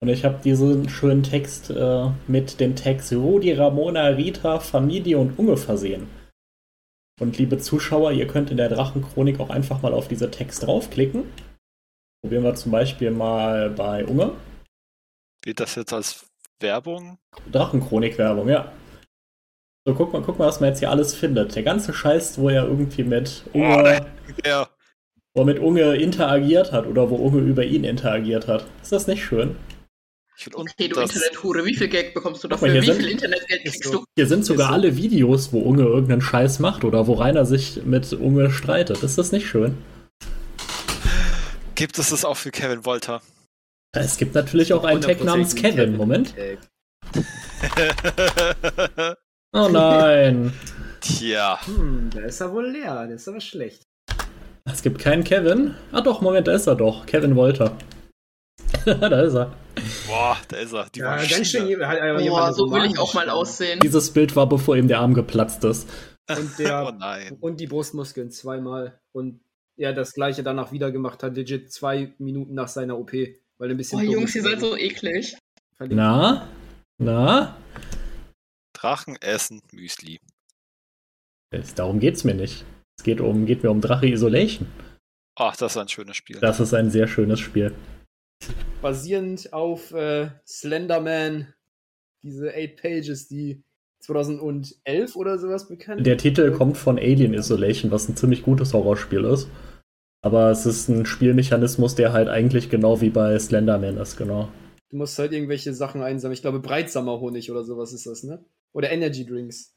[0.04, 5.38] Und ich habe diesen schönen Text äh, mit den Tags Rudi, Ramona, Rita, Familie und
[5.38, 6.08] Unge versehen.
[7.20, 11.26] Und liebe Zuschauer, ihr könnt in der Drachenchronik auch einfach mal auf diese Text draufklicken.
[12.24, 14.32] Probieren wir zum Beispiel mal bei Unge.
[15.44, 16.26] geht das jetzt als
[16.60, 17.20] Werbung?
[17.52, 18.72] Drachenchronik-Werbung, ja.
[19.86, 21.56] So, guck mal, guck mal, was man jetzt hier alles findet.
[21.56, 24.08] Der ganze Scheiß, wo er irgendwie mit Unge,
[24.46, 24.68] Ja.
[25.36, 28.66] wo er mit Unge interagiert hat oder wo Unge über ihn interagiert hat.
[28.82, 29.56] Ist das nicht schön?
[30.42, 32.72] Ich will unten Okay, du das, Internethure, wie viel Geld bekommst du dafür?
[32.72, 33.92] hier Wie sind- viel Internetgeld kriegst so.
[33.92, 34.06] du?
[34.16, 34.74] Hier sind sogar so.
[34.74, 39.04] alle Videos, wo Unge irgendeinen Scheiß macht oder wo Rainer sich mit Unge streitet.
[39.04, 39.78] Ist das nicht schön?
[41.76, 43.22] gibt es das auch für Kevin Wolter?
[43.96, 45.96] Es gibt natürlich auch einen Tag namens 100% Kevin.
[45.98, 46.34] Moment.
[49.54, 50.54] Oh nein.
[51.02, 51.60] Tja.
[51.68, 53.06] hm, da ist er wohl leer.
[53.06, 53.84] Der ist aber schlecht.
[54.64, 55.76] Es gibt keinen Kevin.
[55.92, 57.06] Ah doch, Moment, da ist er doch.
[57.06, 57.76] Kevin Wolter.
[58.86, 59.54] da ist er.
[60.08, 60.88] Boah, da ist er.
[60.90, 61.80] Die Ja, ganz schön.
[61.80, 63.80] Boah, so will ich auch mal aussehen.
[63.82, 65.88] Dieses Bild war, bevor ihm der Arm geplatzt ist.
[66.30, 67.38] Und, der, Oh nein.
[67.42, 69.02] und die Brustmuskeln zweimal.
[69.12, 69.42] Und
[69.76, 73.12] er das gleiche danach wieder gemacht hat, legit zwei Minuten nach seiner OP.
[73.58, 74.00] Weil ein bisschen.
[74.00, 75.36] Dumm Jungs, ihr seid so eklig.
[75.76, 75.98] Verlinkt.
[75.98, 76.48] Na?
[77.00, 77.58] Na?
[78.74, 80.20] Drachen essen Müsli.
[81.50, 82.64] Es- Darum geht's mir nicht.
[82.98, 84.68] Es geht, um, geht mir um Drache Isolation.
[85.38, 86.40] Ach, das ist ein schönes Spiel.
[86.40, 87.74] Das ist ein sehr schönes Spiel.
[88.82, 91.54] Basierend auf äh, Slenderman,
[92.24, 93.64] diese Eight Pages, die
[94.00, 99.24] 2011 oder sowas bekannt Der Titel kommt von Alien Isolation, was ein ziemlich gutes Horrorspiel
[99.26, 99.50] ist.
[100.24, 104.50] Aber es ist ein Spielmechanismus, der halt eigentlich genau wie bei Slenderman ist, genau.
[104.90, 106.36] Du musst halt irgendwelche Sachen einsammeln.
[106.36, 108.44] Ich glaube, Breitsammerhonig oder sowas ist das, ne?
[108.74, 109.76] Oder Energy Drinks.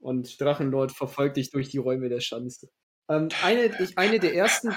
[0.00, 2.68] Und Drachenlord verfolgt dich durch die Räume der Schanze.
[3.08, 4.72] Ähm, eine, ich, eine der ersten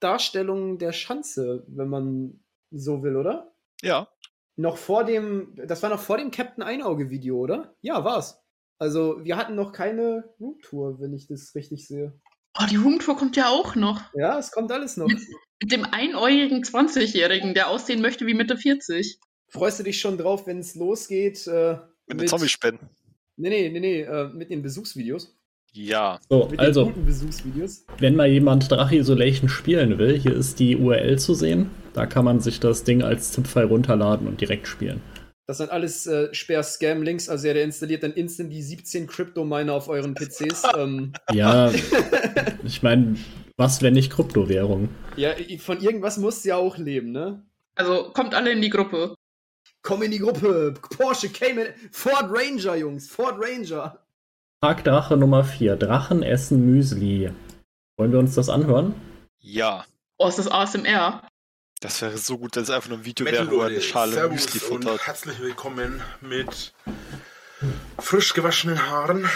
[0.00, 3.52] Darstellungen der Schanze, wenn man so will, oder?
[3.82, 4.08] Ja.
[4.56, 7.74] Noch vor dem, das war noch vor dem Captain Einauge-Video, oder?
[7.80, 8.42] Ja, war's.
[8.78, 12.12] Also, wir hatten noch keine Roomtour, wenn ich das richtig sehe.
[12.60, 14.02] Oh, die Roomtour kommt ja auch noch.
[14.14, 15.08] Ja, es kommt alles noch.
[15.08, 19.18] Mit dem einäugigen 20-Jährigen, der aussehen möchte wie Mitte 40.
[19.48, 21.46] Freust du dich schon drauf, wenn es losgeht?
[21.46, 22.80] Äh, Mit den Zombie-Spinnen.
[23.36, 25.37] Nee, nee, nee, nee, äh, mit den Besuchsvideos.
[25.72, 26.18] Ja.
[26.28, 27.84] So, Mit den also, guten Besuchsvideos.
[27.98, 31.70] wenn mal jemand Drache Isolation spielen will, hier ist die URL zu sehen.
[31.94, 35.00] Da kann man sich das Ding als ZIP-File runterladen und direkt spielen.
[35.46, 39.88] Das sind alles äh, Sperr-Scam-Links, also ja, der installiert dann instant die 17 Crypto-Miner auf
[39.88, 40.62] euren PCs.
[40.76, 41.72] ähm, Ja,
[42.64, 43.16] ich meine,
[43.56, 44.90] was, wenn nicht Kryptowährung?
[45.16, 47.42] ja, von irgendwas musst du ja auch leben, ne?
[47.76, 49.14] Also kommt alle in die Gruppe.
[49.82, 50.74] Komm in die Gruppe!
[50.96, 53.98] Porsche Cayman, Ford Ranger, Jungs, Ford Ranger!
[54.60, 55.76] Frag Drache Nummer 4.
[55.76, 57.30] Drachen essen Müsli.
[57.96, 58.92] Wollen wir uns das anhören?
[59.38, 59.84] Ja.
[60.16, 61.22] Oh, ist das ASMR?
[61.80, 63.80] Das wäre so gut, wenn es einfach nur ein Video Metal wäre, wo er eine
[63.80, 65.06] Schale Servus Müsli und futtert.
[65.06, 66.74] herzlich willkommen mit
[68.00, 69.30] frisch gewaschenen Haaren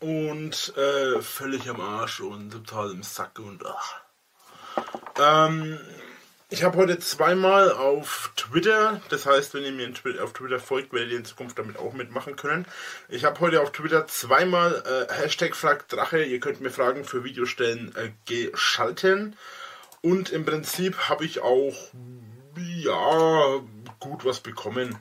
[0.00, 4.00] und äh, völlig am Arsch und total im Sack und ach.
[5.20, 5.78] Ähm,
[6.54, 11.10] ich habe heute zweimal auf Twitter, das heißt, wenn ihr mir auf Twitter folgt, werdet
[11.10, 12.64] ihr in Zukunft damit auch mitmachen können.
[13.08, 17.92] Ich habe heute auf Twitter zweimal äh, Hashtag FragDrache, ihr könnt mir Fragen für Videostellen
[17.96, 19.34] äh, geschalten.
[20.00, 21.74] Und im Prinzip habe ich auch,
[22.56, 23.60] ja,
[23.98, 24.96] gut was bekommen.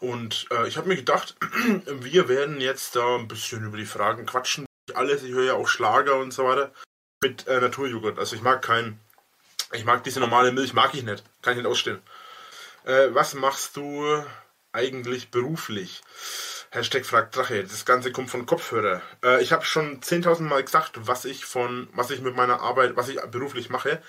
[0.00, 1.36] Und äh, ich habe mir gedacht,
[1.86, 4.66] wir werden jetzt da ein bisschen über die Fragen quatschen.
[4.92, 6.72] Alles, ich höre ja auch Schlager und so weiter.
[7.22, 8.18] Mit äh, Naturjoghurt.
[8.18, 8.98] Also ich mag kein,
[9.74, 11.24] ich mag diese normale Milch, mag ich nicht.
[11.42, 12.00] Kann ich nicht ausstehen.
[12.84, 14.04] Äh, was machst du
[14.72, 16.02] eigentlich beruflich?
[16.70, 17.62] Hashtag fragt Drache.
[17.62, 19.00] Das Ganze kommt von Kopfhörer.
[19.24, 22.96] Äh, ich habe schon 10.000 Mal gesagt, was ich von, was ich mit meiner Arbeit,
[22.96, 24.02] was ich beruflich mache.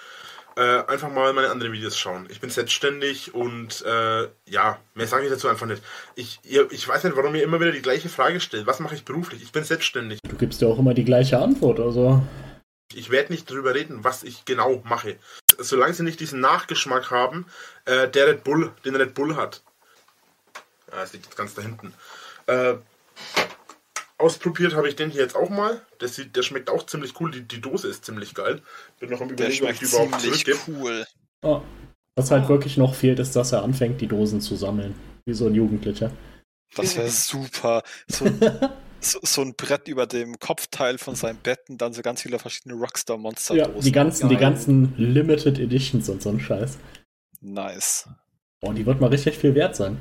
[0.58, 2.28] Äh, einfach mal meine anderen Videos schauen.
[2.30, 5.84] Ich bin selbstständig und äh, ja, mehr sage ich dazu einfach nicht.
[6.16, 8.66] Ich, ihr, ich weiß nicht, warum ihr immer wieder die gleiche Frage stellt.
[8.66, 9.44] Was mache ich beruflich?
[9.44, 10.20] Ich bin selbstständig.
[10.28, 12.24] Du gibst ja auch immer die gleiche Antwort, also.
[12.94, 15.18] Ich werde nicht darüber reden, was ich genau mache.
[15.60, 17.46] Solange sie nicht diesen Nachgeschmack haben,
[17.86, 19.62] äh, der Red Bull, den Red Bull hat.
[20.92, 21.94] Ja, es liegt jetzt ganz da hinten.
[22.48, 22.76] Äh,
[24.18, 25.82] Ausprobiert habe ich den hier jetzt auch mal.
[26.00, 27.32] Der, sieht, der schmeckt auch ziemlich cool.
[27.32, 28.62] Die, die Dose ist ziemlich geil.
[29.00, 30.80] Bin noch am Der überlegen, ob ich die überhaupt ziemlich zurückgebe.
[30.80, 31.06] cool.
[31.42, 31.62] Oh.
[32.16, 34.96] Was halt wirklich noch fehlt, ist, dass er anfängt, die Dosen zu sammeln.
[35.26, 36.12] Wie so ein Jugendlicher.
[36.76, 37.84] Das wäre super.
[38.08, 38.26] So,
[39.06, 42.40] so, so ein Brett über dem Kopfteil von seinem Bett und dann so ganz viele
[42.40, 43.82] verschiedene Ja, Rockstar-Monster-Dosen.
[43.82, 44.42] die ganzen, die Geil.
[44.44, 46.78] ganzen Limited Editions und so ein Scheiß.
[47.42, 48.08] nice.
[48.62, 49.98] Boah, die wird mal richtig viel wert sein.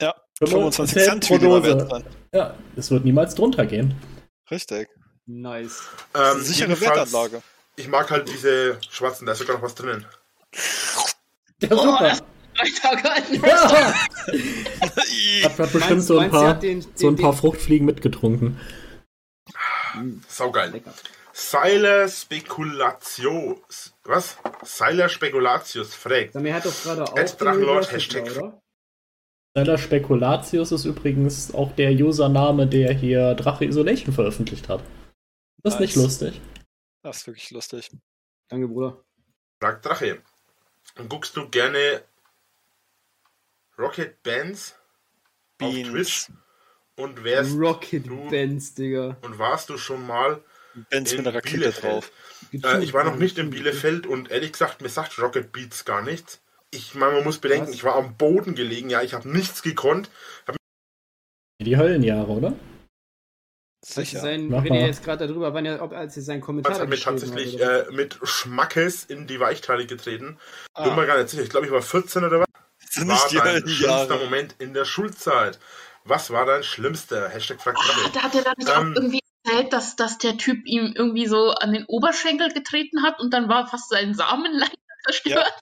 [0.00, 2.04] Ja, 25 25 Cent wieder mal wert sein.
[2.34, 3.94] Ja, es wird niemals drunter gehen.
[4.50, 4.88] Richtig.
[5.26, 5.82] Nice.
[6.14, 7.42] Ähm, sichere Wertanlage.
[7.76, 10.04] Ich mag halt diese schwarzen, da ist sogar noch was drinnen.
[11.62, 12.08] Ja, Oh, super.
[12.08, 12.22] das
[12.58, 13.94] drei Tage alten Ja.
[15.44, 18.58] Hat, hat bestimmt Meinst- so ein paar, hat den- so ein den- paar Fruchtfliegen mitgetrunken.
[20.28, 20.70] Saugeil.
[20.70, 20.92] Lecker.
[21.32, 23.94] Seiler Spekulatius.
[24.04, 24.36] Was?
[24.64, 26.34] Seiler Spekulatius fragt.
[26.34, 28.30] Mir, er hat doch gerade auch den Drachenlord, Hashtag.
[28.36, 28.60] Oder?
[29.56, 34.82] Seller Spekulatius ist übrigens auch der Username, der hier Drache Isolation veröffentlicht hat.
[35.62, 36.04] Das ist nicht Nice.
[36.04, 36.40] lustig.
[37.02, 37.90] Das ist wirklich lustig.
[38.48, 39.02] Danke, Bruder.
[39.60, 40.22] Fragt Drache.
[41.08, 42.02] Guckst du gerne
[43.78, 44.74] Rocket Bands
[45.60, 46.26] auf Twitch?
[46.26, 46.32] Beans.
[46.96, 49.16] Und wärst Rocket du- Bands, Digga.
[49.22, 50.42] und warst du schon mal
[50.90, 51.84] Benz in mit einer Rakete Bielefeld?
[51.84, 52.12] drauf.
[52.52, 56.02] Äh, ich war noch nicht in Bielefeld und ehrlich gesagt, mir sagt Rocket Beats gar
[56.02, 56.40] nichts.
[56.70, 57.74] Ich meine, man muss bedenken, Was?
[57.74, 60.10] ich war am Boden gelegen, ja, ich habe nichts gekonnt.
[61.60, 62.54] Die Höllenjahre, oder?
[63.84, 64.20] Sicher.
[64.20, 66.96] Sein, wenn ihr jetzt gerade darüber, wann er, ob als er seinen Kommentar hat mir
[66.96, 70.36] geschrieben tatsächlich äh, mit Schmackes in die Weichteile getreten.
[70.36, 70.38] Bin
[70.74, 71.44] Ah, mir gar nicht sicher.
[71.44, 72.46] Ich glaube, ich war 14 oder was.
[72.96, 74.16] War dein schlimmster.
[74.18, 75.58] Moment in der Schulzeit?
[76.04, 77.28] Was war dein schlimmster?
[77.28, 78.92] Hashtag fragt Ah, da hat er dann nicht Ähm.
[78.92, 83.20] auch irgendwie erzählt, dass, dass der Typ ihm irgendwie so an den Oberschenkel getreten hat
[83.20, 84.72] und dann war fast sein Samenleiter
[85.04, 85.52] zerstört.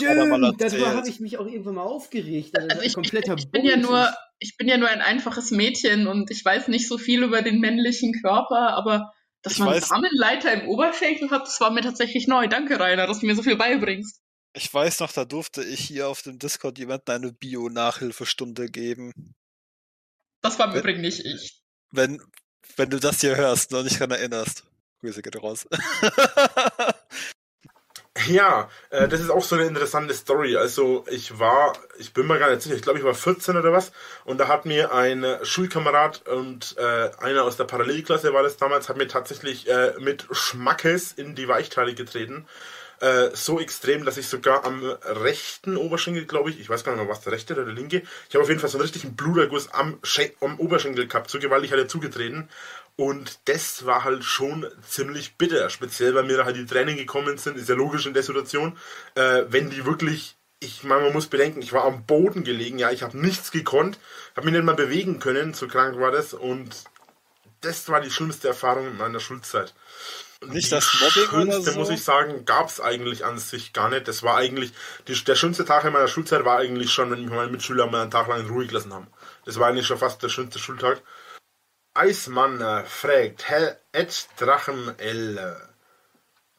[0.00, 2.56] Er mal Stimmt, darüber habe ich mich auch irgendwann mal aufgeregt.
[2.56, 6.06] Also, Also ich, kompletter ich, bin ja nur, ich bin ja nur ein einfaches Mädchen
[6.06, 9.12] und ich weiß nicht so viel über den männlichen Körper, aber
[9.42, 12.46] dass Ich man weiß- Samenleiter im Oberschenkel hat, das war mir tatsächlich neu.
[12.48, 14.20] Danke, Rainer, dass du mir so viel beibringst.
[14.54, 19.34] Ich weiß noch, da durfte ich hier auf dem Discord-Event eine Bio-Nachhilfestunde geben.
[20.42, 21.62] Das war im Übrigen nicht ich.
[21.90, 22.22] Wenn,
[22.76, 24.64] wenn du das hier hörst und dich daran erinnerst.
[25.00, 25.66] Grüße geht raus.
[28.28, 30.56] Ja, äh, das ist auch so eine interessante Story.
[30.56, 33.72] Also ich war, ich bin mir gar nicht sicher, ich glaube ich war 14 oder
[33.72, 33.90] was
[34.24, 38.88] und da hat mir ein Schulkamerad und äh, einer aus der Parallelklasse war das damals,
[38.88, 42.46] hat mir tatsächlich äh, mit Schmackes in die Weichteile getreten.
[43.02, 47.00] Äh, so extrem, dass ich sogar am rechten Oberschenkel, glaube ich, ich weiß gar nicht
[47.00, 49.16] mehr, was der rechte oder der linke, ich habe auf jeden Fall so einen richtigen
[49.16, 49.98] Bluterguss am,
[50.40, 52.48] am Oberschenkel gehabt, so gewaltig hat er zugetreten.
[52.94, 57.38] Und das war halt schon ziemlich bitter, speziell weil mir da halt die Tränen gekommen
[57.38, 58.78] sind, ist ja logisch in der Situation,
[59.16, 62.92] äh, wenn die wirklich, ich meine, man muss bedenken, ich war am Boden gelegen, ja,
[62.92, 63.98] ich habe nichts gekonnt,
[64.36, 66.84] habe mich nicht mal bewegen können, so krank war das und
[67.62, 69.74] das war die schlimmste Erfahrung in meiner Schulzeit.
[70.46, 71.78] Nicht das Mobbing oder schönste, so?
[71.78, 74.08] muss ich sagen, gab es eigentlich an sich gar nicht.
[74.08, 74.72] Das war eigentlich,
[75.06, 78.02] die, der schönste Tag in meiner Schulzeit war eigentlich schon, wenn mich meine Mitschüler mal
[78.02, 79.06] einen Tag lang in Ruhe gelassen haben.
[79.44, 81.02] Das war eigentlich schon fast der schönste Schultag.
[81.94, 85.56] Eismann äh, fragt, Herr Ed Drachen L.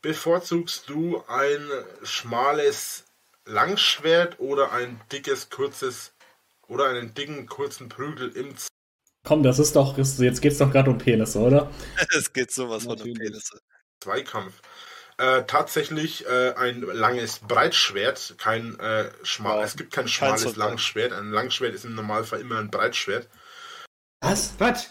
[0.01, 1.67] Bevorzugst du ein
[2.03, 3.05] schmales
[3.45, 6.13] Langschwert oder ein dickes, kurzes
[6.67, 8.55] oder einen dicken, kurzen Prügel im
[9.25, 11.71] Komm, das ist doch, jetzt geht's doch gerade um Penisse, oder?
[12.17, 13.29] es geht sowas von dem Natürlich.
[13.31, 13.61] Penisse.
[14.01, 14.61] Zweikampf?
[15.17, 19.59] Äh, tatsächlich äh, ein langes Breitschwert, kein äh, schmal.
[19.59, 19.65] Wow.
[19.65, 20.57] Es gibt kein Kein schmales Soldat.
[20.57, 21.13] Langschwert.
[21.13, 23.29] Ein Langschwert ist im Normalfall immer ein Breitschwert.
[24.21, 24.55] Was?
[24.57, 24.89] Was?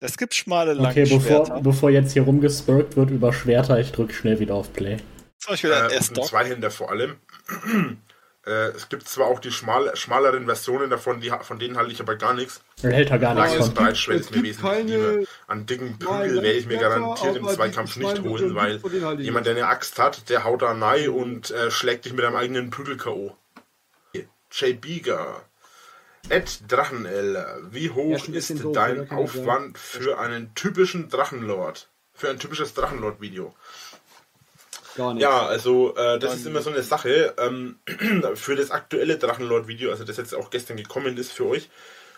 [0.00, 4.12] Es gibt schmale Okay, lange bevor, bevor jetzt hier rumgespurkt wird über Schwerter, ich drück
[4.12, 4.98] schnell wieder auf Play.
[5.38, 6.26] Zum Beispiel ein Äh, S-Dock.
[6.26, 7.16] Zweihänder vor allem.
[8.44, 12.00] äh, es gibt zwar auch die schmal, schmaleren Versionen davon, die, von denen halte ich
[12.00, 12.60] aber gar nichts.
[12.82, 14.14] Dann hält er gar nichts Langes von.
[14.14, 15.26] Ist mir wesentlich lieber.
[15.46, 18.80] An dicken Prügel werde ich mir garantiert im Zweikampf nicht holen, weil
[19.18, 22.36] jemand, der eine Axt hat, der haut da rein und äh, schlägt dich mit einem
[22.36, 23.36] eigenen Prügel K.O.
[24.50, 25.42] Jay Bieger.
[26.28, 31.88] Ed Drachenl, wie Ja, hoch ein ist doof, dein ich Aufwand für einen typischen Drachenlord?
[32.14, 33.54] Für ein typisches Drachenlord-Video?
[34.96, 35.22] Gar nicht.
[35.22, 37.34] Ja, also äh, das Dann- ist immer so eine Sache.
[37.38, 37.78] Ähm,
[38.34, 41.70] für das aktuelle Drachenlord-Video, also das jetzt auch gestern gekommen ist für euch,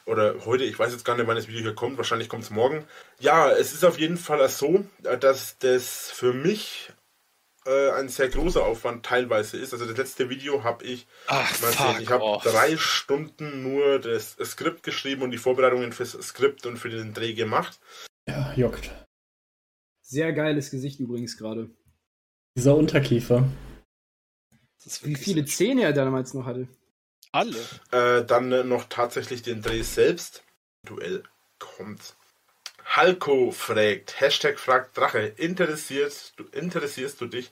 [0.07, 2.51] oder heute, ich weiß jetzt gar nicht, wann das Video hier kommt, wahrscheinlich kommt es
[2.51, 2.85] morgen.
[3.21, 6.93] Ja, es ist auf jeden Fall so, äh, dass das für mich
[7.67, 9.73] äh, ein sehr großer Aufwand teilweise ist.
[9.73, 14.37] Also das letzte Video habe ich, Ach, sehen, fuck ich habe drei Stunden nur das
[14.43, 17.79] Skript geschrieben und die Vorbereitungen fürs Skript und für den Dreh gemacht.
[18.29, 18.91] Ja, juckt.
[20.03, 21.71] Sehr geiles Gesicht übrigens gerade.
[22.56, 23.48] Dieser Unterkiefer.
[25.02, 26.68] Wie viele Zähne er damals noch hatte.
[27.32, 27.59] Alle.
[27.90, 30.44] Äh, dann äh, noch tatsächlich den Dreh selbst.
[30.85, 31.24] Duell.
[31.59, 32.14] kommt.
[32.85, 37.51] Halko fragt, Hashtag fragt Drache, interessierst du, interessierst du dich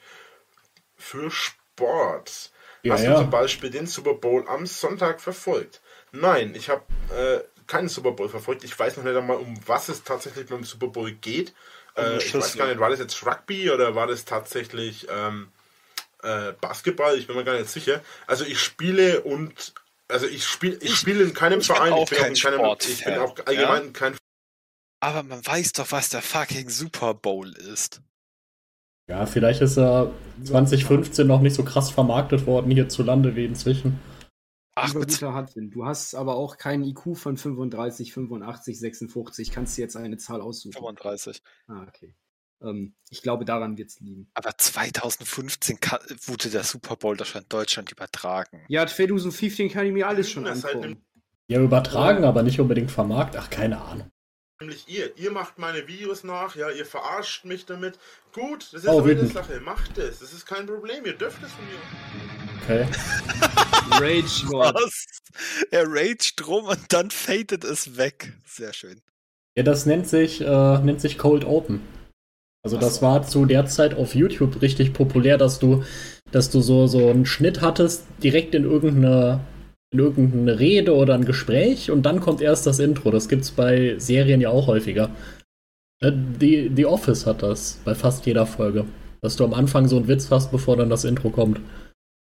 [0.95, 2.53] für Sport?
[2.83, 3.15] Ja, Hast ja.
[3.15, 5.81] du zum Beispiel den Super Bowl am Sonntag verfolgt?
[6.13, 6.83] Nein, ich habe
[7.17, 8.65] äh, keinen Super Bowl verfolgt.
[8.65, 11.55] Ich weiß noch nicht einmal, um was es tatsächlich beim Super Bowl geht.
[11.97, 15.49] Äh, ich weiß gar nicht, war das jetzt Rugby oder war das tatsächlich ähm,
[16.23, 17.19] äh, Basketball?
[17.19, 18.01] Ich bin mir gar nicht sicher.
[18.27, 19.75] Also ich spiele und
[20.09, 22.41] also ich spiele ich Ich- spiele in keinem ich Verein, auch ich bin kein in
[22.41, 23.91] keinem, ich bin auch allgemein ja?
[23.93, 24.17] kein
[25.01, 28.01] Aber man weiß doch, was der fucking Super Bowl ist.
[29.11, 30.13] Ja, vielleicht ist er
[30.45, 33.99] 2015 noch nicht so krass vermarktet worden hierzulande wie inzwischen.
[34.75, 39.51] Ach, guter Hartwin, du hast aber auch keinen IQ von 35, 85, 56.
[39.51, 40.73] Kannst du jetzt eine Zahl aussuchen?
[40.73, 41.43] 35.
[41.69, 42.15] Ah, okay.
[42.63, 44.31] Ähm, ich glaube, daran wird es liegen.
[44.35, 48.63] Aber 2015 ka- wurde der Super Bowl doch schon in Deutschland übertragen.
[48.69, 51.05] Ja, 2015 kann ich mir alles schon Das halt angucken.
[51.49, 53.43] Ja, übertragen, aber nicht unbedingt vermarktet.
[53.45, 54.11] Ach, keine Ahnung.
[54.61, 55.15] nämlich ihr.
[55.19, 57.99] Ihr macht meine Videos nach, ja, ihr verarscht mich damit.
[58.33, 59.27] Gut, das ist Oh, eure.
[59.27, 59.61] Sache.
[59.61, 60.21] Macht es.
[60.21, 61.05] Das ist kein Problem.
[61.05, 62.87] Ihr dürft es von mir.
[62.87, 62.89] Okay.
[63.91, 64.47] Rage.
[64.51, 65.07] Was?
[65.71, 68.33] Er raged rum und dann fadet es weg.
[68.47, 69.01] Sehr schön.
[69.57, 71.81] Ja, das nennt sich, äh, nennt sich Cold Open.
[72.65, 75.85] Also das war zu der Zeit auf YouTube richtig populär, dass du,
[76.31, 79.41] dass du so, so einen Schnitt hattest, direkt in irgendeine,
[79.93, 83.11] in irgendeine Rede oder ein Gespräch und dann kommt erst das Intro.
[83.11, 85.11] Das gibt's bei Serien ja auch häufiger.
[86.01, 88.87] Äh, Die, die Office hat das bei fast jeder Folge.
[89.23, 91.61] Dass du am Anfang so einen Witz hast, bevor dann das Intro kommt.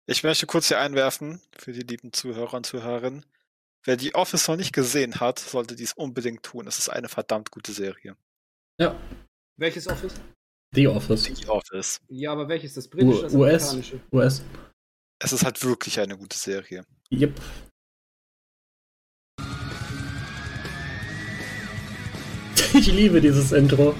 [0.09, 3.27] Ich möchte kurz hier einwerfen, für die lieben Zuhörer und Zuhörerinnen.
[3.83, 6.65] Wer die Office noch nicht gesehen hat, sollte dies unbedingt tun.
[6.65, 8.17] Es ist eine verdammt gute Serie.
[8.79, 8.99] Ja,
[9.57, 10.15] Welches Office?
[10.73, 11.31] The Office.
[11.31, 12.01] Die Office.
[12.07, 12.73] Ja, aber welches?
[12.73, 13.69] Das britische, das US.
[13.69, 13.99] amerikanische?
[14.11, 14.41] US.
[15.19, 16.83] Es ist halt wirklich eine gute Serie.
[17.11, 17.39] Yep.
[22.73, 23.95] Ich liebe dieses Intro.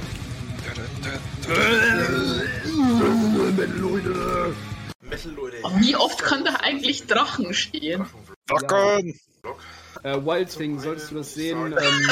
[3.78, 4.69] Leute.
[5.26, 8.06] Wie oft kann da eigentlich Drachen stehen?
[8.48, 9.20] Wacken!
[10.04, 11.76] Äh, Wild Thing, solltest du das sehen?
[11.78, 12.10] Ähm.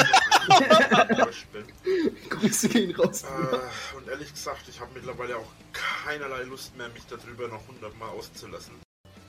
[2.30, 3.24] Grüße gehen raus.
[3.24, 8.10] Äh, und ehrlich gesagt, ich habe mittlerweile auch keinerlei Lust mehr, mich darüber noch hundertmal
[8.10, 8.74] auszulassen.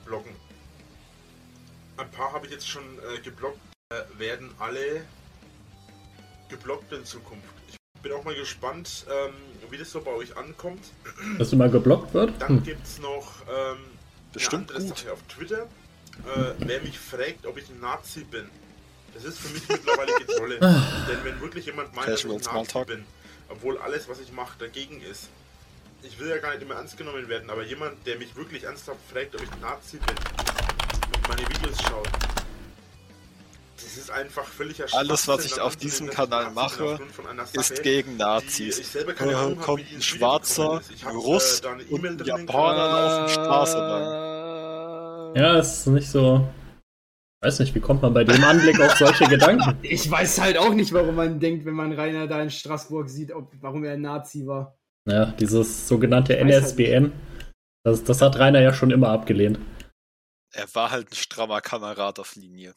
[0.05, 0.35] Bloggen.
[1.97, 3.59] Ein paar habe ich jetzt schon äh, geblockt.
[3.89, 5.05] Äh, werden alle
[6.49, 7.58] geblockt in Zukunft.
[7.99, 9.33] Ich bin auch mal gespannt, ähm,
[9.69, 10.85] wie das so bei euch ankommt.
[11.37, 12.31] Dass immer geblockt wird?
[12.39, 12.63] Dann Hm.
[12.63, 13.77] gibt es noch ähm,
[14.31, 14.97] Bestimmt eine andere gut.
[14.99, 15.63] Sache auf Twitter.
[15.63, 18.49] Äh, wer mich fragt, ob ich ein Nazi bin,
[19.13, 20.59] das ist für mich mittlerweile Getrolle.
[20.59, 22.87] Denn wenn wirklich jemand meint, dass ich ein Nazi Smalltalk.
[22.87, 23.05] bin,
[23.49, 25.27] obwohl alles, was ich mache, dagegen ist,
[26.01, 28.99] ich will ja gar nicht immer ernst genommen werden, aber jemand, der mich wirklich ernsthaft
[29.11, 30.15] fragt, ob ich ein Nazi bin
[31.13, 32.07] und meine Videos schaut,
[33.83, 36.99] das ist einfach völliger Alles, was Schwachsinn, ich auf diesem Kanal mache,
[37.53, 38.79] Ist gegen die Nazis.
[38.79, 43.29] ich Äh, kommt die ein Schwarzer, ein Russ äh, und ein Japaner gehabt.
[43.29, 45.35] laufen Straße lang.
[45.35, 46.47] Ja, es ist nicht so.
[47.41, 49.77] Weiß nicht, wie kommt man bei dem Anblick auf solche Gedanken?
[49.81, 53.31] Ich weiß halt auch nicht, warum man denkt, wenn man Rainer da in Straßburg sieht,
[53.31, 54.77] ob, warum er ein Nazi war.
[55.05, 57.13] Ja, dieses sogenannte weiß halt NSBN.
[57.85, 59.57] Das, das hat Rainer ja schon immer abgelehnt.
[60.51, 62.73] Er war halt ein strammer Kamerad auf Linie.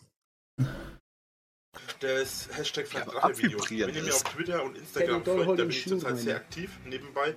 [2.01, 4.27] Das Hashtag Ja, abvibrieren Wenn ihr mir ist.
[4.27, 7.37] auf Twitter und Instagram folgt, da bin ich Schuh zurzeit sehr aktiv nebenbei.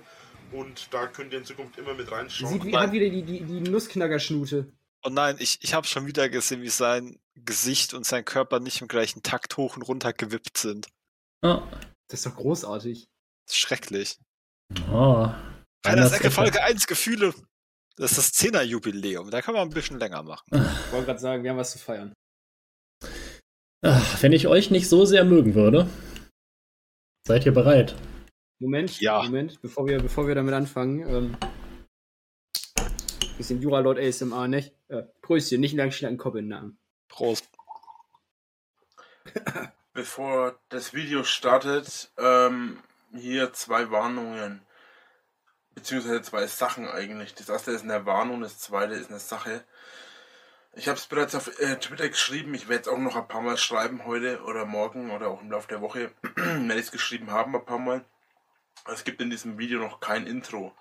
[0.52, 2.52] Und da könnt ihr in Zukunft immer mit reinschauen.
[2.52, 4.72] sieht wie, hat wieder die, die, die Nussknackerschnute.
[5.04, 8.80] Und nein, ich, ich habe schon wieder gesehen, wie sein Gesicht und sein Körper nicht
[8.80, 10.88] im gleichen Takt hoch und runter gewippt sind.
[11.42, 11.62] Ah.
[12.08, 13.06] Das ist doch großartig.
[13.46, 14.18] Das ist schrecklich.
[14.90, 15.28] Oh.
[15.84, 16.30] Ecke.
[16.30, 17.34] Folge 1 Gefühle.
[17.96, 19.30] Das ist das 10er Jubiläum.
[19.30, 20.44] Da kann man ein bisschen länger machen.
[20.50, 22.12] Ich wollte gerade sagen, wir haben was zu feiern.
[23.88, 25.88] Ach, wenn ich euch nicht so sehr mögen würde,
[27.24, 27.94] seid ihr bereit?
[28.58, 29.22] Moment, Ja.
[29.22, 31.08] Moment, bevor wir, bevor wir damit anfangen.
[31.08, 31.36] Ähm,
[33.38, 34.74] bisschen Jura Lord ASMR, nicht?
[34.88, 36.78] Äh, Pröstchen, nicht lang schnell einen Kopf in den Nacken.
[37.06, 37.48] Prost.
[39.92, 42.78] Bevor das Video startet, ähm,
[43.14, 44.62] hier zwei Warnungen.
[45.76, 47.34] Beziehungsweise zwei Sachen eigentlich.
[47.34, 49.64] Das erste ist eine Warnung, das zweite ist eine Sache.
[50.76, 52.54] Ich habe es bereits auf äh, Twitter geschrieben.
[52.54, 55.50] Ich werde es auch noch ein paar Mal schreiben, heute oder morgen oder auch im
[55.50, 56.10] Laufe der Woche.
[56.36, 58.04] werde ich es geschrieben haben, ein paar Mal.
[58.92, 60.76] Es gibt in diesem Video noch kein Intro.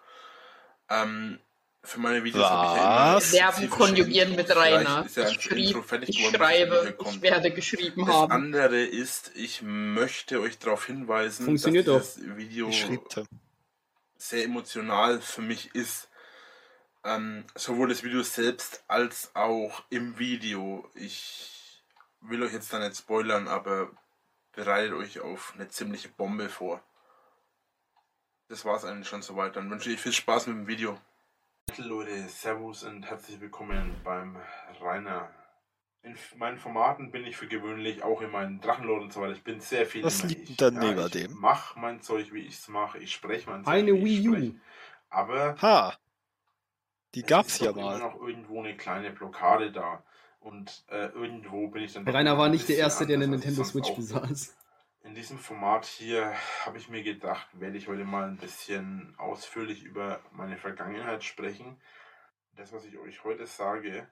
[0.89, 1.39] Ähm,
[1.81, 3.29] für meine Videos habe ich ja immer Was?
[3.29, 5.05] Verben konjugieren mit Rainer.
[5.05, 8.15] Ist ja Ich, ein schrieb, Intro fertig ich geworden, das schreibe, ich werde geschrieben Das
[8.15, 8.31] haben.
[8.31, 12.69] andere ist, ich möchte euch darauf hinweisen, Funktioniert dass dieses Video
[14.17, 16.09] sehr emotional für mich ist.
[17.05, 20.89] Ähm, sowohl das Video selbst als auch im Video.
[20.95, 21.83] Ich
[22.21, 23.91] will euch jetzt da nicht spoilern, aber
[24.53, 26.81] bereitet euch auf eine ziemliche Bombe vor.
[28.49, 29.55] Das war's eigentlich schon soweit.
[29.55, 30.99] Dann wünsche ich viel Spaß mit dem Video.
[31.77, 34.37] Leute, Servus und herzlich willkommen beim
[34.81, 35.29] Rainer.
[36.01, 39.33] In meinen Formaten bin ich für gewöhnlich auch in meinen Drachenlord und so weiter.
[39.33, 40.03] Ich bin sehr viel.
[40.03, 40.57] Was liegt ich.
[40.57, 41.33] dann ja, neben ich dem?
[41.39, 42.97] mach mein Zeug, wie ich es mache.
[42.97, 43.73] Ich spreche mein Zeug.
[43.73, 44.55] Eine wie ich Wii U.
[45.09, 45.97] Aber Ha!
[47.15, 47.99] Die es gab's ist ja doch immer mal.
[47.99, 50.03] noch irgendwo eine kleine Blockade da.
[50.39, 52.07] Und äh, irgendwo bin ich dann.
[52.07, 54.55] Rainer war nicht der Erste, der eine Nintendo Switch besaß.
[55.01, 56.33] In diesem Format hier
[56.65, 61.79] habe ich mir gedacht, werde ich heute mal ein bisschen ausführlich über meine Vergangenheit sprechen.
[62.55, 64.07] Das, was ich euch heute sage,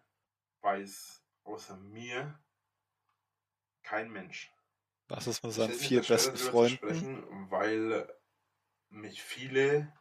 [0.62, 2.40] weiß außer mir
[3.84, 4.52] kein Mensch.
[5.08, 6.78] Was ist mit seinen vier besten Freunden?
[6.78, 8.08] Sprechen, weil
[8.90, 9.92] mich viele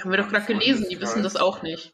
[0.00, 1.93] Haben wir doch gerade gelesen, die wissen das auch nicht.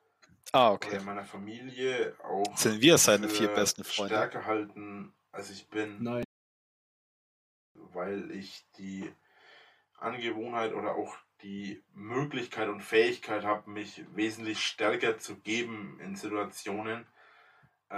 [0.53, 0.97] Ah, oder okay.
[0.97, 4.15] in meiner Familie auch Sind wir seine für vier besten Freunde?
[4.15, 6.03] stärker halten, als ich bin.
[6.03, 6.25] Nein.
[7.93, 9.11] weil ich die
[9.99, 17.07] Angewohnheit oder auch die Möglichkeit und Fähigkeit habe, mich wesentlich stärker zu geben in Situationen,
[17.89, 17.95] äh,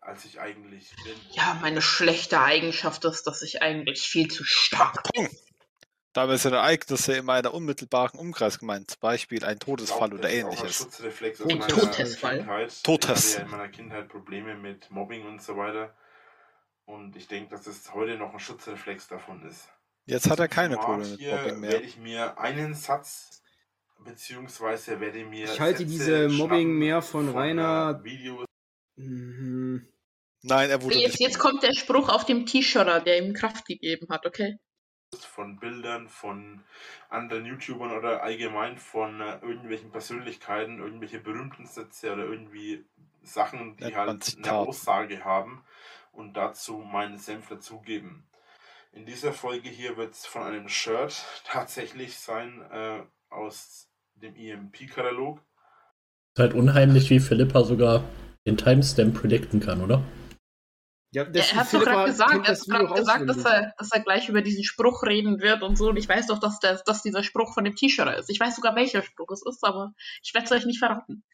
[0.00, 1.14] als ich eigentlich bin.
[1.32, 5.28] Ja, meine schlechte Eigenschaft ist, dass ich eigentlich viel zu stark bin.
[6.12, 10.78] Damit sind Ereignisse in meiner unmittelbaren Umkreis gemeint, zum Beispiel ein Todesfall oder ähnliches.
[10.78, 12.38] Schutzreflex meiner Todesfall.
[12.38, 12.82] Kindheit.
[12.82, 13.08] Todes.
[13.30, 15.94] Ich hatte ja in meiner Kindheit Probleme mit Mobbing und so weiter.
[16.84, 19.68] Und ich denke, dass es heute noch ein Schutzreflex davon ist.
[20.06, 21.72] Jetzt hat er keine Format Probleme mit hier Mobbing mehr.
[21.72, 23.42] werde ich mir einen Satz
[24.04, 28.46] beziehungsweise werde mir Ich halte Sätze diese Mobbing mehr von Rainer- äh, Videos
[28.96, 29.86] Mhm.
[30.42, 31.20] Nein, er wurde Jetzt, nicht.
[31.20, 34.56] jetzt kommt der Spruch auf dem T-Shirt, der ihm Kraft gegeben hat, okay?
[35.18, 36.60] Von Bildern von
[37.08, 42.84] anderen YouTubern oder allgemein von äh, irgendwelchen Persönlichkeiten, irgendwelche berühmten Sätze oder irgendwie
[43.22, 44.52] Sachen, die halt eine.
[44.52, 45.64] Aussage haben
[46.12, 48.24] und dazu meinen Senf dazugeben.
[48.92, 55.40] In dieser Folge hier wird es von einem Shirt tatsächlich sein äh, aus dem EMP-Katalog.
[56.34, 58.04] Ist halt unheimlich, wie Philippa sogar
[58.46, 60.02] den Timestamp predikten kann, oder?
[61.12, 64.00] Ja, Ja, er hat doch gerade gesagt, er hat grad gesagt dass, er, dass er
[64.00, 65.88] gleich über diesen Spruch reden wird und so.
[65.88, 68.30] Und ich weiß doch, dass, der, dass dieser Spruch von dem T-Shirt ist.
[68.30, 69.92] Ich weiß sogar, welcher Spruch es ist, aber
[70.22, 71.24] ich werde es euch nicht verraten.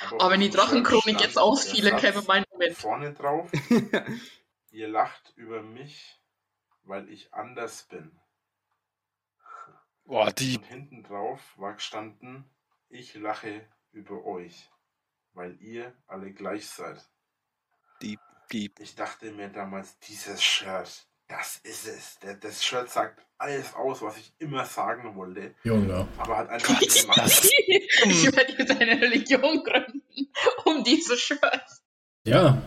[0.00, 2.76] auf Aber wenn die Drachenchronik jetzt ausfiele, käme mein Moment.
[2.76, 3.50] Vorne drauf,
[4.70, 6.20] ihr lacht über mich,
[6.82, 8.10] weil ich anders bin.
[10.04, 10.56] Boah, die.
[10.56, 12.44] Und hinten drauf war gestanden,
[12.88, 14.68] ich lache über euch,
[15.34, 17.08] weil ihr alle gleich seid.
[18.02, 18.18] Die.
[18.80, 22.18] Ich dachte mir damals, dieses Shirt, das ist es.
[22.40, 26.06] Das Shirt sagt alles aus, was ich immer sagen wollte, Junge.
[26.18, 27.18] aber hat einfach nicht gemacht.
[27.18, 30.02] Das- ich werde jetzt eine Religion gründen
[30.64, 31.64] um diese Shirt.
[32.26, 32.62] Ja,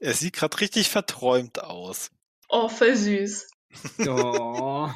[0.00, 2.10] Er sieht gerade richtig verträumt aus.
[2.48, 3.50] Oh, voll süß.
[4.06, 4.88] Oh.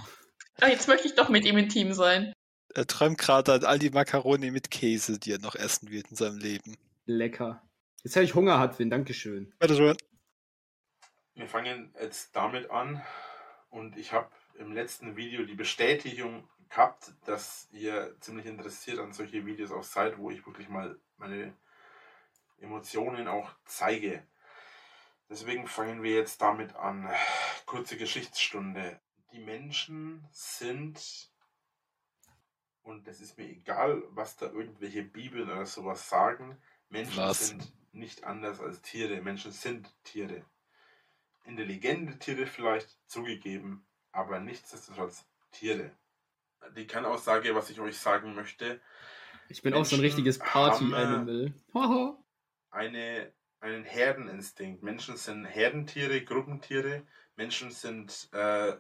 [0.60, 2.32] Ah, jetzt möchte ich doch mit ihm intim sein.
[2.74, 6.16] Er träumt gerade an all die Makaroni mit Käse, die er noch essen wird in
[6.16, 6.76] seinem Leben.
[7.06, 7.62] Lecker.
[8.04, 8.90] Jetzt habe ich Hunger, Hartwin.
[8.90, 9.54] Dankeschön.
[9.60, 9.96] Bitte schön.
[11.34, 13.00] Wir fangen jetzt damit an
[13.70, 19.46] und ich habe im letzten Video die Bestätigung gehabt, dass ihr ziemlich interessiert an solche
[19.46, 21.56] Videos auch seid, wo ich wirklich mal meine
[22.58, 24.26] Emotionen auch zeige.
[25.30, 27.08] Deswegen fangen wir jetzt damit an.
[27.66, 29.00] Kurze Geschichtsstunde.
[29.32, 31.30] Die Menschen sind,
[32.82, 37.48] und es ist mir egal, was da irgendwelche Bibeln oder sowas sagen, Menschen Was?
[37.48, 39.20] sind nicht anders als Tiere.
[39.20, 40.44] Menschen sind Tiere.
[41.44, 45.92] Intelligente Tiere vielleicht zugegeben, aber nichtsdestotrotz Tiere.
[46.76, 48.80] Die Kernaussage, was ich euch sagen möchte,
[49.48, 51.52] Ich bin auch so ein richtiges äh, Party-Animal.
[51.74, 52.16] Haha.
[52.70, 54.82] eine, einen Herdeninstinkt.
[54.82, 57.04] Menschen sind Herdentiere, Gruppentiere.
[57.36, 58.76] Menschen sind äh,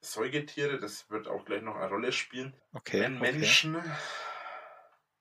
[0.00, 0.78] Säugetiere.
[0.78, 2.54] Das wird auch gleich noch eine Rolle spielen.
[2.72, 3.00] Okay.
[3.00, 3.32] Wenn okay.
[3.32, 3.82] Menschen,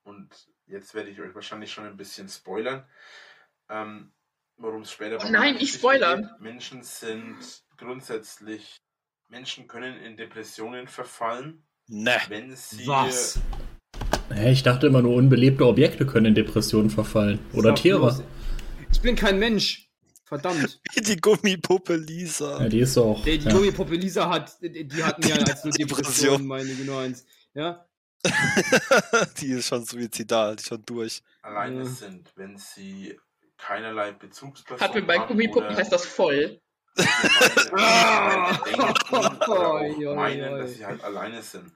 [0.03, 2.85] und jetzt werde ich euch wahrscheinlich schon ein bisschen spoilern,
[3.69, 4.11] ähm,
[4.57, 6.21] worum es später Oh nein, Geschichte spoilern.
[6.23, 6.39] geht.
[6.41, 7.37] Menschen sind
[7.77, 8.77] grundsätzlich,
[9.29, 12.15] Menschen können in Depressionen verfallen, Ne.
[12.29, 13.39] wenn sie Was?
[14.33, 17.39] Hä, ich dachte immer nur, unbelebte Objekte können in Depressionen verfallen.
[17.53, 17.99] Oder Tiere.
[17.99, 18.23] bloß.
[18.91, 19.89] Ich bin kein Mensch.
[20.23, 20.79] Verdammt.
[20.93, 22.61] Wie die Gummipuppe Lisa.
[22.61, 23.21] Ja, die ist auch.
[23.25, 23.51] Die, die ja.
[23.51, 25.87] Gummipuppe Lisa hat, die die hatten ja als nur Depression.
[25.87, 27.25] Depression, meine genau eins.
[27.53, 27.85] Ja?
[29.39, 31.21] die ist schon suizidal, die ist schon durch.
[31.41, 31.85] alleine Ja.
[31.85, 33.19] sind, wenn sie
[33.57, 36.59] keinerlei Bezugsperson Hat mir bei haben Gummipuppen heißt das voll.
[40.13, 41.71] meinen, dass sie halt alleine sind.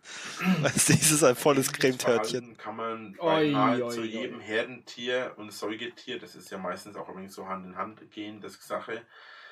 [0.62, 2.58] Also, dieses ist ein volles Cremetörtchen.
[2.58, 4.44] Kann man Oi, bei nahezu oi, jedem oi.
[4.44, 8.56] Herdentier und Säugetier, das ist ja meistens auch übrigens so Hand in Hand gehen, das
[8.62, 9.04] Sache,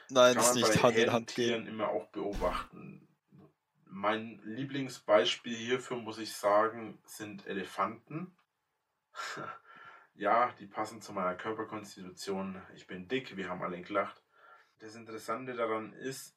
[0.10, 1.50] Nein, kann ist man nicht bei Hand in Hand gehen.
[1.50, 3.08] Herdentieren immer auch beobachten.
[3.96, 8.36] Mein Lieblingsbeispiel hierfür, muss ich sagen, sind Elefanten.
[10.16, 12.60] ja, die passen zu meiner Körperkonstitution.
[12.76, 14.20] Ich bin dick, wir haben alle gelacht.
[14.80, 16.36] Das Interessante daran ist,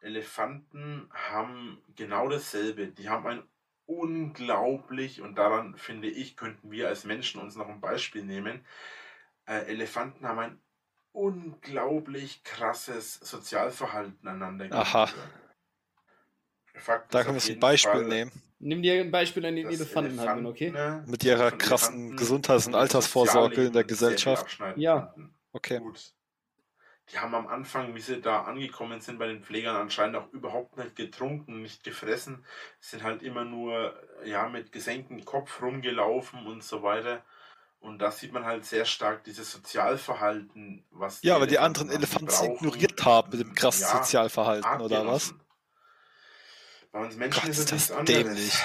[0.00, 2.86] Elefanten haben genau dasselbe.
[2.86, 3.42] Die haben ein
[3.86, 8.64] unglaublich, und daran finde ich, könnten wir als Menschen uns noch ein Beispiel nehmen.
[9.46, 10.62] Äh, Elefanten haben ein
[11.10, 15.08] unglaublich krasses Sozialverhalten einander Aha.
[16.82, 18.32] Fakt Da können wir ein Beispiel Fall, nehmen.
[18.58, 20.66] Nimm dir ein Beispiel an den Elefanten, okay?
[20.68, 24.58] Elefanten, Mit ihrer krassen Elefanten Gesundheits- und Altersvorsorge in der Gesellschaft.
[24.76, 25.14] Ja.
[25.52, 25.78] Okay.
[25.78, 26.12] Gut.
[27.12, 30.76] Die haben am Anfang, wie sie da angekommen sind bei den Pflegern, anscheinend auch überhaupt
[30.78, 32.44] nicht getrunken, nicht gefressen,
[32.80, 33.94] sind halt immer nur
[34.24, 37.22] ja mit gesenktem Kopf rumgelaufen und so weiter.
[37.80, 42.28] Und da sieht man halt sehr stark dieses Sozialverhalten, was Ja, aber die anderen Elefanten
[42.28, 42.68] Elefanten brauchen.
[42.68, 45.34] ignoriert haben mit dem krassen Ja, Sozialverhalten, oder was?
[46.92, 48.62] Bei uns Menschen Gott, ist es das nichts anderes.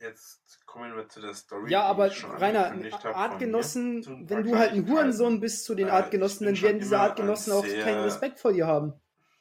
[0.00, 1.70] Jetzt kommen wir zu der Story.
[1.70, 2.10] Ja, aber
[2.40, 2.74] Rainer,
[3.14, 4.28] Artgenossen, mir.
[4.30, 4.88] Wenn du halt ein.
[4.88, 8.66] Hurensohn bist zu den Äh, Artgenossen, dann werden diese Artgenossen auch keinen Respekt vor dir
[8.66, 8.92] haben.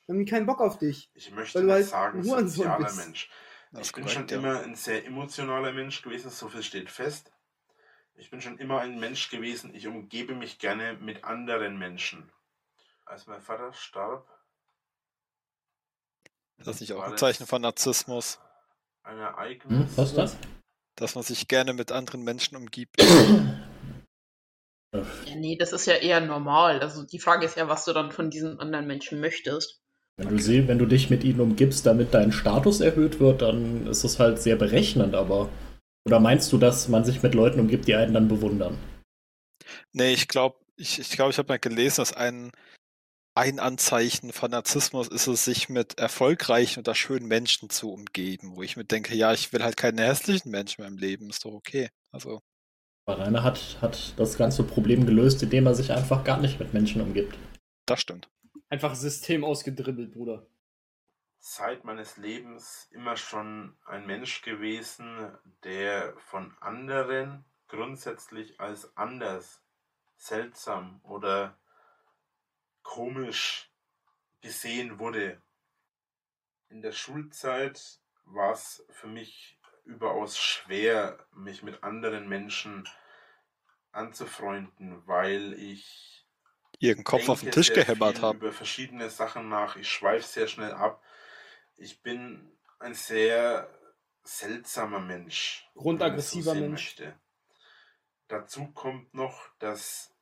[0.05, 1.09] Dann haben die keinen Bock auf dich.
[1.13, 2.97] Ich möchte Weil du halt sagen, ein Hurensohn bist.
[2.97, 3.29] Mensch.
[3.81, 4.37] Ich bin korrekt, schon ja.
[4.37, 7.31] immer ein sehr emotionaler Mensch gewesen, so viel steht fest.
[8.15, 12.31] Ich bin schon immer ein Mensch gewesen, ich umgebe mich gerne mit anderen Menschen.
[13.05, 14.27] Als mein Vater starb,
[16.57, 18.39] Das ist nicht auch ein das Zeichen von Narzissmus,
[19.03, 19.97] ein Hm, Ereignis.
[19.97, 20.37] was ist das?
[20.97, 22.95] dass man sich gerne mit anderen Menschen umgibt.
[24.93, 26.79] Ja, nee, das ist ja eher normal.
[26.79, 29.81] Also die Frage ist ja, was du dann von diesen anderen Menschen möchtest.
[30.17, 33.87] Wenn du sie, wenn du dich mit ihnen umgibst, damit dein Status erhöht wird, dann
[33.87, 35.49] ist es halt sehr berechnend, aber.
[36.07, 38.77] Oder meinst du, dass man sich mit Leuten umgibt, die einen dann bewundern?
[39.91, 42.51] Nee, ich glaube, ich, ich, glaub, ich habe mal gelesen, dass ein,
[43.35, 48.63] ein Anzeichen von Narzissmus ist es, sich mit erfolgreichen oder schönen Menschen zu umgeben, wo
[48.63, 51.51] ich mir denke, ja, ich will halt keine hässlichen Menschen mehr im Leben, ist doch
[51.53, 51.89] okay.
[52.11, 52.41] Also,
[53.05, 56.73] Aber Rainer hat, hat das ganze Problem gelöst, indem er sich einfach gar nicht mit
[56.73, 57.37] Menschen umgibt.
[57.85, 58.29] das stimmt.
[58.69, 60.47] Einfach System ausgedribbelt, Bruder.
[61.39, 69.61] Seit meines Lebens immer schon ein Mensch gewesen, der von anderen grundsätzlich als anders,
[70.17, 71.59] seltsam oder
[72.85, 73.69] komisch
[74.41, 75.41] gesehen wurde.
[76.69, 82.87] In der Schulzeit war es für mich überaus schwer, mich mit anderen Menschen
[83.91, 86.25] anzufreunden, weil ich
[86.79, 88.39] Ihren Kopf auf den Tisch gehämmert haben.
[88.39, 89.75] über verschiedene Sachen nach.
[89.75, 91.01] Ich schweife sehr schnell ab.
[91.77, 93.69] Ich bin ein sehr
[94.23, 95.67] seltsamer Mensch.
[95.75, 96.71] Grundaggressiver es Mensch.
[96.71, 97.19] Möchte.
[98.27, 100.13] Dazu kommt noch, dass,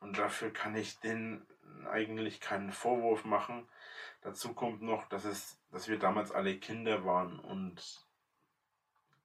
[0.00, 1.46] und dafür kann ich denen
[1.90, 3.68] eigentlich keinen Vorwurf machen,
[4.22, 8.06] dazu kommt noch, dass es, dass wir damals alle Kinder waren und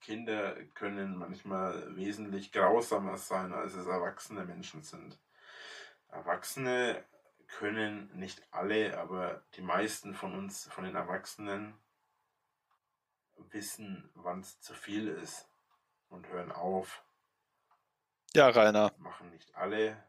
[0.01, 5.19] Kinder können manchmal wesentlich grausamer sein, als es erwachsene Menschen sind.
[6.09, 7.03] Erwachsene
[7.47, 11.75] können nicht alle, aber die meisten von uns, von den Erwachsenen,
[13.49, 15.47] wissen, wann es zu viel ist
[16.09, 17.03] und hören auf.
[18.33, 18.91] Ja, Rainer.
[18.97, 20.01] Machen nicht alle.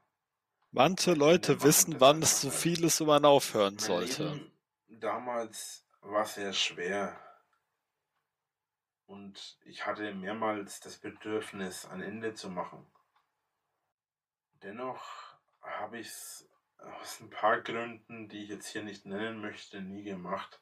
[0.73, 4.25] Manche Leute wissen, wann es zu viel ist und man aufhören sollte.
[4.25, 4.53] Leben
[5.03, 7.19] damals war sehr schwer.
[9.07, 12.87] Und ich hatte mehrmals das Bedürfnis, ein Ende zu machen.
[14.63, 19.81] Dennoch habe ich es aus ein paar Gründen, die ich jetzt hier nicht nennen möchte,
[19.81, 20.61] nie gemacht.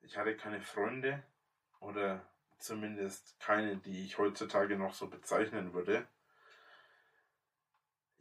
[0.00, 1.22] Ich hatte keine Freunde
[1.80, 2.26] oder
[2.58, 6.08] zumindest keine, die ich heutzutage noch so bezeichnen würde.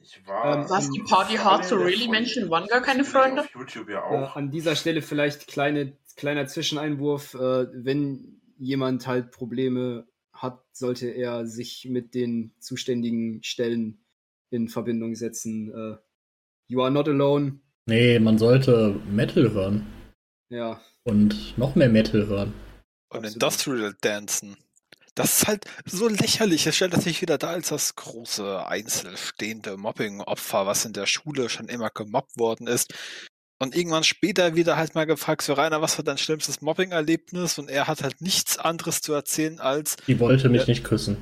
[0.02, 0.62] Ich war.
[0.64, 3.42] Ähm, Was, die Party Hard so Freunde really Menschen waren gar keine Freunde?
[3.42, 4.36] Auf YouTube ja Äh, auch.
[4.36, 7.34] an dieser Stelle vielleicht kleine, kleiner Zwischeneinwurf.
[7.36, 14.04] Äh, wenn jemand halt Probleme hat, sollte er sich mit den zuständigen Stellen
[14.50, 15.72] in Verbindung setzen.
[15.72, 15.98] Äh,
[16.68, 17.60] you are not alone.
[17.86, 19.86] Nee, man sollte Metal hören.
[20.50, 22.54] Ja, Und noch mehr Metal hören.
[23.10, 23.34] Und Absolut.
[23.34, 24.58] Industrial Dancen.
[25.16, 26.66] Das ist halt so lächerlich.
[26.68, 31.68] Es stellt sich wieder da als das große einzelstehende Mobbing-Opfer, was in der Schule schon
[31.68, 32.94] immer gemobbt worden ist.
[33.60, 37.60] Und irgendwann später wieder halt mal gefragt, so Rainer, was war dein schlimmstes Mobbing-Erlebnis?
[37.60, 40.68] Und er hat halt nichts anderes zu erzählen als, Die wollte mich Ja.
[40.68, 41.18] nicht küssen.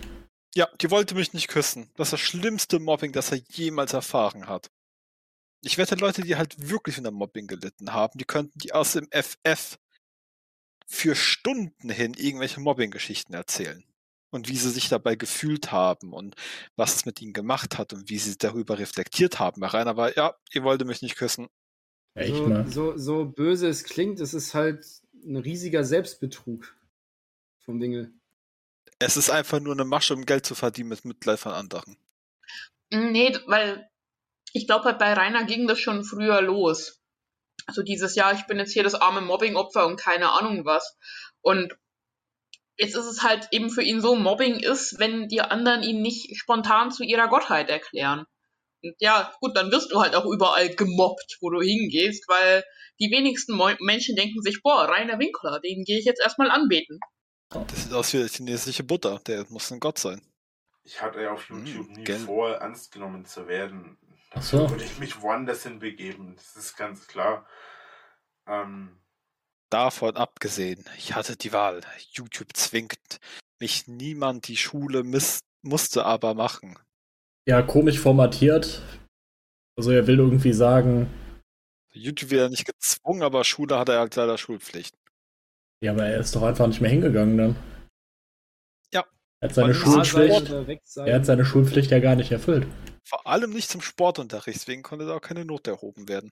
[0.55, 1.89] ja, die wollte mich nicht küssen.
[1.97, 4.69] Das ist das schlimmste Mobbing, das er jemals erfahren hat.
[5.61, 9.09] Ich wette, Leute, die halt wirklich unter Mobbing gelitten haben, die könnten die aus dem
[9.11, 9.77] FF
[10.89, 13.83] für Stunden hin irgendwelche Mobbing-Geschichten erzählen.
[14.31, 16.35] Und wie sie sich dabei gefühlt haben und
[16.75, 19.61] was es mit ihnen gemacht hat und wie sie darüber reflektiert haben.
[19.61, 21.47] Bei Rainer war, ja, ihr wollte mich nicht küssen.
[22.13, 22.67] Echt so, mal.
[22.67, 24.85] so, so böse es klingt, es ist halt
[25.25, 26.75] ein riesiger Selbstbetrug
[27.59, 28.11] vom Dinge.
[28.99, 31.97] Es ist einfach nur eine Masche, um Geld zu verdienen mit Mitleid von anderen.
[32.91, 33.89] Nee, weil
[34.53, 36.98] ich glaube halt bei Rainer ging das schon früher los.
[37.69, 40.97] Also dieses Jahr, ich bin jetzt hier das arme Mobbing-Opfer und keine Ahnung was.
[41.41, 41.77] Und
[42.77, 46.35] jetzt ist es halt eben für ihn so, Mobbing ist, wenn die anderen ihn nicht
[46.35, 48.25] spontan zu ihrer Gottheit erklären.
[48.81, 52.63] Und ja, gut, dann wirst du halt auch überall gemobbt, wo du hingehst, weil
[52.99, 56.99] die wenigsten Mo Menschen denken sich, boah, Rainer Winkler, den gehe ich jetzt erstmal anbeten.
[57.51, 59.21] Das sieht aus wie chinesische Butter.
[59.27, 60.23] Der muss ein Gott sein.
[60.83, 62.17] Ich hatte auf Hm, YouTube nie gell.
[62.17, 63.99] vor, ernst genommen zu werden.
[64.31, 64.69] Ach so.
[64.69, 66.35] Würde ich mich woanders hin begeben.
[66.35, 67.47] Das ist ganz klar.
[68.47, 68.99] Ähm,
[69.69, 71.81] Davon abgesehen, ich hatte die Wahl.
[72.11, 73.19] YouTube zwingt
[73.59, 76.77] mich niemand die Schule miss musste aber machen.
[77.45, 78.81] Ja, komisch formatiert.
[79.77, 81.07] Also er will irgendwie sagen,
[81.91, 84.95] YouTube wird ja nicht gezwungen, aber Schule hat er halt leider Schulpflicht.
[85.81, 87.55] ja, aber er ist doch einfach nicht mehr hingegangen dann.
[88.93, 89.05] Ja.
[89.41, 90.49] Er hat seine Schulpflicht,
[90.97, 92.67] er hat seine Schulpflicht ja gar nicht erfüllt.
[93.09, 96.29] Vor allem nicht zum Sportunterricht, deswegen konnte da auch keine Note erhoben werden.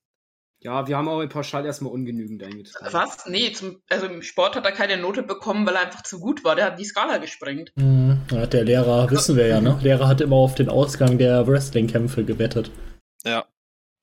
[0.59, 2.93] ja, wir haben auch pauschal erstmal ungenügend eingetragen.
[2.93, 3.25] Was?
[3.27, 6.43] Nee, zum, also im Sport hat er keine Note bekommen, weil er einfach zu gut
[6.43, 6.55] war.
[6.55, 7.71] Der hat die Skala gesprengt.
[7.75, 8.21] Mhm.
[8.29, 9.79] Da hat der Lehrer, wissen wir ja, ne?
[9.83, 12.71] Lehrer hat immer auf den Ausgang der Wrestling-Kämpfe gewettet.
[13.25, 13.45] Ja,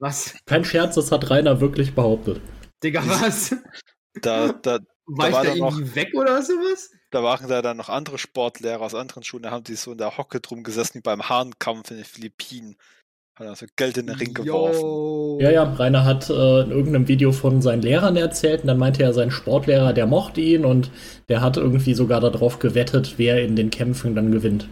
[0.00, 0.34] Was?
[0.46, 2.40] Kein Scherz, das hat Rainer wirklich behauptet.
[2.82, 3.54] Digga, was?
[4.20, 6.90] da, da, Weicht war er doch noch- irgendwie weg oder sowas?
[7.14, 9.98] Da waren da dann noch andere Sportlehrer aus anderen Schulen, da haben die so in
[9.98, 12.76] der Hocke drum gesessen wie beim Hahnkampf in den Philippinen.
[13.36, 14.80] Hat also Geld in den Ring geworfen.
[14.80, 15.38] Yo.
[15.40, 19.02] Ja, ja, Rainer hat äh, in irgendeinem Video von seinen Lehrern erzählt und dann meinte
[19.02, 20.90] er, sein Sportlehrer, der mochte ihn und
[21.28, 24.68] der hat irgendwie sogar darauf gewettet, wer in den Kämpfen dann gewinnt.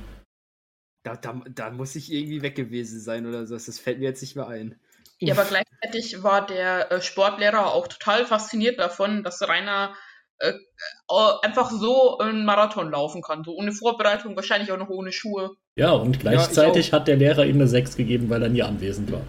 [1.04, 3.54] Da, da, da muss ich irgendwie weg gewesen sein oder so.
[3.54, 4.76] Das fällt mir jetzt nicht mehr ein.
[5.18, 9.94] Ja, aber gleichzeitig war der äh, Sportlehrer auch total fasziniert davon, dass Rainer
[10.42, 13.42] äh, äh, einfach so einen Marathon laufen kann.
[13.44, 15.50] So ohne Vorbereitung, wahrscheinlich auch noch ohne Schuhe.
[15.76, 16.92] Ja, und ich gleichzeitig auch.
[16.98, 19.22] hat der Lehrer ihm eine 6 gegeben, weil er nie anwesend war.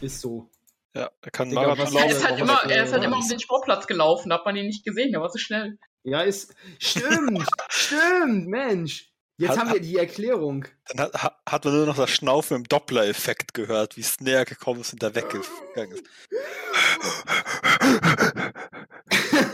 [0.00, 0.48] Ist so.
[0.94, 2.10] Ja, er kann Digga, Marathon was- Er laufen.
[2.16, 4.56] ist halt immer, er ist halt Ja, immer um den Sportplatz gelaufen, da hat man
[4.56, 5.78] ihn nicht gesehen, er war so schnell.
[6.04, 6.54] Ja, ist.
[6.78, 7.46] Stimmt!
[7.68, 9.06] stimmt, Mensch!
[9.38, 10.66] Jetzt Hat- haben wir die Erklärung.
[10.88, 14.44] Dann hat, hat- hat man nur noch das Schnaufen im Doppler-Effekt gehört, wie es näher
[14.44, 16.04] gekommen ist und da weggegangen ist.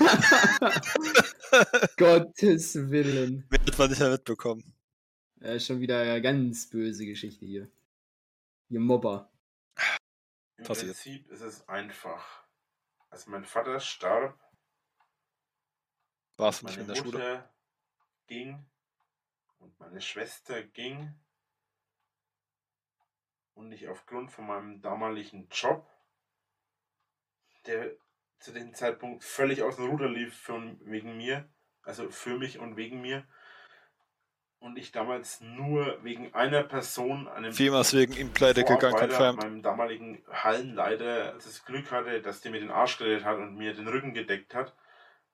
[1.96, 3.48] Gottes Willen.
[3.52, 4.74] Hat man nicht mehr mitbekommen.
[5.40, 7.70] Ja, ist schon wieder eine ganz böse Geschichte hier.
[8.68, 9.30] Ihr Mobber.
[10.56, 10.92] Im Passiert.
[10.94, 12.44] Prinzip ist es einfach.
[13.10, 14.38] Als mein Vater starb,
[16.36, 17.50] War es nicht meine in der Mutter Schule?
[18.26, 18.66] ging
[19.58, 21.14] und meine Schwester ging
[23.54, 25.88] und ich aufgrund von meinem damaligen Job,
[27.66, 27.96] der
[28.38, 31.48] zu dem Zeitpunkt völlig aus dem Ruder lief für, wegen mir,
[31.82, 33.26] also für mich und wegen mir,
[34.58, 39.42] und ich damals nur wegen einer Person, einem Vielmals wegen ihm pleite gegangen, confirmed.
[39.42, 43.74] meinem damaligen Hallenleiter das Glück hatte, dass der mir den Arsch gerettet hat und mir
[43.74, 44.74] den Rücken gedeckt hat,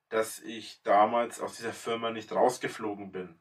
[0.08, 3.40] dass ich damals aus dieser Firma nicht rausgeflogen bin.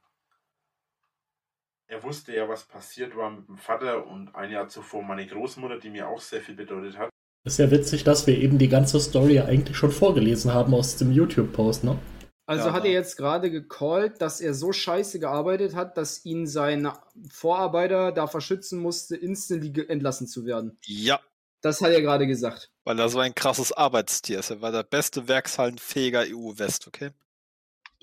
[1.87, 5.77] Er wusste ja, was passiert war mit dem Vater und ein Jahr zuvor meine Großmutter,
[5.77, 7.10] die mir auch sehr viel bedeutet hat.
[7.43, 11.11] Ist ja witzig, dass wir eben die ganze Story eigentlich schon vorgelesen haben aus dem
[11.11, 11.97] YouTube-Post, ne?
[12.45, 16.23] Also Ja, hat da- er jetzt gerade gecallt, dass er so scheiße gearbeitet hat, dass
[16.25, 16.91] ihn sein
[17.31, 20.77] Vorarbeiter davor schützen musste, instantly entlassen zu werden.
[20.85, 21.19] Ja,
[21.61, 22.69] Das hat er gerade gesagt.
[22.83, 24.49] weil er so ein krasses Arbeitstier ist.
[24.51, 27.11] Er war der beste Werkshallenfähiger EU-West, okay?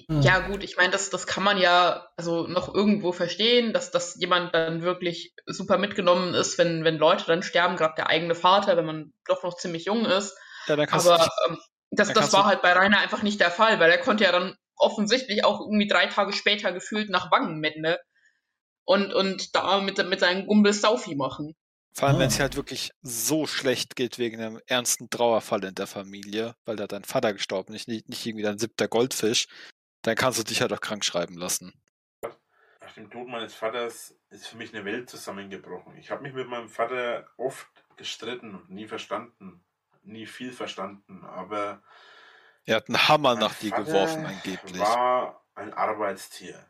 [0.06, 0.22] Hm.
[0.22, 4.14] Ja, gut, ich meine, das, das kann man ja also noch irgendwo verstehen, dass, dass
[4.20, 8.76] jemand dann wirklich super mitgenommen ist, wenn, wenn Leute dann sterben, gerade der eigene Vater,
[8.76, 10.36] wenn man doch noch ziemlich jung ist.
[10.66, 11.58] Ja, dann kannst du Aber nicht, ähm,
[11.90, 13.98] das, dann das kannst war du- halt bei Rainer einfach nicht der Fall, weil er
[13.98, 17.98] konnte ja dann offensichtlich auch irgendwie drei Tage später gefühlt nach Wangenmende
[18.84, 21.54] und, und da mit, mit seinen Gumbel Saufi machen.
[21.92, 22.28] vor allem wenn Ah.
[22.28, 26.86] es halt wirklich so schlecht geht wegen einem ernsten Trauerfall in der Familie, weil da
[26.86, 29.48] dein Vater gestorben ist, nicht, nicht irgendwie dein siebter Goldfisch,
[30.02, 31.72] dann kannst du dich halt auch krank schreiben lassen.
[32.22, 35.96] Nach dem Tod meines Vaters ist für mich eine Welt zusammengebrochen.
[35.98, 39.64] Ich habe mich mit meinem Vater oft gestritten und nie verstanden.
[40.02, 41.82] Nie viel verstanden, aber
[42.64, 44.80] Er hat einen Hammer nach dir geworfen, angeblich.
[44.80, 46.64] war ein Arbeitstier.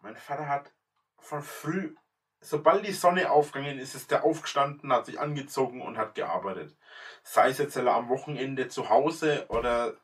[0.00, 0.72] Mein Vater hat
[1.18, 1.96] von früh,
[2.40, 6.76] sobald die Sonne aufgegangen ist, ist er aufgestanden, hat sich angezogen und hat gearbeitet.
[7.24, 9.94] Sei es jetzt am Wochenende zu Hause oder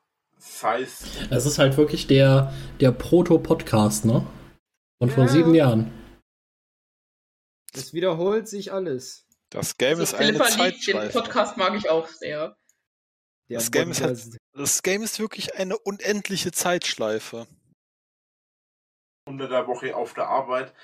[0.41, 4.27] sei es Es ist halt wirklich der, der Proto-Podcast, ne?
[4.99, 5.29] Und vor Ja.
[5.31, 5.91] sieben Jahren.
[7.73, 9.27] Es wiederholt sich alles.
[9.51, 11.21] Das Game Also ist eine Philippa den Zeitschleife.
[11.21, 12.57] Podcast mag ich auch sehr.
[13.49, 17.47] Das Game ist halt- Das Game ist wirklich eine unendliche Zeitschleife.
[19.27, 20.75] unter der Woche auf der Arbeit.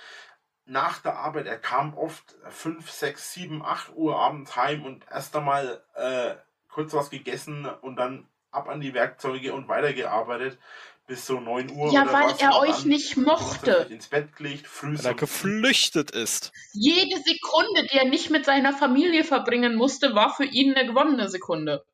[0.66, 5.34] Nach der Arbeit, er kam oft 5, 6, 7, 8 Uhr abends heim und erst
[5.34, 6.36] einmal äh,
[6.68, 10.58] kurz was gegessen und dann ab an die Werkzeuge und weitergearbeitet
[11.06, 11.92] bis so 9 Uhr.
[11.92, 12.40] Ja, oder weil was.
[12.40, 13.82] er Und euch nicht er mochte.
[13.82, 16.52] sich ins Bett gelegt, früh Weil er geflüchtet ist.
[16.72, 21.28] Jede Sekunde, die er nicht mit seiner Familie verbringen musste, war für ihn eine gewonnene
[21.28, 21.84] Sekunde.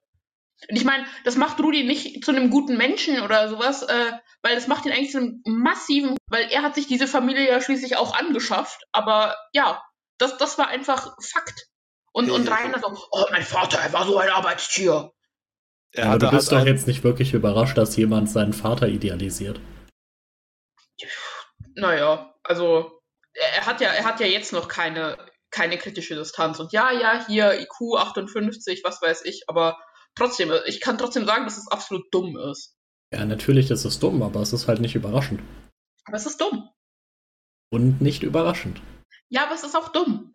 [0.68, 4.12] Und ich meine, das macht Rudi nicht zu einem guten Menschen oder sowas, äh,
[4.42, 7.60] weil das macht ihn eigentlich zu einem massiven, weil er hat sich diese Familie ja
[7.60, 8.80] schließlich auch angeschafft.
[8.92, 9.82] Aber ja,
[10.18, 11.66] das, das war einfach Fakt.
[12.12, 15.12] Und, und Ja, Rainer so, oh, mein Vater, er war so ein Arbeitstier.
[15.94, 19.60] Er Aber du bist doch ein- jetzt nicht wirklich überrascht, dass jemand seinen Vater idealisiert.
[21.74, 23.00] Naja, also
[23.34, 25.16] er, er hat ja, er hat ja jetzt noch keine,
[25.50, 26.60] keine kritische Distanz.
[26.60, 29.78] Und ja, ja, hier IQ 58, was weiß ich, aber
[30.14, 32.76] trotzdem, ich kann trotzdem sagen, dass es absolut dumm ist.
[33.12, 35.42] Ja, natürlich ist es dumm, aber es ist halt nicht überraschend.
[36.06, 36.70] Aber es ist dumm.
[37.70, 38.80] Und nicht überraschend.
[39.28, 40.34] Ja, aber es ist auch dumm.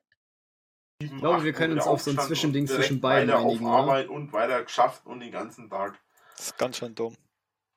[1.00, 3.82] Ich glaube, wir können uns auf so ein Zwischending zwischen beiden weiter einigen, auf oder?
[3.82, 6.00] Arbeit und weiter geschafft und den ganzen Tag.
[6.36, 7.16] Das ist ganz schön dumm.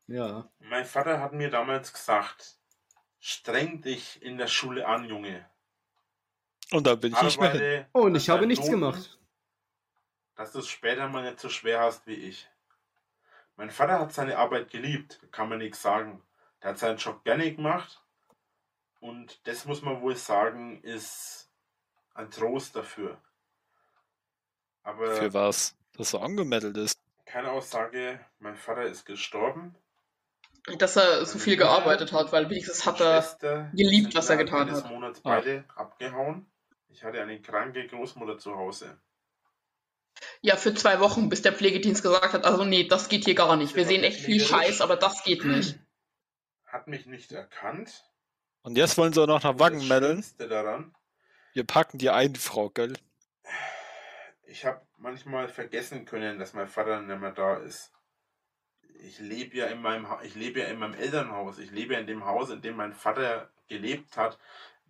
[0.07, 0.49] Ja.
[0.59, 2.59] Mein Vater hat mir damals gesagt,
[3.19, 5.47] streng dich in der Schule an, Junge.
[6.73, 7.87] Und da bin ich nicht mehr hin.
[7.93, 9.19] Oh, und ich habe nichts Noten, gemacht.
[10.37, 12.49] Dass du es später mal nicht so schwer hast wie ich.
[13.57, 16.23] Mein Vater hat seine Arbeit geliebt, kann man nichts sagen.
[16.63, 18.03] Der hat seinen Job gerne gemacht.
[19.01, 21.50] Und das muss man wohl sagen, ist
[22.15, 23.21] ein Trost dafür.
[24.83, 25.77] Aber Für was?
[25.97, 26.99] Dass er angemeldet ist.
[27.27, 29.75] keine Aussage, mein Vater ist gestorben.
[30.79, 33.71] Dass er so viel gearbeitet hat, weil wenigstens hat er.
[33.75, 34.91] Geliebt, was er getan eines hat.
[34.91, 35.37] Monats Ah.
[35.37, 36.47] beide abgehauen.
[36.89, 38.99] Ich hatte eine kranke Großmutter zu Hause.
[40.43, 43.57] Ja, für zwei Wochen, bis der Pflegedienst gesagt hat, also nee, das geht hier gar
[43.57, 43.75] nicht.
[43.77, 45.79] Wir sehen echt viel Scheiß, aber das geht nicht.
[46.67, 48.05] Hat mich nicht erkannt.
[48.63, 50.07] Und jetzt wollen sie auch noch nach Wagen Das melden.
[50.09, 50.95] Schlimmste daran,
[51.61, 52.95] Wir packen die ein, Frau, gell?
[54.45, 57.93] ich habe manchmal vergessen können, dass mein Vater nicht mehr da ist.
[59.05, 61.59] Ich lebe ja in meinem Ha- ich lebe ja in meinem Elternhaus.
[61.59, 64.39] Ich lebe ja in dem Haus, in dem mein Vater gelebt hat,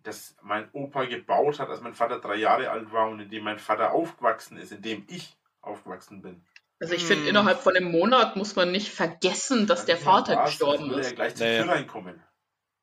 [0.01, 3.43] das mein Opa gebaut hat, als mein Vater drei Jahre alt war und in dem
[3.43, 6.41] mein Vater aufgewachsen ist, in dem ich aufgewachsen bin.
[6.79, 7.31] Also ich finde, Hm.
[7.31, 11.07] innerhalb von einem Monat muss man nicht vergessen, dass der Vater war's, gestorben ist.
[11.07, 11.63] er gleich Naja.
[11.63, 12.23] Tür reinkommen.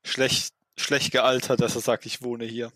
[0.05, 2.71] Schlecht, schlecht gealtert, dass er sagt, ich wohne hier.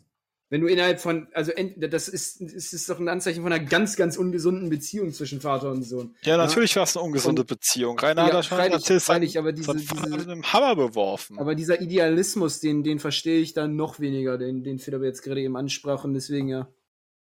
[0.53, 3.65] Wenn du innerhalb von, also ent- das ist, das ist doch ein Anzeichen von einer
[3.65, 6.15] ganz, ganz ungesunden Beziehung zwischen Vater und Sohn.
[6.25, 7.99] Ja, natürlich war es eine ungesunde Und- Beziehung.
[7.99, 11.39] Rainer hat Ja, ja schon freilich, freilich, aber diese, hat diese, mit dem Hammer beworfen.
[11.39, 15.41] aber dieser Idealismus, den, den verstehe ich dann noch weniger, den, den Philipp jetzt gerade
[15.41, 16.69] eben ansprach und deswegen ja.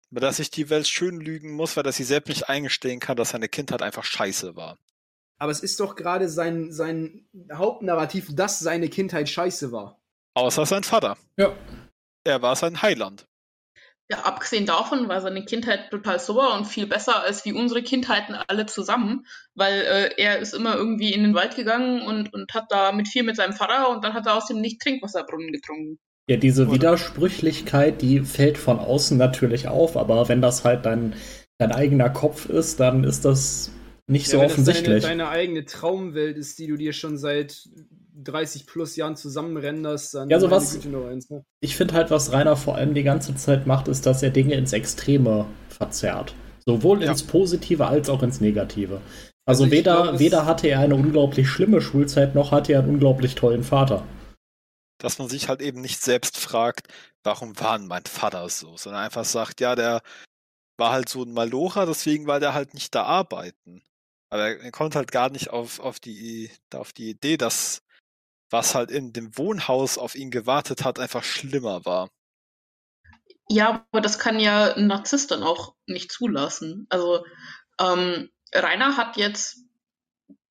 [0.10, 3.18] Aber dass sich die Welt schön lügen muss, weil er sich selbst nicht eingestehen kann,
[3.18, 4.78] dass seine Kindheit einfach scheiße war.
[5.38, 10.00] Aber es ist doch gerade sein, sein Hauptnarrativ, dass seine Kindheit scheiße war.
[10.34, 11.18] Außer sein Vater.
[11.36, 11.54] Ja.
[12.28, 13.26] Er war sein Heiland.
[14.10, 18.36] Ja, abgesehen davon war seine Kindheit total super und viel besser als wie unsere Kindheiten
[18.36, 19.26] alle zusammen,
[19.56, 23.08] weil äh, er ist immer irgendwie in den Wald gegangen und, und hat da mit
[23.08, 26.00] viel mit seinem Vater und dann hat er aus dem Nicht-Trinkwasserbrunnen getrunken.
[26.30, 31.14] Ja, diese Oder- Widersprüchlichkeit, die fällt von außen natürlich auf, aber wenn das halt dein,
[31.58, 33.72] dein eigener Kopf ist, dann ist das
[34.08, 35.04] nicht so wenn das deine, offensichtlich.
[35.04, 37.68] deine eigene Traumwelt ist, die du dir schon seit
[38.24, 41.44] 30 plus Jahren zusammenrenderst, dann Ja, so was- eins, ne?
[41.62, 44.56] Ich finde halt, was Rainer vor allem die ganze Zeit macht, ist, dass er Dinge
[44.56, 46.34] ins Extreme verzerrt.
[46.66, 47.12] Sowohl Ja.
[47.12, 49.02] ins Positive als auch ins Negative.
[49.46, 52.90] Also, Also weder, glaub, weder hatte er eine unglaublich schlimme Schulzeit, noch hatte er einen
[52.90, 54.04] unglaublich tollen Vater.
[55.00, 56.88] Dass man sich halt eben nicht selbst fragt,
[57.24, 60.02] warum war denn mein Vater so, sondern einfach sagt, ja, der
[60.78, 63.82] war halt so ein Malocher, deswegen war der halt nicht da arbeiten.
[64.30, 67.82] Aber er, er kommt halt gar nicht auf, auf, die, auf die Idee, dass
[68.50, 72.10] was halt in dem Wohnhaus auf ihn gewartet hat, einfach schlimmer war.
[73.50, 76.86] Ja, aber das kann ja ein Narzisst dann auch nicht zulassen.
[76.90, 77.26] Also
[77.80, 79.60] ähm, Rainer hat jetzt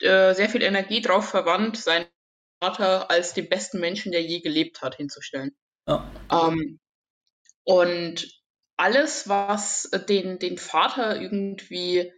[0.00, 2.06] äh, sehr viel Energie drauf verwandt, seinen
[2.60, 5.54] Vater als den besten Menschen, der je gelebt hat, hinzustellen.
[5.86, 6.10] Ja.
[6.30, 6.78] Ähm,
[7.64, 8.26] und
[8.76, 12.12] alles, was den, den Vater irgendwie,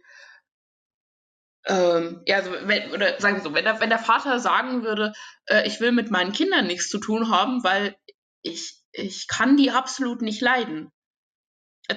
[1.69, 5.13] ähm, ja, also wenn, oder sagen wir so, wenn der, wenn der Vater sagen würde,
[5.45, 7.95] äh, ich will mit meinen Kindern nichts zu tun haben, weil
[8.41, 10.91] ich, ich kann die absolut nicht leiden,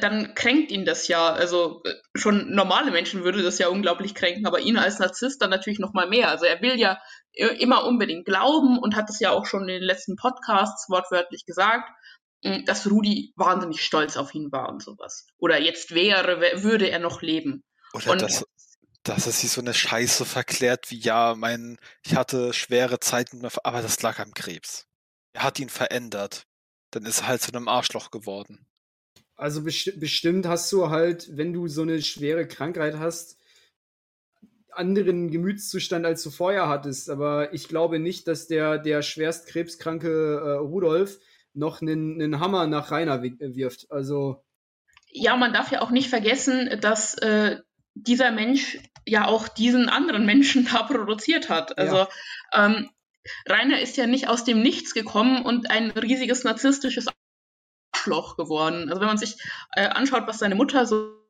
[0.01, 1.31] dann kränkt ihn das ja.
[1.33, 5.51] Also äh, schon normale Menschen würde das ja unglaublich kränken, aber ihn als Narzisst dann
[5.51, 6.29] natürlich noch mal mehr.
[6.31, 6.99] Also er will ja
[7.37, 11.45] i- immer unbedingt glauben und hat es ja auch schon in den letzten Podcasts wortwörtlich
[11.45, 11.91] gesagt,
[12.43, 15.27] mh, dass Rudi wahnsinnig stolz auf ihn war und sowas.
[15.39, 17.63] Oder jetzt wäre, wär- würde er noch leben.
[17.93, 18.45] Oder Und- dass,
[19.03, 23.83] dass es sich so eine Scheiße verklärt wie, ja, mein, ich hatte schwere Zeiten, aber
[23.83, 24.87] das lag am Krebs.
[25.33, 26.47] Er hat ihn verändert.
[26.91, 28.67] Dann ist er halt zu einem Arschloch geworden.
[29.35, 33.39] Also besti bestimmt hast du halt, wenn du so eine schwere Krankheit hast,
[34.71, 37.11] anderen Gemütszustand, als du vorher hattest.
[37.11, 41.19] Aber ich glaube nicht, dass der, der schwerst krebskranke äh, Rudolf
[41.55, 43.91] noch einen, einen Hammer nach Rainer wirft.
[43.91, 44.45] Also.
[45.11, 47.59] Ja, man darf ja auch nicht vergessen, dass äh,
[47.95, 51.79] dieser Mensch ja auch diesen anderen Menschen da produziert hat.
[51.79, 52.09] Also ja.
[52.53, 52.91] ähm,
[53.49, 57.07] Rainer ist ja nicht aus dem Nichts gekommen und ein riesiges narzisstisches
[57.95, 58.89] Arschloch geworden.
[58.89, 59.37] Also wenn man sich
[59.77, 61.23] äh, anschaut, was seine Mutter so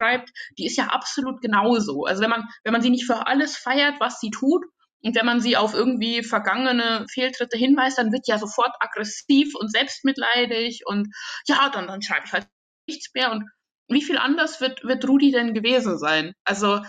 [0.00, 2.04] schreibt, die ist ja absolut genauso.
[2.04, 4.64] Also wenn man, wenn man sie nicht für alles feiert, was sie tut,
[5.04, 9.70] und wenn man sie auf irgendwie vergangene Fehltritte hinweist, dann wird ja sofort aggressiv und
[9.70, 11.08] selbstmitleidig und
[11.46, 12.46] ja, dann, dann schreibe ich halt
[12.86, 13.32] nichts mehr.
[13.32, 13.44] Und
[13.88, 16.34] wie viel anders wird, wird Rudi denn gewesen sein?
[16.44, 16.80] Also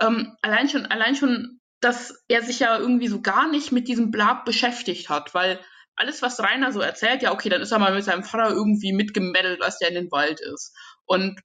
[0.00, 4.10] ähm, allein schon, allein schon, dass er sich ja irgendwie so gar nicht mit diesem
[4.10, 5.60] Blag beschäftigt hat, weil
[5.94, 8.92] alles, was Rainer so erzählt, ja, okay, dann ist er mal mit seinem Vater irgendwie
[8.92, 10.74] mitgemeddelt, als der in den Wald ist.
[11.04, 11.40] Und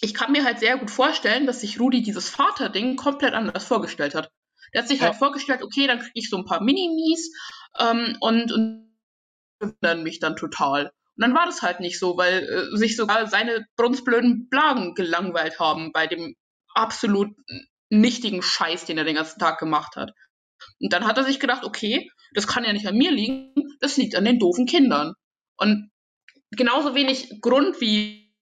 [0.00, 4.14] ich kann mir halt sehr gut vorstellen, dass sich Rudi dieses Vaterding komplett anders vorgestellt
[4.14, 4.30] hat.
[4.74, 5.12] Der hat sich halt ja.
[5.12, 7.30] halt vorgestellt, okay, dann kriege ich so ein paar Minimis
[7.78, 8.92] ähm, und, und
[9.80, 10.92] dann mich dann total.
[11.16, 15.58] Und dann war das halt nicht so, weil äh, sich sogar seine brunstblöden Blagen gelangweilt
[15.60, 16.34] haben bei dem
[16.74, 17.28] absolut
[17.90, 20.12] nichtigen Scheiß, den er den ganzen Tag gemacht hat.
[20.80, 23.96] Und dann hat er sich gedacht, okay, das kann ja nicht an mir liegen, das
[23.96, 25.12] liegt an den doofen Kindern.
[25.58, 25.90] Und
[26.50, 28.32] genauso wenig Grund wie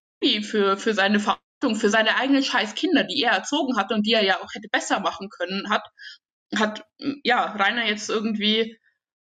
[0.43, 1.41] für, für seine Verantwortung
[1.75, 4.69] für seine eigenen scheiß Kinder, die er erzogen hat und die er ja auch hätte
[4.71, 5.87] besser machen können, hat,
[6.57, 6.85] hat
[7.23, 8.79] ja Rainer jetzt irgendwie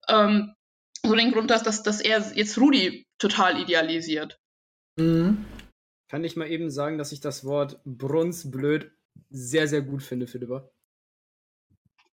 [0.08, 0.54] ähm,
[1.02, 4.40] so den Grund, dass, dass, dass er jetzt Rudi total idealisiert.
[4.96, 5.44] Mhm.
[6.08, 8.90] Kann ich mal eben sagen, dass ich das Wort brunsblöd
[9.28, 10.68] sehr, sehr gut finde, Philippa?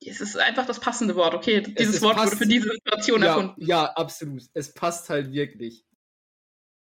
[0.05, 1.63] Es ist einfach das passende Wort, okay?
[1.63, 3.65] Dieses Wort wurde für diese Situation ja, erfunden.
[3.65, 4.43] Ja, absolut.
[4.53, 5.87] Es passt halt wirklich.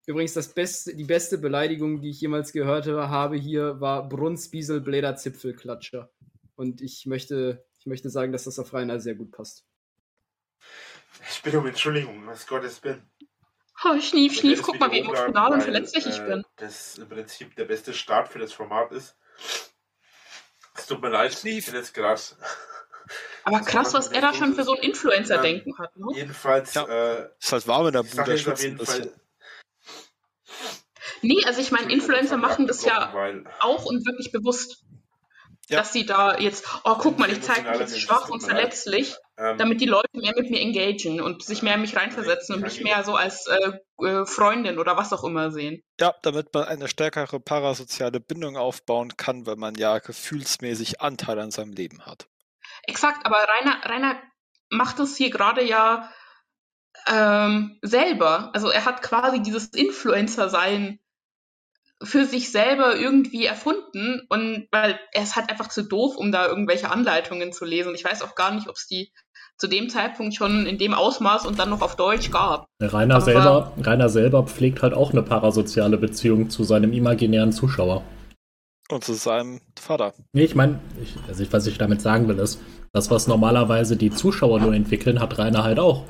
[0.07, 5.15] Übrigens, das beste, die beste Beleidigung, die ich jemals gehört habe hier, war Brunsbiesel Bläder
[5.15, 6.09] Zipfelklatscher.
[6.55, 9.65] Und ich möchte, ich möchte sagen, dass das auf Rainer sehr gut passt.
[11.29, 13.03] Ich bitte um Entschuldigung, was Gottes bin.
[13.83, 16.45] Oh, schnief, schnief, guck mal, wie emotional und verletzlich ich äh, bin.
[16.55, 19.15] Das im Prinzip der beste Start für das Format ist.
[20.75, 21.71] Es tut mir leid, schnief.
[21.71, 22.21] jetzt gerade.
[23.43, 26.07] Aber krass, was er da schon für so ein Influencer-Denken ähm, hat, ne?
[26.13, 29.11] Jedenfalls, ja, äh, ist halt warm in der Bude, jeden Fall,
[31.21, 33.11] Nee, also ich meine, Influencer machen das ja
[33.59, 34.83] auch und wirklich bewusst.
[35.69, 35.79] Ja.
[35.79, 39.57] Dass sie da jetzt, oh, guck mal, ich zeige mich jetzt schwach und verletzlich, ähm,
[39.57, 42.81] damit die Leute mehr mit mir engagieren und sich mehr in mich reinversetzen und mich
[42.81, 45.83] mehr so als äh, äh, Freundin oder was auch immer sehen.
[45.99, 51.51] Ja, damit man eine stärkere parasoziale Bindung aufbauen kann, weil man ja gefühlsmäßig Anteil an
[51.51, 52.27] seinem Leben hat.
[52.83, 54.21] Exakt, aber Rainer, Rainer
[54.69, 56.09] macht das hier gerade ja
[57.07, 58.51] ähm, selber.
[58.53, 60.99] Also er hat quasi dieses Influencer-Sein
[62.03, 66.47] für sich selber irgendwie erfunden und weil er ist halt einfach zu doof, um da
[66.47, 67.95] irgendwelche Anleitungen zu lesen.
[67.95, 69.11] Ich weiß auch gar nicht, ob es die
[69.57, 72.67] zu dem Zeitpunkt schon in dem Ausmaß und dann noch auf Deutsch gab.
[72.79, 78.03] Rainer selber, Rainer selber pflegt halt auch eine parasoziale Beziehung zu seinem imaginären Zuschauer.
[78.89, 80.13] Und zu seinem Vater.
[80.31, 80.79] Nee, ich meine,
[81.27, 82.61] also was ich damit sagen will, ist,
[82.93, 86.03] das, was normalerweise die Zuschauer nur entwickeln, hat Rainer halt auch.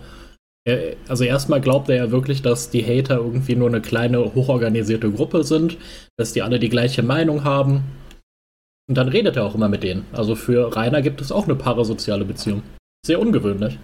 [1.07, 5.45] Also erstmal glaubt er ja wirklich, dass die Hater irgendwie nur eine kleine, hochorganisierte Gruppe
[5.45, 5.77] sind,
[6.17, 7.83] dass die alle die gleiche Meinung haben.
[8.89, 10.05] Und dann redet er auch immer mit denen.
[10.11, 12.63] Also für Rainer gibt es auch eine parasoziale Beziehung.
[13.05, 13.79] Sehr ungewöhnlich.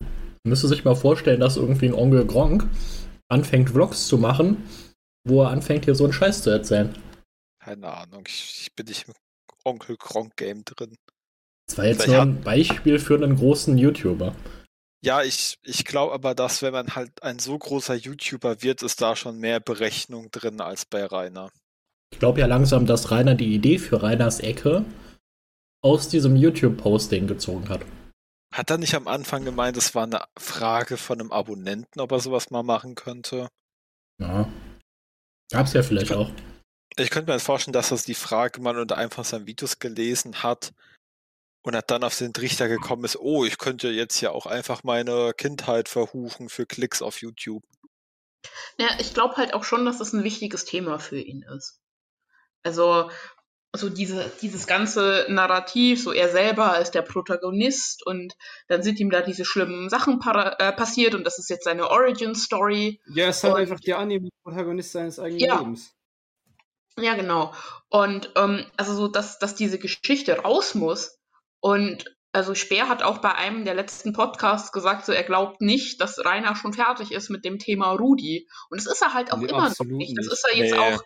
[0.00, 2.68] Man müsste sich mal vorstellen, dass irgendwie ein Onkel Gronk
[3.28, 4.58] anfängt, Vlogs zu machen,
[5.26, 6.94] wo er anfängt, hier so einen Scheiß zu erzählen.
[7.60, 9.14] Keine Ahnung, ich, ich bin nicht im
[9.64, 10.96] Onkel Gronk Game drin.
[11.66, 14.34] Das war jetzt Vielleicht nur ein Beispiel für einen großen YouTuber.
[15.04, 19.02] Ja, ich, ich glaube aber, dass wenn man halt ein so großer YouTuber wird, ist
[19.02, 21.50] da schon mehr Berechnung drin als bei Rainer.
[22.10, 24.86] Ich glaube ja langsam, dass Rainer die Idee für Rainers Ecke
[25.82, 27.82] aus diesem YouTube-Posting gezogen hat.
[28.54, 32.20] Hat er nicht am Anfang gemeint, es war eine Frage von einem Abonnenten, ob er
[32.20, 33.48] sowas mal machen könnte?
[34.18, 34.48] Ja.
[35.52, 36.30] Gab's ja vielleicht ich auch.
[36.96, 40.72] Ich könnte mir vorstellen, dass das die Frage mal unter einfach seinen Videos gelesen hat
[41.64, 44.84] und hat dann auf den Trichter gekommen ist, oh, ich könnte jetzt ja auch einfach
[44.84, 47.64] meine Kindheit verhuchen für Klicks auf YouTube.
[48.78, 51.80] Ja, ich glaube halt auch schon, dass das ein wichtiges Thema für ihn ist.
[52.62, 53.10] Also,
[53.74, 58.34] so diese, dieses ganze Narrativ, so er selber als der Protagonist und
[58.68, 63.00] dann sind ihm da diese schlimmen Sachen äh, passiert und das ist jetzt seine Origin-Story.
[63.06, 65.92] Ja, er ist halt einfach der Anime-Protagonist seines eigenen ja, Lebens.
[66.98, 67.52] Ja, genau.
[67.88, 71.18] Und ähm, also so, dass, dass diese Geschichte raus muss.
[71.64, 75.98] Und also Speer hat auch bei einem der letzten Podcasts gesagt, so er glaubt nicht,
[75.98, 78.46] dass Rainer schon fertig ist mit dem Thema Rudi.
[78.68, 80.18] Und das ist er halt auch Nee, immer noch nicht.
[80.18, 80.78] Das ist er jetzt Nee.
[80.78, 81.02] auch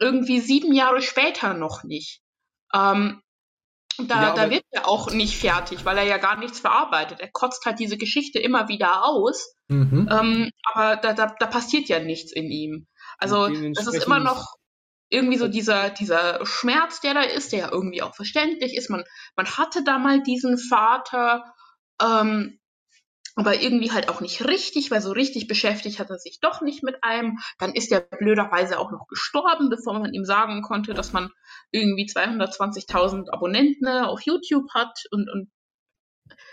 [0.00, 2.22] irgendwie sieben Jahre später noch nicht.
[2.74, 3.20] Ähm,
[3.98, 7.20] da, Ja, da wird er auch nicht fertig, weil er ja gar nichts verarbeitet.
[7.20, 10.08] Er kotzt halt diese Geschichte immer wieder aus, Mhm.
[10.10, 12.88] ähm, aber da, da, da passiert ja nichts in ihm.
[13.18, 14.56] Also das ist immer noch
[15.14, 18.90] irgendwie so dieser, dieser Schmerz, der da ist, der ja irgendwie auch verständlich ist.
[18.90, 19.04] Man,
[19.36, 21.44] man hatte da mal diesen Vater,
[22.02, 22.58] ähm,
[23.36, 26.82] aber irgendwie halt auch nicht richtig, weil so richtig beschäftigt hat er sich doch nicht
[26.82, 27.38] mit einem.
[27.58, 31.30] Dann ist er blöderweise auch noch gestorben, bevor man ihm sagen konnte, dass man
[31.70, 35.50] irgendwie 220.000 Abonnenten auf YouTube hat und, und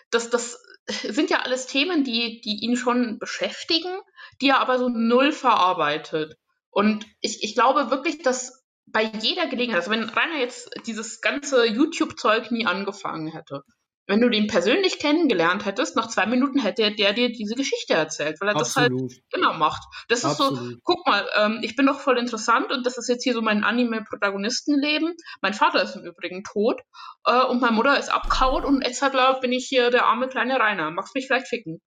[0.10, 4.00] das, das sind ja alles Themen, die, die ihn schon beschäftigen,
[4.42, 6.38] die er aber so null verarbeitet.
[6.72, 11.66] Und ich, ich glaube wirklich, dass bei jeder Gelegenheit, also wenn Rainer jetzt dieses ganze
[11.66, 13.64] YouTube-Zeug nie angefangen hätte,
[14.08, 18.42] wenn du den persönlich kennengelernt hättest, nach zwei Minuten hätte der dir diese Geschichte erzählt,
[18.42, 19.14] weil er das halt Absolut.
[19.34, 19.84] immer macht.
[20.10, 20.80] Das ist so, Absolut.
[20.84, 23.64] guck mal, ähm, ich bin doch voll interessant und das ist jetzt hier so mein
[23.64, 25.14] Anime-Protagonistenleben.
[25.42, 26.82] Mein Vater ist im Übrigen tot
[27.26, 30.60] äh, und meine Mutter ist abgehauen und jetzt glaub, bin ich hier der arme kleine
[30.60, 30.92] Rainer.
[30.92, 31.80] Magst mich vielleicht ficken?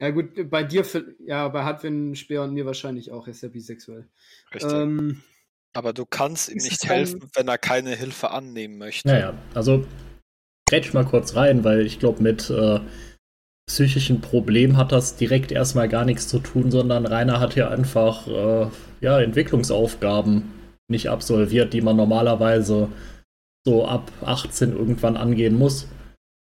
[0.00, 0.84] Ja gut, bei dir,
[1.24, 4.08] ja, bei Hadwin, Speer und mir wahrscheinlich auch, er ist ja bisexuell.
[4.54, 4.72] Richtig.
[4.72, 5.22] Ähm,
[5.74, 9.08] Aber du kannst ihm nicht helfen, wenn er keine Hilfe annehmen möchte.
[9.08, 9.84] Naja, also
[10.68, 12.80] grätsch mal kurz rein, weil ich glaube, mit äh,
[13.68, 18.26] psychischen Problemen hat das direkt erstmal gar nichts zu tun, sondern Rainer hat ja einfach
[18.26, 18.70] äh,
[19.00, 20.50] ja, Entwicklungsaufgaben
[20.88, 22.88] nicht absolviert, die man normalerweise
[23.66, 25.88] so ab 18 irgendwann angehen muss.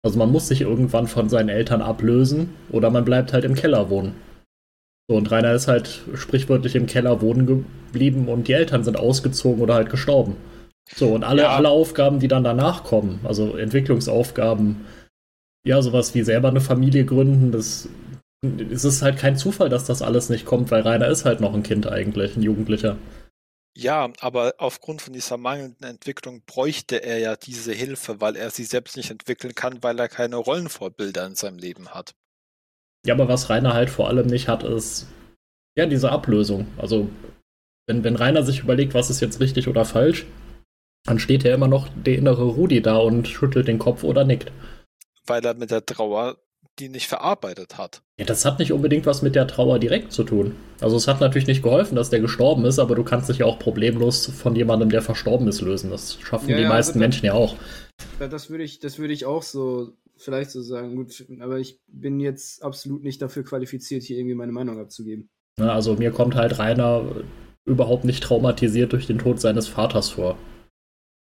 [0.07, 3.91] Also man muss sich irgendwann von seinen Eltern ablösen oder man bleibt halt im Keller
[3.91, 4.15] wohnen.
[5.11, 9.61] So, und Rainer ist halt sprichwörtlich im Keller wohnen geblieben und die Eltern sind ausgezogen
[9.61, 10.37] oder halt gestorben.
[10.95, 11.57] So, und alle, Ja.
[11.57, 14.85] alle Aufgaben, die dann danach kommen, also Entwicklungsaufgaben,
[15.67, 17.89] ja, sowas wie selber eine Familie gründen, das
[18.71, 21.53] es ist halt kein Zufall, dass das alles nicht kommt, weil Rainer ist halt noch
[21.53, 22.97] ein Kind eigentlich, ein Jugendlicher.
[23.79, 28.65] Ja, aber aufgrund von dieser mangelnden Entwicklung bräuchte er ja diese Hilfe, weil er sie
[28.65, 32.15] selbst nicht entwickeln kann, weil er keine Rollenvorbilder in seinem Leben hat.
[33.05, 35.09] Ja, aber was Rainer halt vor allem nicht hat, ist
[35.77, 36.67] ja diese Ablösung.
[36.79, 37.11] Also,
[37.87, 40.25] wenn, wenn Rainer sich überlegt, was ist jetzt richtig oder falsch,
[41.05, 44.53] dann steht ja immer noch der innere Rudi da und schüttelt den Kopf oder nickt.
[45.27, 46.39] Weil er mit der Trauer
[46.79, 48.03] die nicht verarbeitet hat.
[48.19, 50.55] Ja, das hat nicht unbedingt was mit der Trauer direkt zu tun.
[50.81, 53.47] Also es hat natürlich nicht geholfen, dass der gestorben ist, aber du kannst dich ja
[53.47, 55.91] auch problemlos von jemandem, der verstorben ist, lösen.
[55.91, 57.57] Das schaffen Ja, die ja, meisten also da- Menschen ja auch.
[58.19, 60.97] Das würde ich, das würde ich auch so vielleicht so sagen.
[60.97, 65.29] Gut, aber ich bin jetzt absolut nicht dafür qualifiziert, hier irgendwie meine Meinung abzugeben.
[65.59, 67.05] Ne, Also mir kommt halt Rainer
[67.65, 70.37] überhaupt nicht traumatisiert durch den Tod seines Vaters vor.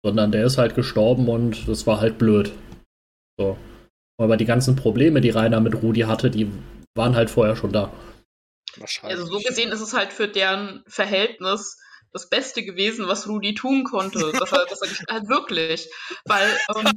[0.03, 2.51] Sondern der ist halt gestorben und das war halt blöd.
[3.39, 3.57] So.
[4.17, 6.51] Aber die ganzen Probleme, die Rainer mit Rudi hatte, die
[6.95, 7.91] waren halt vorher schon da.
[8.77, 9.19] Wahrscheinlich.
[9.19, 11.77] Also so gesehen ist es halt für deren Verhältnis
[12.13, 14.31] das Beste gewesen, was Rudi tun konnte.
[14.31, 15.89] dass er, dass er halt wirklich.
[16.23, 16.91] Weil ähm,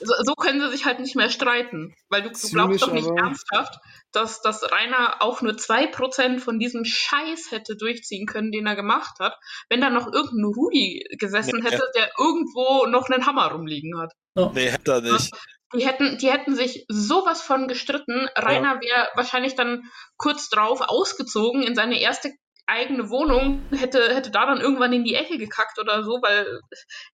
[0.00, 1.94] so, so können sie sich halt nicht mehr streiten.
[2.08, 3.78] Weil du, du glaubst doch nicht aber- ernsthaft,
[4.10, 9.20] dass, dass Rainer auch nur 2% von diesem Scheiß hätte durchziehen können, den er gemacht
[9.20, 9.36] hat,
[9.68, 11.70] wenn da noch irgendein Rudi gesessen Nee.
[11.70, 14.12] hätte, der irgendwo noch einen Hammer rumliegen hat.
[14.54, 15.32] Nee, hätte er nicht.
[15.74, 18.28] Die hätten, die hätten sich sowas von gestritten.
[18.36, 19.82] Rainer wäre wahrscheinlich dann
[20.16, 22.32] kurz drauf ausgezogen in seine erste
[22.66, 26.60] eigene Wohnung, hätte, hätte da dann irgendwann in die Ecke gekackt oder so, weil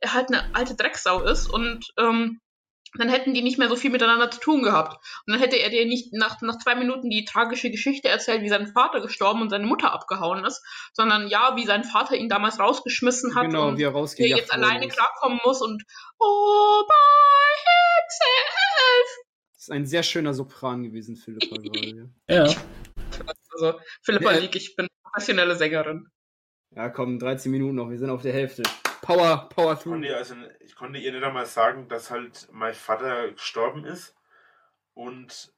[0.00, 2.40] er halt eine alte Drecksau ist und ähm,
[2.98, 4.94] dann hätten die nicht mehr so viel miteinander zu tun gehabt.
[5.26, 8.48] Und dann hätte er dir nicht nach, nach zwei Minuten die tragische Geschichte erzählt, wie
[8.48, 10.62] sein Vater gestorben und seine Mutter abgehauen ist,
[10.92, 14.52] sondern ja, wie sein Vater ihn damals rausgeschmissen hat genau, und wie er rausgejagt jetzt
[14.52, 14.94] alleine ist.
[14.94, 15.82] klarkommen muss und
[16.18, 16.94] oh, bei
[18.04, 19.24] himself.
[19.54, 22.10] Das ist ein sehr schöner Sopran gewesen, Philippa gerade.
[22.28, 22.44] Ja.
[23.52, 24.38] Also, Philippa Ja.
[24.38, 26.08] Lieg, ich bin professionelle Sängerin.
[26.76, 28.62] Ja, komm, 13 Minuten noch, wir sind auf der Hälfte.
[29.04, 29.92] Power, Power through.
[29.92, 34.14] konnte, also, ich konnte ihr nicht einmal sagen, dass halt mein Vater gestorben ist.
[34.94, 35.52] Und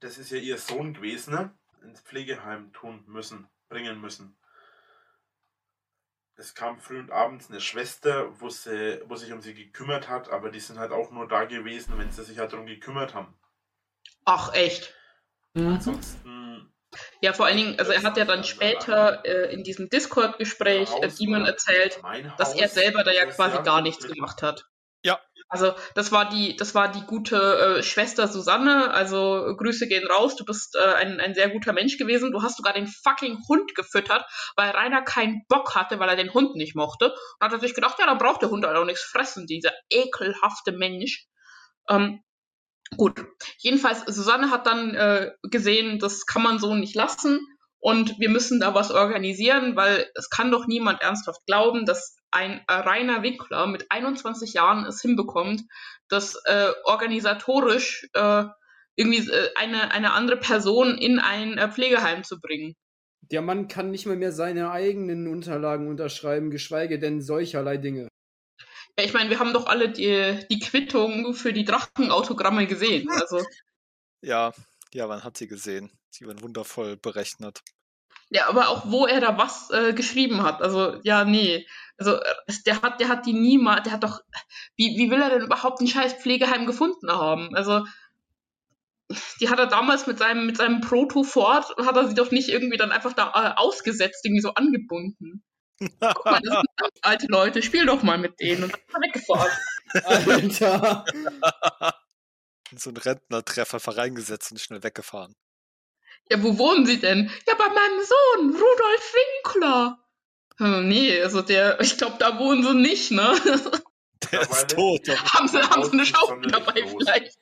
[0.00, 1.50] das ist ja ihr Sohn gewesen, ne?
[1.82, 4.36] ins Pflegeheim tun müssen, bringen müssen.
[6.36, 10.28] Es kam früh und abends eine Schwester, wo, sie, wo sich um sie gekümmert hat,
[10.28, 13.34] aber die sind halt auch nur da gewesen, wenn sie sich halt darum gekümmert haben.
[14.24, 14.94] Ach, echt.
[15.54, 15.68] Mhm.
[15.68, 16.35] Ansonsten
[17.20, 21.08] Ja, vor allen Dingen, also er hat ja dann später äh, in diesem Discord-Gespräch äh,
[21.08, 22.00] Demon erzählt,
[22.38, 24.64] dass er selber da ja quasi gar nichts gemacht hat.
[25.02, 25.20] Ja.
[25.48, 28.92] Also das war die, das war die gute äh, Schwester Susanne.
[28.92, 30.34] Also Grüße gehen raus.
[30.34, 32.32] Du bist äh, ein, ein sehr guter Mensch gewesen.
[32.32, 34.24] Du hast sogar den fucking Hund gefüttert,
[34.56, 37.10] weil Rainer keinen Bock hatte, weil er den Hund nicht mochte.
[37.10, 39.70] Und hat er sich gedacht, ja, dann braucht der Hund halt auch nichts fressen, dieser
[39.90, 41.26] ekelhafte Mensch.
[41.88, 42.24] Ähm,
[42.96, 43.24] gut.
[43.58, 47.40] Jedenfalls, Susanne hat dann äh, gesehen, das kann man so nicht lassen
[47.78, 52.60] und wir müssen da was organisieren, weil es kann doch niemand ernsthaft glauben, dass ein
[52.68, 55.62] reiner Winkler mit 21 Jahren es hinbekommt,
[56.08, 58.44] das äh, organisatorisch äh,
[58.96, 62.74] irgendwie äh, eine, eine andere Person in ein äh, Pflegeheim zu bringen.
[63.30, 68.08] Der Mann kann nicht mal mehr seine eigenen Unterlagen unterschreiben, geschweige denn solcherlei Dinge.
[68.98, 73.08] Ja, ich meine, wir haben doch alle die, die Quittung für die Drachenautogramme gesehen.
[73.10, 73.44] Also.
[74.22, 74.52] Ja,
[74.92, 75.90] ja, man hat sie gesehen.
[76.10, 77.62] Sie waren wundervoll berechnet.
[78.30, 80.62] Ja, aber auch wo er da was äh, geschrieben hat.
[80.62, 81.66] Also, ja, nee.
[81.98, 82.18] Also,
[82.66, 84.20] der hat, der hat die niemals, der hat doch,
[84.76, 87.54] wie, wie will er denn überhaupt ein scheiß Pflegeheim gefunden haben?
[87.54, 87.84] Also,
[89.40, 92.76] die hat er damals mit seinem, mit seinem Proto-Ford, hat er sie doch nicht irgendwie
[92.76, 95.44] dann einfach da äh, ausgesetzt, irgendwie so angebunden.
[95.78, 96.66] Guck mal, das sind
[97.02, 99.50] alte Leute, spiel doch mal mit denen und dann weggefahren.
[100.04, 101.04] Alter.
[102.76, 105.34] so ein Rentnertreffer reingesetzt und schnell weggefahren.
[106.30, 107.30] Ja, wo wohnen Sie denn?
[107.46, 109.98] Ja, bei meinem Sohn, Rudolf Winkler.
[110.58, 113.38] Hm, nee, also der, ich glaube, da wohnen sie nicht, ne?
[114.32, 115.08] Der ist tot.
[115.34, 116.94] haben, sie, haben sie eine Schaukel dabei los.
[116.98, 117.38] vielleicht?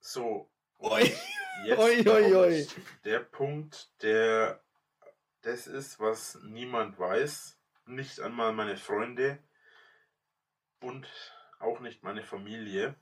[0.00, 0.48] So.
[0.78, 1.12] Oi.
[1.66, 2.68] Jetzt Oi, oi, oi.
[3.04, 4.63] der Punkt, der
[5.44, 7.58] das ist, was niemand weiß.
[7.86, 9.38] Nicht einmal meine Freunde
[10.80, 11.06] und
[11.58, 12.94] auch nicht meine Familie.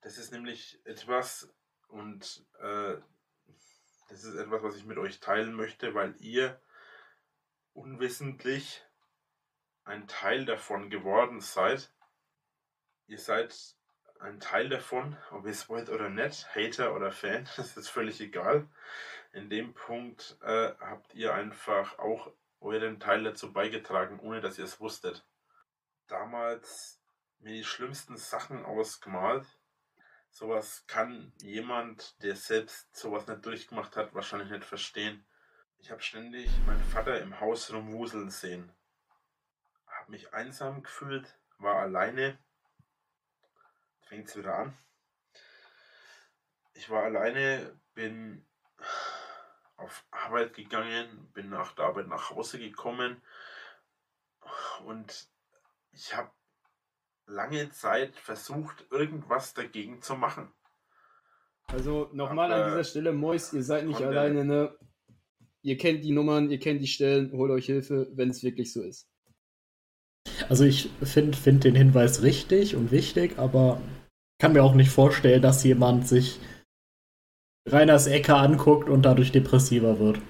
[0.00, 1.54] Das ist nämlich etwas,
[1.88, 2.96] und äh,
[4.08, 6.60] das ist etwas, was ich mit euch teilen möchte, weil ihr
[7.72, 8.84] unwissentlich
[9.84, 11.92] ein Teil davon geworden seid.
[13.06, 13.76] Ihr seid
[14.18, 18.20] ein Teil davon, ob ihr es wollt oder nicht, Hater oder Fan, das ist völlig
[18.20, 18.68] egal.
[19.32, 24.64] In dem Punkt äh, habt ihr einfach auch euren Teil dazu beigetragen, ohne dass ihr
[24.64, 25.24] es wusstet.
[26.08, 27.00] Damals
[27.38, 29.46] mir die schlimmsten Sachen ausgemalt.
[30.30, 35.26] Sowas kann jemand, der selbst sowas nicht durchgemacht hat, wahrscheinlich nicht verstehen.
[35.78, 38.72] Ich habe ständig meinen Vater im Haus rumwuseln sehen.
[39.86, 42.38] Habe mich einsam gefühlt, war alleine.
[44.02, 44.76] Fängt es wieder an.
[46.74, 48.46] Ich war alleine, bin
[49.80, 53.22] auf Arbeit gegangen, bin nach der Arbeit nach Hause gekommen
[54.84, 55.28] und
[55.92, 56.30] ich habe
[57.26, 60.52] lange Zeit versucht, irgendwas dagegen zu machen.
[61.68, 64.76] Also nochmal an dieser Stelle, Mois, ihr seid nicht alleine, ne?
[65.62, 68.82] Ihr kennt die Nummern, ihr kennt die Stellen, holt euch Hilfe, wenn es wirklich so
[68.82, 69.08] ist.
[70.48, 73.80] Also ich finde find den Hinweis richtig und wichtig, aber
[74.40, 76.40] kann mir auch nicht vorstellen, dass jemand sich
[77.66, 80.20] Reiners Ecke anguckt und dadurch depressiver wird.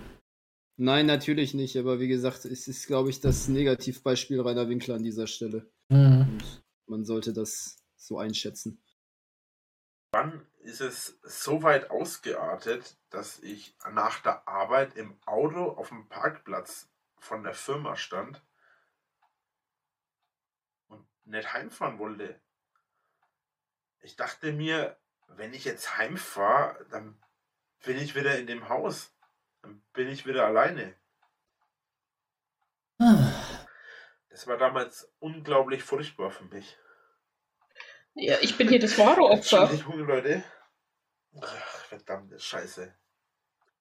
[0.77, 5.05] Nein, natürlich nicht, aber wie gesagt, es ist, glaube ich, das Negativbeispiel Rainer Winkler an
[5.05, 5.71] dieser Stelle.
[5.91, 6.39] Mhm.
[6.87, 8.83] man sollte das so einschätzen.
[10.13, 16.09] Wann ist es so weit ausgeartet, dass ich nach der Arbeit im Auto auf dem
[16.09, 16.89] Parkplatz
[17.19, 18.43] von der Firma stand
[20.89, 22.41] und nicht heimfahren wollte?
[24.01, 24.97] Ich dachte mir,
[25.37, 27.21] wenn ich jetzt heimfahre, dann
[27.85, 29.15] bin ich wieder in dem Haus.
[29.63, 30.95] Dann bin ich wieder alleine.
[34.29, 36.79] Das war damals unglaublich furchtbar für mich.
[38.15, 39.71] Ja, ich bin hier das wahre Opfer.
[39.71, 40.45] Entschuldigung, Leute.
[41.41, 42.95] Ach, verdammte Scheiße.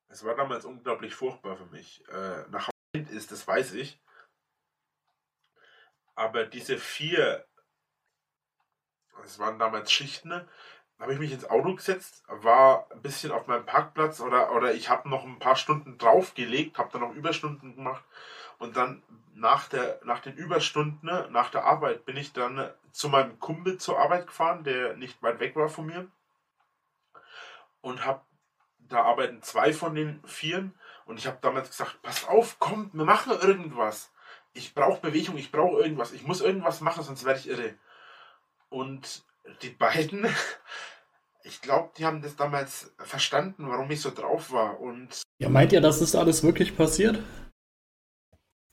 [0.07, 2.07] Es war damals unglaublich furchtbar für mich.
[2.09, 4.01] Äh, nach Hause ist, das weiß ich.
[6.15, 7.47] Aber diese vier,
[9.23, 10.47] es waren damals Schichten,
[10.99, 14.89] habe ich mich ins Auto gesetzt, war ein bisschen auf meinem Parkplatz oder, oder ich
[14.89, 18.03] habe noch ein paar Stunden draufgelegt, habe dann noch Überstunden gemacht
[18.57, 19.01] und dann
[19.33, 23.97] nach, der, nach den Überstunden, nach der Arbeit, bin ich dann zu meinem Kumpel zur
[23.97, 26.07] Arbeit gefahren, der nicht weit weg war von mir
[27.81, 28.21] und habe,
[28.79, 30.73] da arbeiten zwei von den Vieren
[31.05, 34.11] und ich habe damals gesagt, pass auf, kommt, wir machen irgendwas.
[34.53, 37.75] Ich brauche Bewegung, ich brauche irgendwas, ich muss irgendwas machen, sonst werde ich irre.
[38.69, 39.23] Und
[39.61, 40.25] die beiden,
[41.43, 44.79] ich glaube, die haben das damals verstanden, warum ich so drauf war.
[44.79, 47.19] Und ja, meint ihr, dass das alles wirklich passiert?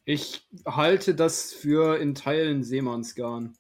[0.04, 3.56] Ich halte das für in Teilen Seemannsgarn.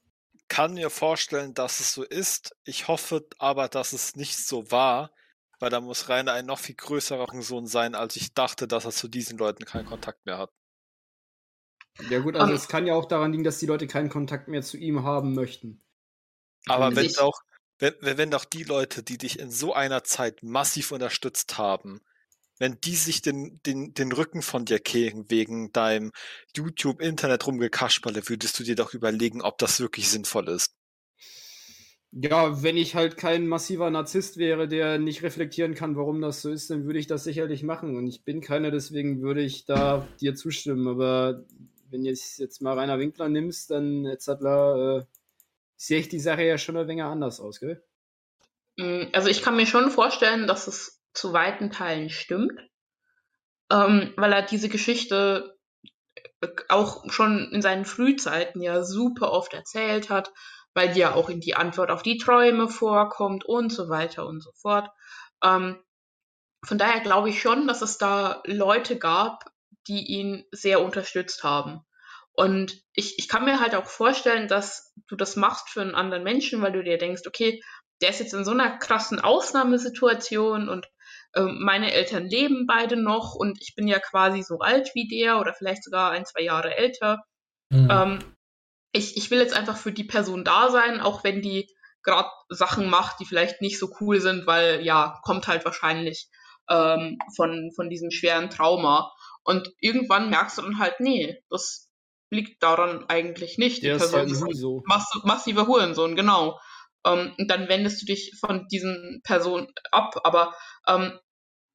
[0.48, 2.54] Kann mir vorstellen, dass es so ist.
[2.64, 5.10] Ich hoffe aber, dass es nicht so war,
[5.58, 8.92] weil da muss Rainer ein noch viel größerer Sohn sein, als ich dachte, dass er
[8.92, 10.52] zu diesen Leuten keinen Kontakt mehr hat.
[12.10, 14.46] Ja gut, also Ähm, es kann ja auch daran liegen, dass die Leute keinen Kontakt
[14.48, 15.82] mehr zu ihm haben möchten.
[16.68, 17.40] Aber wenn Ich- doch,
[17.78, 22.00] wenn, wenn doch die Leute, die dich in so einer Zeit massiv unterstützt haben,
[22.58, 26.12] wenn die sich den, den, den Rücken von dir kehren wegen deinem
[26.56, 30.74] YouTube-Internet rumgekasperle, würdest du dir doch überlegen, ob das wirklich sinnvoll ist.
[32.12, 36.50] Ja, wenn ich halt kein massiver Narzisst wäre, der nicht reflektieren kann, warum das so
[36.50, 37.94] ist, dann würde ich das sicherlich machen.
[37.94, 40.88] Und ich bin keiner, deswegen würde ich da dir zustimmen.
[40.88, 41.44] Aber
[41.90, 44.28] wenn du jetzt mal Rainer Winkler nimmst, dann etc.
[44.28, 45.02] Äh,
[45.76, 47.82] sehe ich die Sache ja schon ein wenig anders aus, gell?
[48.76, 52.60] Mm, Also ich kann mir schon vorstellen, dass es zu weiten Teilen stimmt,
[53.70, 55.58] ähm, weil er diese Geschichte
[56.40, 60.32] äh, auch schon in seinen Frühzeiten ja super oft erzählt hat,
[60.74, 64.42] weil die ja auch in die Antwort auf die Träume vorkommt und so weiter und
[64.42, 64.90] so fort.
[65.42, 65.82] Ähm,
[66.64, 69.44] von daher glaube ich schon, dass es da Leute gab,
[69.88, 71.80] die ihn sehr unterstützt haben.
[72.36, 76.22] Und ich, ich kann mir halt auch vorstellen, dass du das machst für einen anderen
[76.22, 77.62] Menschen, weil du dir denkst, okay,
[78.02, 80.86] der ist jetzt in so einer krassen Ausnahmesituation und
[81.34, 85.40] ähm, meine Eltern leben beide noch und ich bin ja quasi so alt wie der
[85.40, 87.24] oder vielleicht sogar ein, zwei Jahre älter.
[87.70, 87.88] Mhm.
[87.90, 88.36] Ähm,
[88.92, 91.68] ich, ich will jetzt einfach für die Person da sein, auch wenn die
[92.02, 96.28] gerade Sachen macht, die vielleicht nicht so cool sind, weil ja, kommt halt wahrscheinlich
[96.70, 99.12] ähm, von, von diesem schweren Trauma.
[99.42, 101.85] Und irgendwann merkst du dann halt, nee, das
[102.30, 103.78] liegt daran eigentlich nicht.
[103.78, 104.82] Die Der ist Person halt ist ein Huso.
[104.86, 106.58] mass massiver Hurensohn, genau.
[107.06, 110.20] Ähm, und dann wendest du dich von diesen Personen ab.
[110.24, 110.54] Aber
[110.88, 111.18] ähm,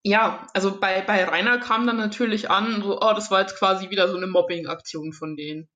[0.03, 3.89] ja, also bei, bei Rainer kam dann natürlich an, so, oh, das war jetzt quasi
[3.89, 5.69] wieder so eine Mobbing-Aktion von denen.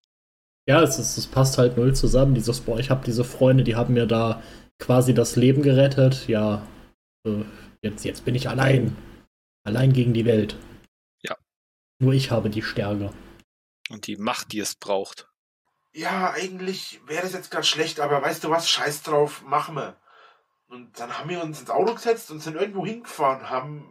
[0.68, 2.34] Ja, es, ist, es passt halt null zusammen.
[2.34, 4.42] Dieses, boah, ich habe diese Freunde, die haben mir da
[4.80, 6.28] quasi das Leben gerettet.
[6.28, 6.66] Ja,
[7.26, 7.44] äh,
[7.84, 8.96] jetzt, jetzt bin ich allein.
[9.64, 10.56] Allein gegen die Welt.
[11.24, 11.36] Ja.
[12.00, 13.12] Nur ich habe die Stärke.
[13.96, 15.30] Und die Macht, die es braucht.
[15.94, 19.96] Ja, eigentlich wäre das jetzt ganz schlecht, aber weißt du was, scheiß drauf, machen wir.
[20.68, 23.88] Und dann haben wir uns ins Auto gesetzt und sind irgendwo hingefahren, haben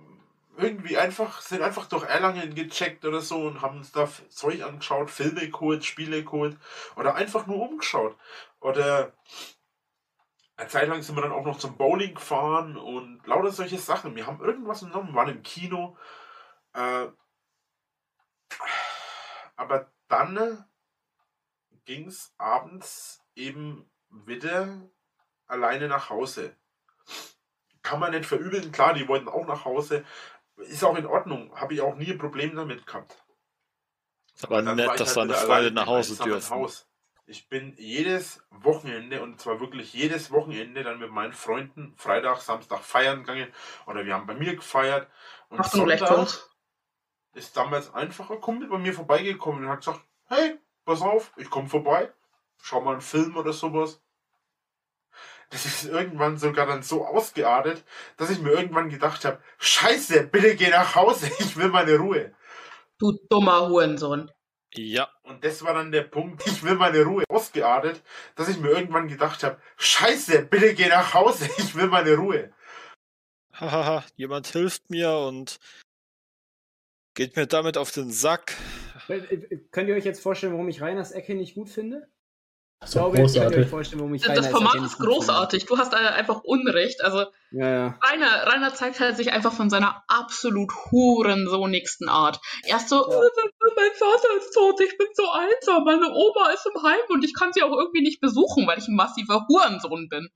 [0.58, 5.10] irgendwie einfach, sind einfach durch Erlangen gecheckt oder so und haben uns da Zeug angeschaut,
[5.10, 6.58] Filme geholt, Spiele geholt
[6.96, 8.14] oder einfach nur umgeschaut.
[8.60, 9.14] Oder
[10.58, 14.14] eine Zeit lang sind wir dann auch noch zum Bowling gefahren und lauter solche Sachen.
[14.16, 15.96] Wir haben irgendwas genommen, waren im Kino.
[16.74, 17.06] Äh,
[19.56, 20.64] aber dann
[21.84, 24.80] ging es abends eben wieder
[25.46, 26.56] alleine nach Hause.
[27.82, 30.04] Kann man nicht verübeln, klar, die wollten auch nach Hause.
[30.56, 33.22] Ist auch in Ordnung, habe ich auch nie ein Problem damit gehabt.
[34.42, 36.50] Aber nett, dass halt deine Freunde nach Hause dürfen.
[36.50, 36.88] Haus.
[37.26, 42.80] Ich bin jedes Wochenende und zwar wirklich jedes Wochenende dann mit meinen Freunden Freitag, Samstag
[42.80, 43.52] feiern gegangen
[43.86, 45.10] oder wir haben bei mir gefeiert
[45.48, 46.53] und noch Sonntag?
[47.34, 51.50] Ist damals einfach ein Kumpel bei mir vorbeigekommen und hat gesagt, hey, pass auf, ich
[51.50, 52.12] komme vorbei,
[52.62, 54.00] schau mal einen Film oder sowas.
[55.50, 57.84] Das ist irgendwann sogar dann so ausgeartet,
[58.16, 62.34] dass ich mir irgendwann gedacht habe, scheiße, bitte geh nach Hause, ich will meine Ruhe.
[62.98, 64.30] Du dummer Hurensohn.
[64.76, 68.02] Ja, Und das war dann der Punkt, ich will meine Ruhe ausgeartet,
[68.34, 72.52] dass ich mir irgendwann gedacht habe, scheiße, bitte geh nach Hause, ich will meine Ruhe.
[73.52, 75.58] hahaha, jemand hilft mir und
[77.14, 78.54] geht mir damit auf den Sack.
[79.08, 82.08] Äh, äh, Könnt ihr euch jetzt vorstellen, warum ich Reiners Ecke nicht gut finde?
[82.84, 83.70] Ich glaube, jetzt könnt ihr euch großartig.
[83.70, 85.14] vorstellen, warum ich Das Reiners Format Ecke ist nicht gut finde.
[85.16, 85.66] großartig.
[85.66, 87.02] Du hast da einfach Unrecht.
[87.02, 87.98] Also Ja, ja.
[88.02, 92.40] Rainer, Rainer zeigt halt sich einfach von seiner absolut hurensohnigsten Art.
[92.66, 93.02] Erst so, Ja.
[93.22, 93.30] "Äh,
[93.76, 97.34] mein Vater ist tot, ich bin so einsam, meine Oma ist im Heim und ich
[97.34, 100.28] kann sie auch irgendwie nicht besuchen, weil ich ein massiver Hurensohn bin.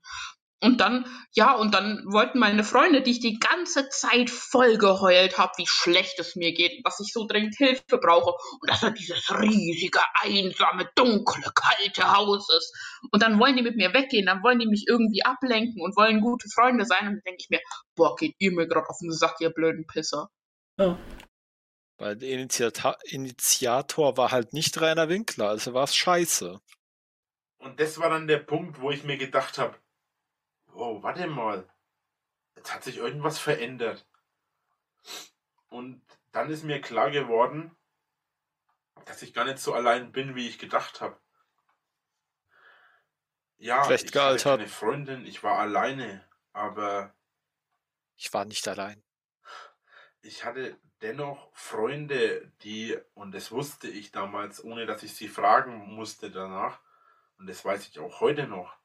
[0.61, 5.37] Und dann, ja, und dann wollten meine Freunde, die ich die ganze Zeit voll geheult
[5.37, 8.91] habe, wie schlecht es mir geht, dass ich so dringend Hilfe brauche und dass er
[8.91, 12.75] dieses riesige, einsame, dunkle, kalte Haus ist.
[13.11, 16.19] Und dann wollen die mit mir weggehen, dann wollen die mich irgendwie ablenken und wollen
[16.19, 17.07] gute Freunde sein.
[17.07, 17.61] Und dann denke ich mir,
[17.95, 20.29] boah, geht ihr mir gerade auf den Sack, ihr blöden Pisser.
[20.77, 20.99] Ja.
[21.97, 26.59] Weil der Initiata Initiator war halt nicht Rainer Winkler, also war es scheiße.
[27.59, 29.77] Und das war dann der Punkt, wo ich mir gedacht habe,
[30.73, 31.69] oh, warte mal,
[32.55, 34.07] jetzt hat sich irgendwas verändert.
[35.69, 36.01] Und
[36.31, 37.75] dann ist mir klar geworden,
[39.05, 41.19] dass ich gar nicht so allein bin, wie ich gedacht habe.
[43.57, 47.13] Ja, Schlecht ich hatte keine Freundin, ich war alleine, aber
[48.15, 49.03] Ich war nicht allein.
[50.21, 55.93] ich hatte dennoch Freunde, die, und das wusste ich damals, ohne dass ich sie fragen
[55.95, 56.79] musste danach,
[57.37, 58.78] und das weiß ich auch heute noch,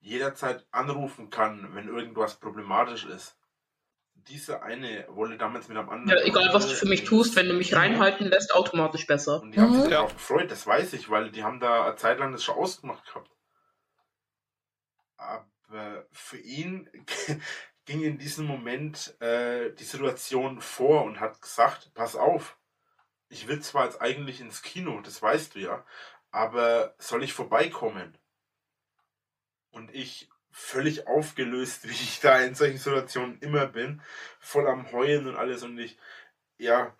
[0.00, 3.36] jederzeit anrufen kann, wenn irgendwas problematisch ist.
[4.28, 6.18] dieser eine wollte damals mit einem anderen.
[6.18, 9.40] Ja, egal was du für mich tust, wenn du mich reinhalten lässt, automatisch besser.
[9.40, 9.90] Und die haben sich Mhm.
[9.90, 13.06] darauf gefreut, das weiß ich, weil die haben da eine Zeit lang das schon ausgemacht
[13.06, 13.30] gehabt.
[15.16, 16.88] Aber für ihn
[17.84, 22.58] ging in diesem Moment äh, die Situation vor und hat gesagt, pass auf,
[23.28, 25.84] ich will zwar jetzt eigentlich ins Kino, das weißt du ja,
[26.30, 28.16] aber soll ich vorbeikommen?
[29.70, 34.02] Und ich völlig aufgelöst, wie ich da in solchen Situationen immer bin,
[34.38, 35.98] voll am Heulen und alles und ich,
[36.58, 36.94] ja,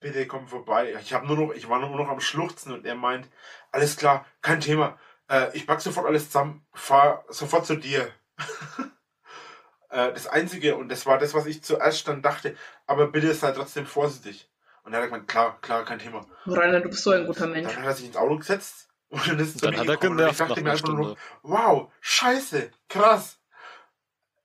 [0.00, 0.94] bitte komm vorbei.
[1.00, 3.28] Ich habe nur noch, ich war nur noch am Schluchzen und er meint,
[3.70, 4.98] alles klar, kein Thema.
[5.30, 8.10] Äh, ich pack sofort alles zusammen, fahr sofort zu dir.
[9.90, 12.56] äh, das Einzige, und das war das, was ich zuerst dann dachte,
[12.86, 14.50] aber bitte sei trotzdem vorsichtig.
[14.82, 16.26] Und er hat gemeint, klar, klar, kein Thema.
[16.44, 17.72] Rainer, du bist so ein guter Mensch.
[17.72, 20.18] Dann hat er sich ins Auto gesetzt und dann ist es Dann hat er gekommen
[20.18, 23.40] und ich genervt dachte nach mir einfach nur, wow, scheiße, krass.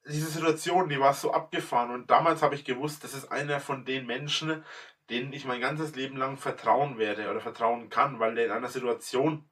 [0.07, 3.85] Diese Situation, die war so abgefahren und damals habe ich gewusst, das ist einer von
[3.85, 4.63] den Menschen,
[5.09, 8.69] denen ich mein ganzes Leben lang vertrauen werde oder vertrauen kann, weil der in einer
[8.69, 9.49] Situation,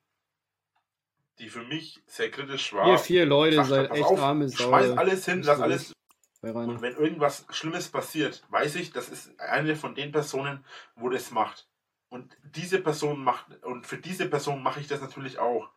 [1.39, 4.68] die für mich sehr kritisch war, Ihr vier Leute seid echt auf, arme Sau.
[4.69, 5.94] schmeiß alles hin, lass alles
[6.41, 10.64] und wenn irgendwas Schlimmes passiert, weiß ich, das ist eine von den Personen,
[10.95, 11.68] wo das macht.
[12.09, 15.69] Und diese Person macht, und für diese Person mache ich das natürlich auch.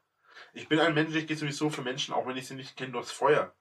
[0.52, 2.92] Ich bin ein Mensch, ich gehe sowieso für Menschen, auch wenn ich sie nicht kenne,
[2.92, 3.52] durchs Feuer.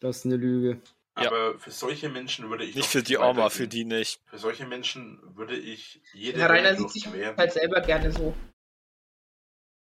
[0.00, 0.80] Das ist eine Lüge.
[1.18, 1.28] Ja.
[1.28, 3.18] Aber für solche Menschen würde ich Nicht für die.
[3.18, 4.20] Oma, für die nicht.
[4.26, 8.34] Für solche Menschen würde ich jede Herr Rainer sieht sich halt selber gerne so.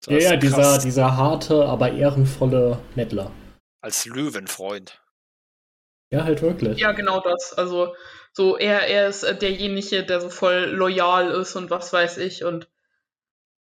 [0.07, 3.31] Ja, Das ja, ist dieser, dieser harte, aber ehrenvolle Mettler.
[3.81, 5.01] Als Löwenfreund.
[6.15, 6.79] Ja, halt wirklich.
[6.79, 7.55] Ja, genau das.
[7.55, 7.97] Also,
[8.33, 12.45] so, er, er ist äh, derjenige, der so voll loyal ist und was weiß ich.
[12.45, 12.69] Und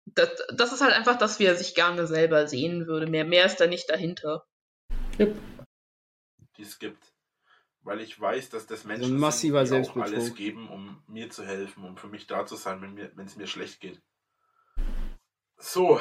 [0.07, 3.09] das, das ist halt einfach das, wie er sich gerne selber sehen würde.
[3.09, 4.47] Mehr, mehr ist da nicht dahinter.
[5.19, 5.37] Yep.
[6.57, 7.13] die es gibt.
[7.83, 11.31] Weil ich weiß, dass das Menschen Also massiver sind, die auch alles geben, um mir
[11.31, 14.01] zu helfen, um für mich da zu sein, wenn mir, wenn es mir schlecht geht.
[15.57, 16.01] So,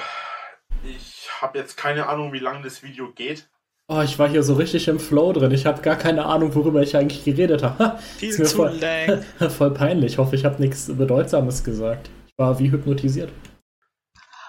[0.84, 3.49] ich habe jetzt keine Ahnung, wie lange das Video geht.
[3.89, 5.51] Oh, ich war hier so richtig im Flow drin.
[5.51, 7.97] Ich habe gar keine Ahnung, worüber ich eigentlich geredet habe.
[8.18, 9.23] Viel Ist mir zu voll- lang.
[9.51, 10.14] Voll peinlich.
[10.14, 12.10] Ich hoffe, ich habe nichts Bedeutsames gesagt.
[12.27, 13.31] Ich war wie hypnotisiert.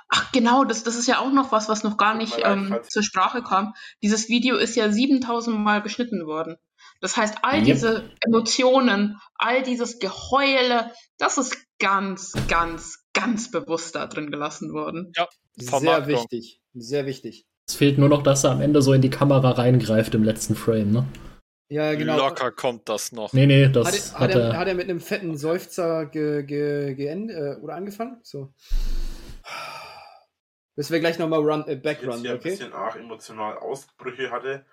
[0.08, 3.02] Ach, genau, das, das ist ja auch noch was, was noch gar nicht ähm, zur
[3.02, 3.74] Sprache kam.
[4.02, 6.56] Dieses Video ist ja 7000 Mal geschnitten worden.
[7.00, 7.64] Das heißt, all Yep.
[7.64, 15.12] diese Emotionen, all dieses Geheule, das ist ganz, ganz, ganz bewusst da drin gelassen worden.
[15.56, 16.14] Sehr Vermarktung.
[16.14, 16.60] wichtig.
[16.74, 17.44] Sehr wichtig.
[17.68, 20.54] Es fehlt nur noch, dass er am Ende so in die Kamera reingreift im letzten
[20.54, 21.06] Frame, ne?
[21.70, 22.18] Ja, genau.
[22.18, 23.32] Locker kommt das noch.
[23.32, 24.58] Nee, nee, Hat, das er, hat, hat, er, er.
[24.58, 28.20] hat er mit einem fetten Seufzer ge, ge, geendet äh, oder angefangen?
[28.22, 28.52] So.
[30.76, 32.50] Bis wir gleich nochmal run, äh, Backrun, hier ein okay?
[32.50, 34.66] bisschen arg emotional Ausbrüche hatte.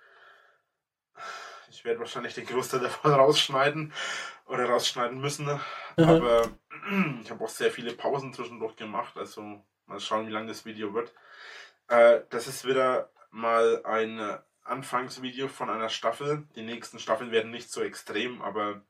[1.70, 3.92] Ich werde wahrscheinlich den Großteil davon rausschneiden
[4.46, 5.48] oder rausschneiden müssen.
[5.96, 6.50] Aber
[7.22, 9.16] ich habe auch sehr viele Pausen zwischendurch gemacht.
[9.16, 9.42] Also
[9.86, 11.12] mal schauen, wie lang das Video wird.
[11.92, 16.48] Äh, das ist wieder mal ein äh, Anfangsvideo von einer Staffel.
[16.56, 18.80] Die nächsten Staffeln werden nicht so extrem, aber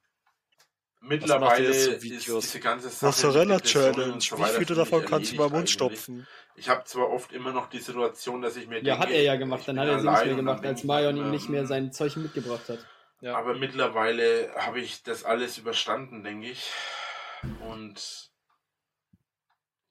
[1.00, 3.06] mittlerweile ist diese ganze Sache.
[3.06, 4.20] Mozzarella Challenge.
[4.20, 6.28] so Wie viele davon kannst du beim Mund stopfen?
[6.54, 9.22] Ich habe zwar oft immer noch die Situation, dass ich mir Ja, denke, hat er
[9.22, 9.66] ja gemacht.
[9.66, 12.16] Dann hat er sie nicht mehr gemacht, als Marion ihm nicht mehr hm, sein Zeug
[12.16, 12.86] mitgebracht hat.
[13.20, 13.36] Ja.
[13.36, 16.70] Aber mittlerweile habe ich das alles überstanden, denke ich.
[17.68, 18.30] Und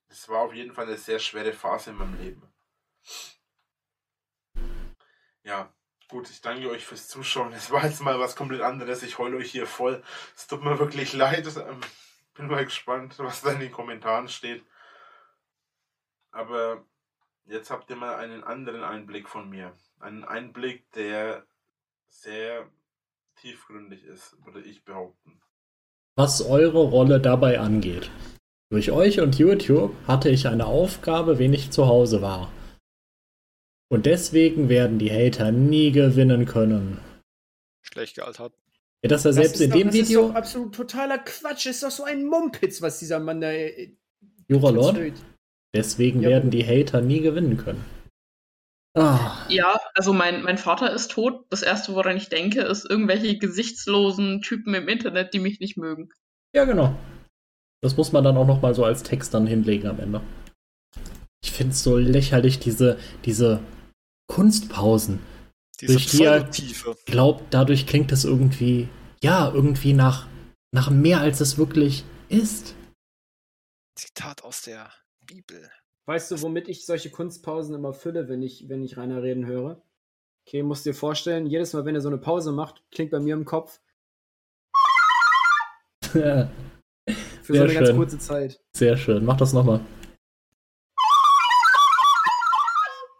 [0.08, 2.51] es war auf jeden Fall eine sehr schwere Phase in meinem Leben.
[5.44, 5.73] Ja,
[6.07, 7.53] gut, ich danke euch fürs Zuschauen.
[7.53, 9.03] Es war jetzt mal was komplett anderes.
[9.03, 10.03] Ich heule euch hier voll.
[10.36, 11.48] Es tut mir wirklich leid.
[11.57, 11.82] Ähm,
[12.36, 14.64] Bin mal gespannt, was da in den Kommentaren steht.
[16.32, 16.86] Aber
[17.45, 19.73] jetzt habt ihr mal einen anderen Einblick von mir.
[19.99, 21.45] Einen Einblick, der
[22.10, 22.69] sehr
[23.38, 25.41] tiefgründig ist, würde ich behaupten.
[26.15, 28.11] was eure Rolle dabei angeht.
[28.69, 32.52] Durch euch und YouTube hatte ich eine Aufgabe, wen ich zu Hause war.
[33.92, 37.00] Und deswegen werden die Hater nie gewinnen können.
[37.82, 38.54] Schlecht gealtert.
[39.04, 41.18] Ja, dass er selbst das ist in doch, dem das Video, ist doch absolut totaler
[41.18, 41.66] Quatsch.
[41.66, 43.52] Das ist doch so ein Mumpitz, was dieser Mann da.
[43.52, 43.94] äh,
[44.48, 45.16] Juralord, erzählt.
[45.76, 46.30] deswegen Ja.
[46.30, 47.84] werden die Hater nie gewinnen können.
[48.94, 51.46] Ah, Ja, also mein, mein Vater ist tot.
[51.50, 56.10] Das erste, woran ich denke, ist irgendwelche gesichtslosen Typen im Internet, die mich nicht mögen.
[56.56, 56.96] ja, genau.
[57.84, 60.22] Das muss man dann auch noch mal so als Text dann hinlegen am Ende.
[61.44, 63.60] Ich finde es so lächerlich, diese, diese
[64.32, 65.20] Kunstpausen.
[65.82, 66.49] Diese Durch die er-.
[67.06, 68.88] Glaubt, dadurch klingt es irgendwie,
[69.22, 70.28] ja, irgendwie nach,
[70.74, 72.76] nach mehr, als es wirklich ist.
[73.95, 74.90] Zitat aus der
[75.26, 75.70] Bibel.
[76.06, 79.84] Weißt du, womit ich solche Kunstpausen immer fülle, wenn ich, wenn ich Rainer reden höre?
[80.48, 83.34] Okay, musst dir vorstellen, jedes Mal, wenn er so eine Pause macht, klingt bei mir
[83.36, 83.82] im Kopf,
[86.14, 86.49] Ja,
[87.44, 87.98] Für Sehr so eine ganz schön.
[87.98, 88.62] kurze Zeit.
[88.76, 89.26] sehr schön.
[89.26, 89.82] Mach das nochmal.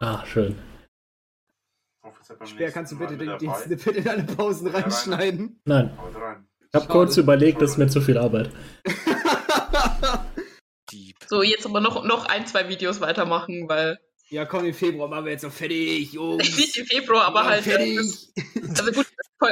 [0.00, 0.56] Ah, schön.
[2.44, 4.82] Speer, kannst du bitte den, den Snippet in alle Pausen Ja, rein.
[4.84, 5.60] reinschneiden?
[5.64, 5.90] Nein,
[6.68, 8.50] ich habe kurz überlegt, das ist mir zu viel Arbeit.
[11.28, 13.98] So, jetzt aber noch, noch ein, zwei Videos weitermachen, weil
[14.28, 16.56] ja, komm, im Februar machen wir jetzt noch fertig, Jungs.
[16.56, 17.64] nicht im Februar, aber Mann, halt.
[17.64, 17.98] fertig.
[18.70, 19.06] Also gut,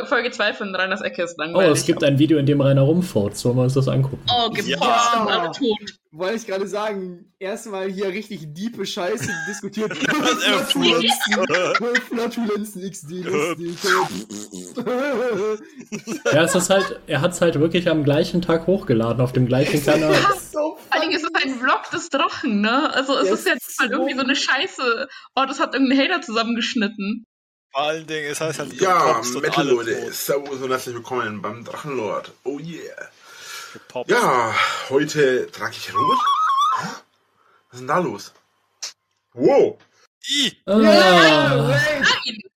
[0.06, 1.78] Folge 2 von Reiners Ecke ist Oh, langweilig.
[1.78, 3.44] es gibt ein Video, in dem Rainer rumfurzt.
[3.44, 4.22] Wollen wir uns das angucken?
[4.30, 5.22] Oh, gepotzt Ja.
[5.22, 5.78] und alle tot.
[6.12, 9.92] Wollte ich gerade sagen, erstmal hier richtig diepe Scheiße diskutiert.
[10.46, 10.64] er
[12.02, 13.10] Flatulenzen, XD.
[16.32, 19.46] Ja, es ist halt, er hat es halt wirklich am gleichen Tag hochgeladen, auf dem
[19.46, 20.14] gleichen Kanal.
[20.52, 22.92] so Vor allem ist es ein Vlog des Drachen, ne?
[22.94, 25.08] Also es Ja, ist jetzt so- mal irgendwie so eine Scheiße.
[25.36, 27.24] Oh, das hat irgendein Hater zusammengeschnitten.
[27.72, 32.32] Vor allen Dingen, es heißt halt Ja, Metal Leute, servus und herzlich willkommen beim Drachenlord.
[32.42, 33.08] Oh yeah.
[33.72, 34.10] Gepopst.
[34.10, 34.52] Ja,
[34.88, 36.18] heute trage ich rot.
[36.82, 36.90] Was
[37.74, 38.32] ist denn da los?
[39.34, 39.78] Wow.
[40.28, 40.56] I,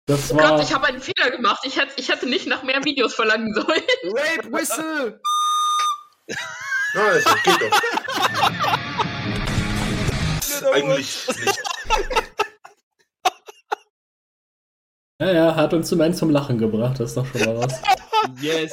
[0.07, 0.63] das Oh Gott, war.
[0.63, 1.61] ich habe einen Fehler gemacht.
[1.65, 3.83] Ich hätte, ich hätte nicht nach mehr Videos verlangen sollen.
[4.05, 5.21] Rape Whistle.
[6.95, 7.81] Na, also, geht doch.
[10.73, 11.59] Eigentlich nicht.
[15.21, 17.81] Ja, ja, hat uns immerhin zum Lachen gebracht, das ist doch schon mal was.
[18.41, 18.71] Yes.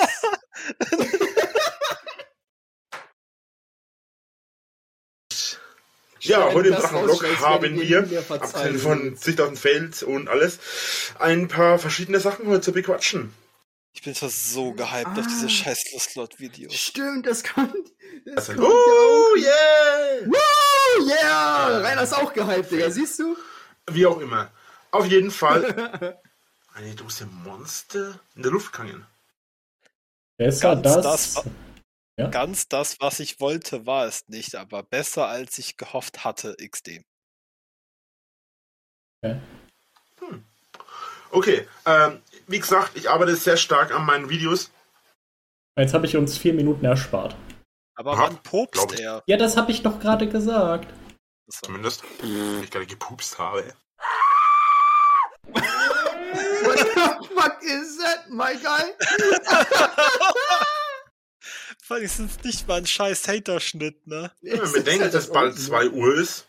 [6.19, 8.53] Ja, heute im rausschneidest, haben wir, verzeihen.
[8.53, 10.59] abgesehen von zigtausend Fails und alles,
[11.19, 13.33] ein paar verschiedene Sachen heute zu bequatschen.
[13.93, 15.27] ich bin zwar so gehypt auf Ah.
[15.29, 16.73] diese scheiß Lust-Lot-Videos.
[16.73, 17.73] Stimmt, das kommt.
[18.25, 19.47] Das Also, kommt oh ja
[20.21, 20.27] yeah!
[20.27, 21.77] Oh yeah!
[21.79, 23.37] Rainer ist auch gehypt, Digga, siehst du?
[23.91, 24.51] Wie auch immer.
[24.91, 26.19] Auf jeden Fall
[26.77, 29.05] eine Dose Monster in der Luft gegangen.
[30.37, 31.33] Besser Ganz das.
[31.33, 31.45] das-
[32.31, 37.03] Ganz das, was ich wollte, war es nicht, aber besser als ich gehofft hatte, XD.
[41.29, 44.71] Okay, ähm, wie gesagt, ich arbeite sehr stark an meinen Videos.
[45.77, 47.35] Jetzt habe ich uns vier Minuten erspart.
[47.95, 49.21] Aber Aha, wann popst er?
[49.27, 50.91] Ja, das habe ich doch gerade gesagt.
[51.49, 53.75] Zumindest, wenn ich gerade gepupst habe.
[56.63, 58.93] What the fuck is that, my guy?
[61.83, 64.31] Vor allem ist es nicht mal ein scheiß Haterschnitt, ne?
[64.41, 66.45] Wenn man bedenkt, dass es bald 2 Uhr ist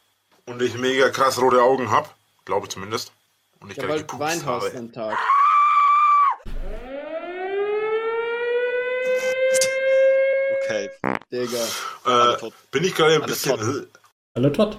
[0.47, 2.09] und ich mega krass rote Augen habe,
[2.45, 3.13] glaube zumindest,
[3.61, 4.77] und ich Ja, gerade gepupst Wein hast habe.
[4.79, 5.19] am Tag.
[10.65, 10.91] Okay,
[11.33, 11.65] Digga.
[12.05, 12.53] Äh, tot.
[12.71, 13.87] bin ich gerade ein Alle bisschen...
[14.35, 14.79] Alle tot.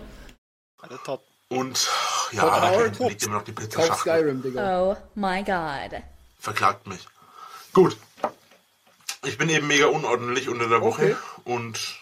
[0.81, 1.21] Alle tot.
[1.49, 1.89] Und
[2.31, 3.97] ja, Tot, da liegt immer noch die Pizzaschachtel.
[3.97, 4.81] Skyrim, Digga.
[4.81, 6.01] Oh my god.
[6.39, 7.05] Verklagt mich.
[7.73, 7.97] Gut.
[9.25, 11.15] Ich bin eben mega unordentlich unter der Woche Okay.
[11.45, 11.99] und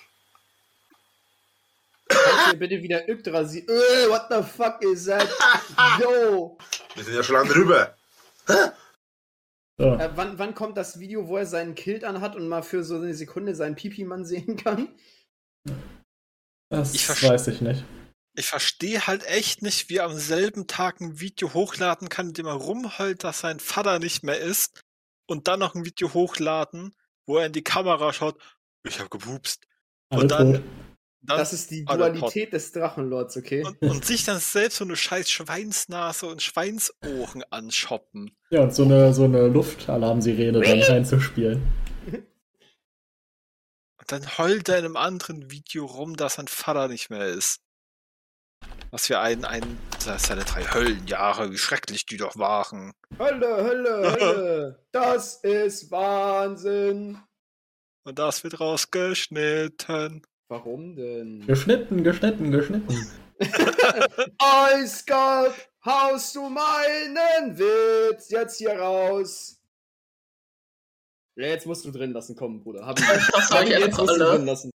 [2.10, 3.64] Kannst du mir bitte wieder Yggdrasil...
[3.64, 5.28] Äh, what the fuck is that?
[5.99, 6.58] Yo!
[6.95, 7.95] wir sind ja schon lange drüber.
[9.78, 9.94] So.
[9.94, 12.95] Äh, wann, wann kommt das Video, wo er seinen Kilt anhat und mal für so
[12.95, 14.90] eine Sekunde seinen Pipi-Mann sehen kann?
[16.70, 17.84] Das Ich weiß ich nicht.
[18.38, 22.34] Ich verstehe halt echt nicht, wie er am selben Tag ein Video hochladen kann, in
[22.34, 24.84] dem er rumheult, dass sein Vater nicht mehr ist
[25.26, 26.95] und dann noch ein Video hochladen,
[27.26, 28.39] wo er in die Kamera schaut.
[28.84, 29.65] Ich habe gepupst.
[30.09, 30.64] Alle Und dann-.
[31.23, 33.64] Dann, Das ist die Dualität des Drachenlords, okay?
[33.65, 38.38] und, und sich dann selbst so eine scheiß Schweinsnase und Schweinsohren anschoppen.
[38.51, 41.64] Ja, und so eine, so eine Luftalarmsirene dann reinzuspielen.
[43.97, 47.61] Und dann heult er in einem anderen Video rum, dass sein Vater nicht mehr ist.
[48.92, 52.94] Was für ein, ein, seine drei Höllenjahre, wie schrecklich die doch waren.
[53.20, 54.86] Hölle, Hölle, Hölle!
[54.92, 57.20] Das ist Wahnsinn!
[58.06, 60.26] Und das wird rausgeschnitten.
[60.48, 61.46] Warum denn?
[61.46, 63.12] Geschnitten, geschnitten, geschnitten.
[64.40, 65.54] Eiskalt,
[65.84, 69.62] haust du meinen Witz jetzt hier raus?
[71.36, 72.86] Ja, jetzt musst du drin lassen, komm, Bruder.
[72.86, 74.72] Hab ich Das hab soll ich jetzt musst du drin lassen.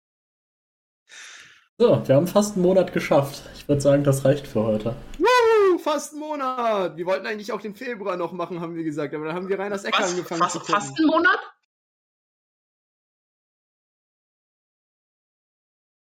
[1.80, 3.42] So, wir haben fast einen Monat geschafft.
[3.54, 4.96] Ich würde sagen, das reicht für heute.
[5.18, 6.96] Woo, fast einen Monat.
[6.96, 9.60] Wir wollten eigentlich auch den Februar noch machen, haben wir gesagt, aber dann haben wir
[9.60, 10.74] Reiners Ecke angefangen Fast, zu gucken.
[10.74, 11.38] fast einen Monat?